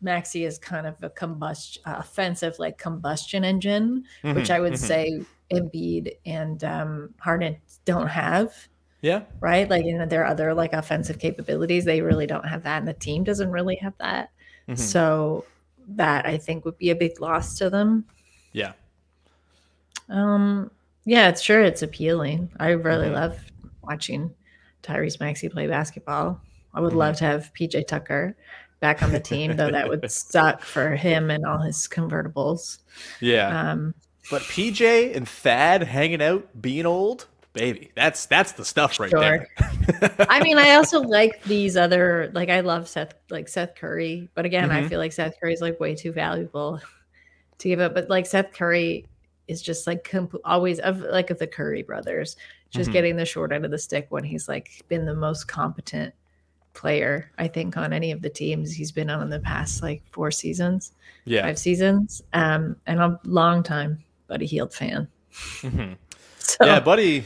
Maxey 0.01 0.45
is 0.45 0.57
kind 0.59 0.85
of 0.85 0.95
a 1.03 1.09
combustion, 1.09 1.81
uh, 1.85 1.95
offensive 1.97 2.57
like 2.59 2.77
combustion 2.77 3.43
engine, 3.43 4.03
which 4.21 4.49
I 4.51 4.59
would 4.59 4.77
say 4.77 5.21
Embiid 5.51 6.13
and 6.25 6.63
um, 6.63 7.13
Harden 7.19 7.57
don't 7.85 8.07
have. 8.07 8.53
Yeah. 9.01 9.21
Right, 9.39 9.69
like 9.69 9.85
you 9.85 9.97
know, 9.97 10.05
their 10.05 10.25
other 10.25 10.53
like 10.53 10.73
offensive 10.73 11.19
capabilities, 11.19 11.85
they 11.85 12.01
really 12.01 12.27
don't 12.27 12.47
have 12.47 12.63
that, 12.63 12.79
and 12.79 12.87
the 12.87 12.93
team 12.93 13.23
doesn't 13.23 13.51
really 13.51 13.75
have 13.77 13.93
that. 13.99 14.31
So 14.75 15.45
that 15.95 16.27
I 16.27 16.37
think 16.37 16.63
would 16.65 16.77
be 16.77 16.91
a 16.91 16.95
big 16.95 17.19
loss 17.19 17.57
to 17.57 17.69
them. 17.71 18.05
Yeah. 18.53 18.73
Um, 20.09 20.69
yeah, 21.05 21.29
it's 21.29 21.41
sure 21.41 21.63
it's 21.63 21.81
appealing. 21.81 22.49
I 22.59 22.69
really 22.71 23.09
love 23.09 23.39
watching 23.81 24.31
Tyrese 24.83 25.19
Maxey 25.19 25.49
play 25.49 25.65
basketball. 25.65 26.39
I 26.73 26.81
would 26.81 26.93
love 26.93 27.15
to 27.17 27.25
have 27.25 27.51
PJ 27.59 27.87
Tucker 27.87 28.35
back 28.79 29.01
on 29.01 29.11
the 29.11 29.19
team, 29.19 29.55
though 29.55 29.71
that 29.71 29.89
would 29.89 30.09
suck 30.11 30.61
for 30.61 30.95
him 30.95 31.31
and 31.31 31.45
all 31.45 31.59
his 31.59 31.87
convertibles. 31.87 32.79
Yeah. 33.19 33.71
Um, 33.71 33.95
But 34.29 34.43
PJ 34.43 35.15
and 35.15 35.27
Thad 35.27 35.81
hanging 35.81 36.21
out, 36.21 36.47
being 36.61 36.85
old, 36.85 37.25
baby, 37.53 37.91
that's 37.95 38.25
that's 38.27 38.51
the 38.53 38.63
stuff 38.65 38.99
right 38.99 39.09
Sure. 39.09 39.19
there. 39.19 39.47
I 40.29 40.41
mean, 40.43 40.57
I 40.57 40.75
also 40.75 41.01
like 41.17 41.43
these 41.43 41.75
other 41.77 42.31
like 42.33 42.49
I 42.49 42.59
love 42.61 42.87
Seth 42.87 43.13
like 43.29 43.47
Seth 43.47 43.75
Curry, 43.75 44.29
but 44.35 44.45
again, 44.45 44.71
I 44.71 44.81
Mhm. 44.83 44.89
feel 44.89 44.99
like 44.99 45.11
Seth 45.11 45.39
Curry 45.39 45.53
is 45.53 45.61
like 45.61 45.79
way 45.79 45.95
too 45.95 46.11
valuable 46.11 46.79
to 47.59 47.67
give 47.67 47.79
up. 47.79 47.93
But 47.93 48.09
like 48.09 48.25
Seth 48.25 48.53
Curry 48.53 49.05
is 49.47 49.61
just 49.61 49.87
like 49.87 50.03
comp- 50.03 50.35
always 50.45 50.79
of 50.79 51.01
like 51.01 51.29
of 51.31 51.39
the 51.39 51.47
Curry 51.47 51.81
brothers, 51.81 52.35
just 52.69 52.89
Mhm. 52.89 52.93
getting 52.93 53.15
the 53.15 53.25
short 53.25 53.51
end 53.51 53.65
of 53.65 53.71
the 53.71 53.79
stick 53.79 54.07
when 54.09 54.23
he's 54.23 54.47
like 54.47 54.69
been 54.87 55.05
the 55.05 55.15
most 55.15 55.47
competent 55.47 56.13
player 56.75 57.31
I 57.39 57.47
think 57.47 57.75
on 57.77 57.91
any 57.91 58.11
of 58.11 58.21
the 58.21 58.29
teams 58.29 58.71
he's 58.71 58.91
been 58.91 59.09
on 59.09 59.23
in 59.23 59.29
the 59.29 59.39
past 59.39 59.81
like 59.81 60.03
four 60.11 60.29
seasons, 60.29 60.93
Yeah. 61.25 61.41
five 61.41 61.57
seasons, 61.57 62.21
um, 62.33 62.75
and 62.85 62.99
a 63.01 63.19
long 63.25 63.63
time 63.63 64.03
Buddy 64.27 64.45
Hield 64.45 64.73
fan. 64.73 65.07
Mhm. 65.61 65.97
So 66.41 66.65
Yeah, 66.65 66.79
buddy. 66.79 67.25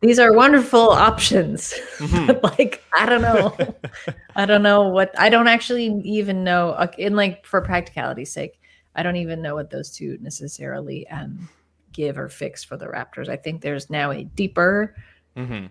These 0.00 0.18
are 0.18 0.32
wonderful 0.32 0.90
options. 0.90 1.74
Mhm. 1.98 2.26
But 2.26 2.42
like, 2.58 2.84
I 2.96 3.06
don't 3.06 3.22
know. 3.22 3.58
I 4.36 4.46
don't 4.46 4.62
know 4.62 4.88
what 4.88 5.18
I 5.18 5.30
don't 5.30 5.48
actually 5.48 5.86
even 6.04 6.44
know 6.44 6.70
uh, 6.70 6.88
in 6.98 7.16
like 7.16 7.46
for 7.46 7.60
practicality's 7.62 8.32
sake, 8.32 8.60
I 8.94 9.02
don't 9.02 9.16
even 9.16 9.42
know 9.42 9.54
what 9.54 9.70
those 9.70 9.90
two 9.90 10.18
necessarily 10.20 11.08
um 11.08 11.48
give 11.92 12.18
or 12.18 12.28
fix 12.28 12.62
for 12.62 12.76
the 12.76 12.86
Raptors. 12.86 13.28
I 13.28 13.36
think 13.36 13.62
there's 13.62 13.90
now 13.90 14.10
a 14.12 14.24
deeper 14.24 14.94
hmm 15.36 15.66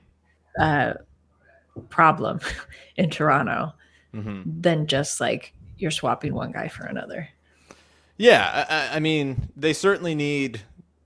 uh 0.59 0.93
problem 1.89 2.39
in 2.97 3.09
Toronto 3.09 3.73
hmm 4.13 4.43
than 4.45 4.87
just 4.87 5.21
like 5.21 5.53
you're 5.77 5.91
swapping 5.91 6.33
one 6.33 6.51
guy 6.51 6.67
for 6.69 6.85
another. 6.85 7.29
Yeah, 8.17 8.65
I, 8.69 8.95
I 8.97 8.99
mean, 8.99 9.49
they 9.55 9.73
certainly 9.73 10.15
need 10.15 10.61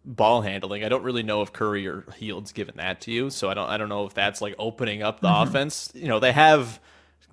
ball 0.10 0.41
handling. 0.41 0.84
I 0.84 0.89
don't 0.89 1.03
really 1.03 1.24
know 1.24 1.41
if 1.41 1.53
Curry 1.53 1.88
or 1.88 2.03
Hield's 2.18 2.51
given 2.51 2.76
that 2.78 2.99
to 3.01 3.12
you, 3.12 3.30
so 3.30 3.49
I 3.49 3.53
don't. 3.53 3.70
I 3.70 3.78
don't 3.78 3.89
know 3.89 4.05
if 4.05 4.14
that's 4.14 4.41
like 4.41 4.55
opening 4.60 5.03
up 5.03 5.22
the 5.22 5.28
Mm-hmm. 5.30 5.47
offense. 5.49 5.91
You 5.93 6.07
know, 6.07 6.20
they 6.20 6.32
have 6.34 6.80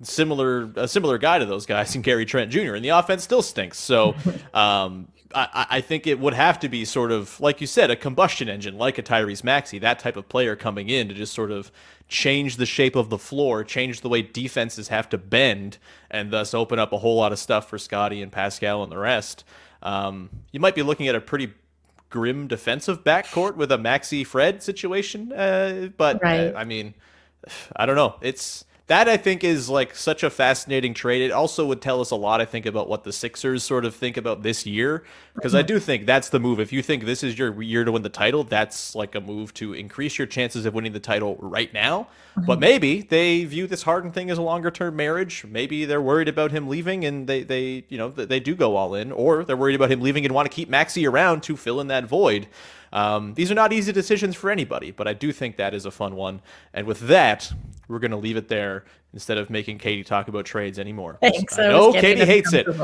similar 0.03 0.69
a 0.75 0.87
similar 0.87 1.17
guy 1.17 1.39
to 1.39 1.45
those 1.45 1.65
guys 1.65 1.95
in 1.95 2.01
Gary 2.03 2.25
Trent 2.25 2.51
Jr. 2.51 2.75
and 2.75 2.85
the 2.85 2.89
offense 2.89 3.23
still 3.23 3.41
stinks. 3.41 3.79
So, 3.79 4.13
um, 4.53 5.07
I, 5.33 5.65
I- 5.71 5.81
think 5.81 6.05
it 6.07 6.19
would 6.19 6.33
have 6.35 6.59
to 6.59 6.69
be 6.69 6.85
sort 6.85 7.11
of 7.11 7.39
like 7.41 7.59
you 7.61 7.67
said, 7.67 7.89
a 7.91 7.95
combustion 7.95 8.47
engine, 8.47 8.77
like 8.77 8.97
a 8.97 9.03
Tyrese 9.03 9.43
Maxey, 9.43 9.79
that 9.79 9.99
type 9.99 10.15
of 10.15 10.29
player 10.29 10.55
coming 10.55 10.89
in 10.89 11.07
to 11.09 11.13
just 11.13 11.33
sort 11.33 11.51
of 11.51 11.71
change 12.07 12.55
the 12.57 12.65
shape 12.65 12.95
of 12.95 13.09
the 13.09 13.17
floor, 13.17 13.63
change 13.63 14.01
the 14.01 14.07
way 14.09 14.21
defenses 14.21 14.87
have 14.89 15.09
to 15.09 15.17
bend, 15.17 15.77
and 16.09 16.31
thus 16.31 16.53
open 16.53 16.79
up 16.79 16.93
a 16.93 16.97
whole 16.99 17.15
lot 17.17 17.31
of 17.33 17.39
stuff 17.39 17.67
for 17.69 17.77
Scottie 17.77 18.21
and 18.21 18.31
Pascal 18.31 18.83
and 18.83 18.91
the 18.91 18.97
rest. 18.97 19.43
Um, 19.81 20.29
you 20.51 20.59
might 20.59 20.75
be 20.75 20.83
looking 20.83 21.07
at 21.07 21.15
a 21.15 21.21
pretty 21.21 21.51
grim 22.09 22.47
defensive 22.47 23.03
backcourt 23.03 23.55
with 23.55 23.71
a 23.71 23.77
Maxey 23.77 24.23
Fred 24.23 24.63
situation, 24.63 25.31
uh, 25.33 25.89
but 25.97 26.21
Right. 26.23 26.53
uh, 26.53 26.57
I 26.57 26.63
mean, 26.63 26.93
I 27.75 27.85
don't 27.85 27.95
know. 27.95 28.15
It's 28.21 28.65
that 28.87 29.09
I 29.09 29.17
think 29.17 29.43
is 29.43 29.69
like 29.69 29.95
such 29.95 30.23
a 30.23 30.29
fascinating 30.29 30.93
trade. 30.93 31.21
It 31.21 31.31
also 31.31 31.65
would 31.65 31.81
tell 31.81 31.99
us 31.99 32.11
a 32.11 32.15
lot, 32.15 32.39
I 32.39 32.45
think, 32.45 32.65
about 32.65 32.87
what 32.87 33.03
the 33.03 33.11
Sixers 33.11 33.61
sort 33.63 33.83
of 33.83 33.93
think 33.93 34.15
about 34.15 34.43
this 34.43 34.65
year. 34.65 35.03
Because 35.35 35.53
I 35.53 35.61
hmm. 35.61 35.67
do 35.67 35.79
think 35.79 36.05
that's 36.05 36.29
the 36.29 36.39
move. 36.39 36.61
If 36.61 36.71
you 36.71 36.81
think 36.81 37.03
this 37.03 37.21
is 37.21 37.37
your 37.37 37.61
year 37.61 37.83
to 37.83 37.91
win 37.91 38.01
the 38.01 38.09
title, 38.09 38.45
that's 38.45 38.95
like 38.95 39.13
a 39.13 39.19
move 39.19 39.53
to 39.55 39.73
increase 39.73 40.17
your 40.17 40.25
chances 40.25 40.65
of 40.65 40.73
winning 40.73 40.93
the 40.93 41.01
title 41.01 41.35
right 41.41 41.71
now. 41.73 42.07
But 42.37 42.55
hmm. 42.55 42.61
maybe 42.61 43.01
they 43.01 43.43
view 43.43 43.67
this 43.67 43.83
Harden 43.83 44.13
thing 44.13 44.29
as 44.29 44.37
a 44.37 44.41
longer 44.41 44.71
term 44.71 44.95
marriage. 44.95 45.43
Maybe 45.43 45.83
they're 45.83 46.01
worried 46.01 46.29
about 46.29 46.51
him 46.51 46.69
leaving 46.69 47.03
and 47.03 47.27
they, 47.27 47.43
they 47.43 47.83
you 47.89 47.97
know, 47.97 48.09
they 48.09 48.39
do 48.39 48.55
go 48.55 48.77
all 48.77 48.95
in, 48.95 49.11
or 49.11 49.43
they're 49.43 49.57
worried 49.57 49.75
about 49.75 49.91
him 49.91 49.99
leaving 49.99 50.23
and 50.23 50.33
want 50.33 50.49
to 50.49 50.55
keep 50.55 50.69
Maxey 50.69 51.05
around 51.05 51.43
to 51.43 51.57
fill 51.57 51.81
in 51.81 51.87
that 51.87 52.05
void. 52.05 52.47
Um, 52.93 53.33
these 53.33 53.51
are 53.51 53.55
not 53.55 53.73
easy 53.73 53.91
decisions 53.91 54.35
for 54.35 54.49
anybody, 54.49 54.91
but 54.91 55.07
I 55.07 55.13
do 55.13 55.31
think 55.31 55.57
that 55.57 55.73
is 55.73 55.85
a 55.85 55.91
fun 55.91 56.15
one. 56.15 56.41
And 56.73 56.87
with 56.87 57.01
that, 57.01 57.51
we're 57.87 57.99
going 57.99 58.11
to 58.11 58.17
leave 58.17 58.37
it 58.37 58.47
there 58.47 58.85
instead 59.13 59.37
of 59.37 59.49
making 59.49 59.77
Katie 59.77 60.03
talk 60.03 60.27
about 60.27 60.45
trades 60.45 60.77
anymore. 60.77 61.17
Thanks. 61.21 61.57
I 61.57 61.69
know 61.69 61.93
Katie 61.93 62.25
hates 62.25 62.53
it. 62.53 62.67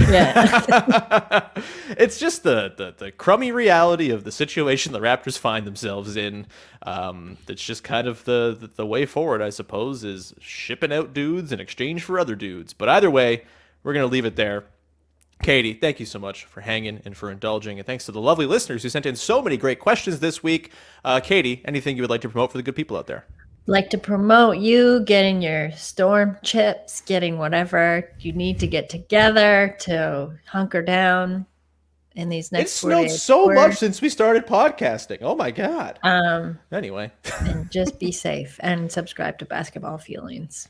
Yeah. 0.00 1.48
it's 1.90 2.18
just 2.18 2.42
the, 2.42 2.72
the 2.74 2.94
the 2.96 3.12
crummy 3.12 3.52
reality 3.52 4.08
of 4.08 4.24
the 4.24 4.32
situation 4.32 4.92
the 4.92 5.00
Raptors 5.00 5.36
find 5.36 5.66
themselves 5.66 6.16
in. 6.16 6.46
Um, 6.80 7.36
it's 7.46 7.62
just 7.62 7.84
kind 7.84 8.08
of 8.08 8.24
the, 8.24 8.56
the 8.58 8.68
the 8.68 8.86
way 8.86 9.04
forward, 9.04 9.42
I 9.42 9.50
suppose, 9.50 10.04
is 10.04 10.32
shipping 10.40 10.94
out 10.94 11.12
dudes 11.12 11.52
in 11.52 11.60
exchange 11.60 12.04
for 12.04 12.18
other 12.18 12.34
dudes. 12.34 12.72
But 12.72 12.88
either 12.88 13.10
way, 13.10 13.44
we're 13.82 13.92
gonna 13.92 14.06
leave 14.06 14.24
it 14.24 14.36
there. 14.36 14.64
Katie, 15.42 15.74
thank 15.74 16.00
you 16.00 16.06
so 16.06 16.18
much 16.18 16.44
for 16.44 16.60
hanging 16.62 17.00
and 17.04 17.16
for 17.16 17.30
indulging, 17.30 17.78
and 17.78 17.86
thanks 17.86 18.04
to 18.06 18.12
the 18.12 18.20
lovely 18.20 18.46
listeners 18.46 18.82
who 18.82 18.88
sent 18.88 19.06
in 19.06 19.16
so 19.16 19.40
many 19.40 19.56
great 19.56 19.78
questions 19.78 20.20
this 20.20 20.42
week. 20.42 20.72
Uh, 21.04 21.20
Katie, 21.20 21.62
anything 21.64 21.96
you 21.96 22.02
would 22.02 22.10
like 22.10 22.22
to 22.22 22.28
promote 22.28 22.50
for 22.50 22.58
the 22.58 22.62
good 22.62 22.76
people 22.76 22.96
out 22.96 23.06
there? 23.06 23.24
like 23.68 23.90
to 23.90 23.98
promote 23.98 24.56
you 24.56 25.00
getting 25.00 25.42
your 25.42 25.70
storm 25.72 26.38
chips, 26.42 27.02
getting 27.02 27.38
whatever 27.38 28.10
you 28.18 28.32
need 28.32 28.58
to 28.58 28.66
get 28.66 28.88
together 28.88 29.76
to 29.80 30.32
hunker 30.46 30.82
down 30.82 31.46
in 32.16 32.30
these 32.30 32.50
next. 32.50 32.72
it 32.72 32.74
snowed 32.78 33.08
48 33.08 33.10
so 33.10 33.46
much 33.48 33.76
since 33.76 34.00
we 34.00 34.08
started 34.08 34.46
podcasting. 34.46 35.18
Oh 35.20 35.36
my 35.36 35.50
god. 35.50 35.98
Um, 36.02 36.58
Anyway. 36.72 37.12
and 37.40 37.70
just 37.70 38.00
be 38.00 38.10
safe 38.10 38.58
and 38.60 38.90
subscribe 38.90 39.38
to 39.38 39.44
Basketball 39.44 39.98
Feelings. 39.98 40.68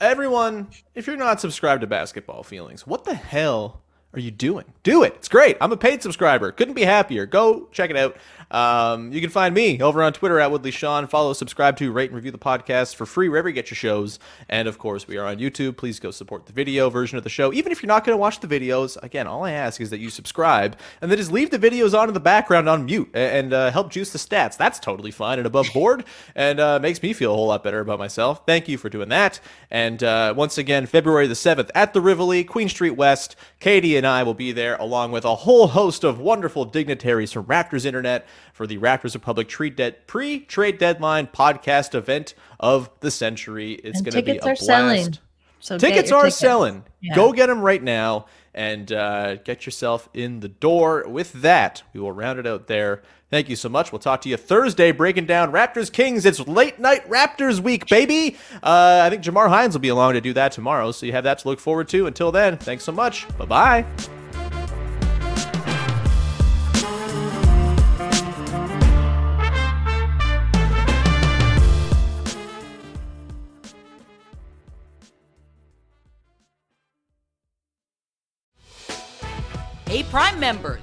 Everyone, 0.00 0.68
if 0.94 1.06
you're 1.06 1.16
not 1.16 1.40
subscribed 1.40 1.80
to 1.82 1.86
Basketball 1.86 2.42
Feelings, 2.42 2.86
what 2.86 3.04
the 3.04 3.14
hell 3.14 3.79
are 4.12 4.20
you 4.20 4.32
doing? 4.32 4.64
Do 4.82 5.04
it. 5.04 5.14
It's 5.16 5.28
great. 5.28 5.56
I'm 5.60 5.70
a 5.70 5.76
paid 5.76 6.02
subscriber. 6.02 6.50
Couldn't 6.50 6.74
be 6.74 6.82
happier. 6.82 7.26
Go 7.26 7.68
check 7.70 7.90
it 7.90 7.96
out. 7.96 8.16
Um, 8.50 9.12
you 9.12 9.20
can 9.20 9.30
find 9.30 9.54
me 9.54 9.80
over 9.80 10.02
on 10.02 10.12
Twitter 10.12 10.40
at 10.40 10.50
Woodley 10.50 10.72
Sean. 10.72 11.06
Follow, 11.06 11.32
subscribe 11.32 11.76
to, 11.76 11.92
rate, 11.92 12.10
and 12.10 12.16
review 12.16 12.32
the 12.32 12.38
podcast 12.38 12.96
for 12.96 13.06
free 13.06 13.28
wherever 13.28 13.48
you 13.48 13.54
get 13.54 13.70
your 13.70 13.76
shows. 13.76 14.18
And 14.48 14.66
of 14.66 14.78
course, 14.78 15.06
we 15.06 15.16
are 15.16 15.26
on 15.26 15.36
YouTube. 15.36 15.76
Please 15.76 16.00
go 16.00 16.10
support 16.10 16.46
the 16.46 16.52
video 16.52 16.90
version 16.90 17.16
of 17.16 17.22
the 17.22 17.30
show. 17.30 17.52
Even 17.52 17.70
if 17.70 17.80
you're 17.80 17.88
not 17.88 18.04
going 18.04 18.14
to 18.14 18.20
watch 18.20 18.40
the 18.40 18.48
videos, 18.48 19.00
again, 19.04 19.28
all 19.28 19.44
I 19.44 19.52
ask 19.52 19.80
is 19.80 19.90
that 19.90 20.00
you 20.00 20.10
subscribe 20.10 20.76
and 21.00 21.08
then 21.08 21.18
just 21.18 21.30
leave 21.30 21.50
the 21.50 21.58
videos 21.60 21.96
on 21.96 22.08
in 22.08 22.14
the 22.14 22.18
background 22.18 22.68
on 22.68 22.86
mute 22.86 23.10
and 23.14 23.52
uh, 23.52 23.70
help 23.70 23.92
juice 23.92 24.10
the 24.10 24.18
stats. 24.18 24.56
That's 24.56 24.80
totally 24.80 25.12
fine 25.12 25.38
and 25.38 25.46
above 25.46 25.68
board 25.72 26.04
and 26.34 26.58
uh, 26.58 26.80
makes 26.80 27.00
me 27.00 27.12
feel 27.12 27.32
a 27.32 27.36
whole 27.36 27.46
lot 27.46 27.62
better 27.62 27.78
about 27.78 28.00
myself. 28.00 28.44
Thank 28.46 28.66
you 28.66 28.76
for 28.78 28.88
doing 28.88 29.10
that. 29.10 29.38
And 29.70 30.02
uh, 30.02 30.34
once 30.36 30.58
again, 30.58 30.86
February 30.86 31.28
the 31.28 31.34
7th 31.34 31.70
at 31.76 31.94
the 31.94 32.00
Rivoli, 32.00 32.42
Queen 32.42 32.68
Street 32.68 32.96
West. 32.96 33.36
Katie 33.60 33.99
and 34.00 34.06
I 34.06 34.22
will 34.22 34.32
be 34.32 34.50
there 34.52 34.76
along 34.76 35.12
with 35.12 35.26
a 35.26 35.34
whole 35.34 35.66
host 35.66 36.04
of 36.04 36.18
wonderful 36.18 36.64
dignitaries 36.64 37.32
from 37.32 37.44
Raptors 37.44 37.84
Internet 37.84 38.26
for 38.54 38.66
the 38.66 38.78
Raptors 38.78 39.12
Republic 39.12 39.46
trade 39.46 39.76
dead 39.76 40.06
pre-trade 40.06 40.78
deadline 40.78 41.26
podcast 41.26 41.94
event 41.94 42.32
of 42.58 42.88
the 43.00 43.10
century. 43.10 43.72
It's 43.72 44.00
And 44.00 44.10
to 44.12 44.22
be 44.22 44.38
a 44.38 44.40
blast. 44.40 44.64
selling. 44.64 45.18
So 45.58 45.76
tickets 45.76 46.10
are 46.10 46.22
tickets. 46.22 46.36
selling. 46.38 46.84
Yeah. 47.02 47.14
Go 47.14 47.34
get 47.34 47.48
them 47.48 47.60
right 47.60 47.82
now 47.82 48.24
and 48.54 48.90
uh, 48.90 49.34
get 49.36 49.66
yourself 49.66 50.08
in 50.14 50.40
the 50.40 50.48
door. 50.48 51.04
With 51.06 51.34
that, 51.34 51.82
we 51.92 52.00
will 52.00 52.12
round 52.12 52.38
it 52.38 52.46
out 52.46 52.68
there. 52.68 53.02
Thank 53.30 53.48
you 53.48 53.54
so 53.54 53.68
much. 53.68 53.92
We'll 53.92 54.00
talk 54.00 54.22
to 54.22 54.28
you 54.28 54.36
Thursday 54.36 54.90
breaking 54.90 55.26
down 55.26 55.52
Raptors 55.52 55.92
Kings. 55.92 56.26
It's 56.26 56.40
late 56.40 56.80
night 56.80 57.08
Raptors 57.08 57.60
week, 57.60 57.88
baby. 57.88 58.36
Uh, 58.60 59.02
I 59.04 59.10
think 59.10 59.22
Jamar 59.22 59.48
Hines 59.48 59.72
will 59.72 59.80
be 59.80 59.88
along 59.88 60.14
to 60.14 60.20
do 60.20 60.32
that 60.32 60.50
tomorrow, 60.50 60.90
so 60.90 61.06
you 61.06 61.12
have 61.12 61.24
that 61.24 61.38
to 61.38 61.48
look 61.48 61.60
forward 61.60 61.88
to. 61.90 62.06
Until 62.06 62.32
then, 62.32 62.56
thanks 62.56 62.82
so 62.82 62.90
much. 62.90 63.26
Bye 63.38 63.44
bye. 63.44 63.86
Hey, 79.86 80.04
Prime 80.04 80.38
members, 80.38 80.82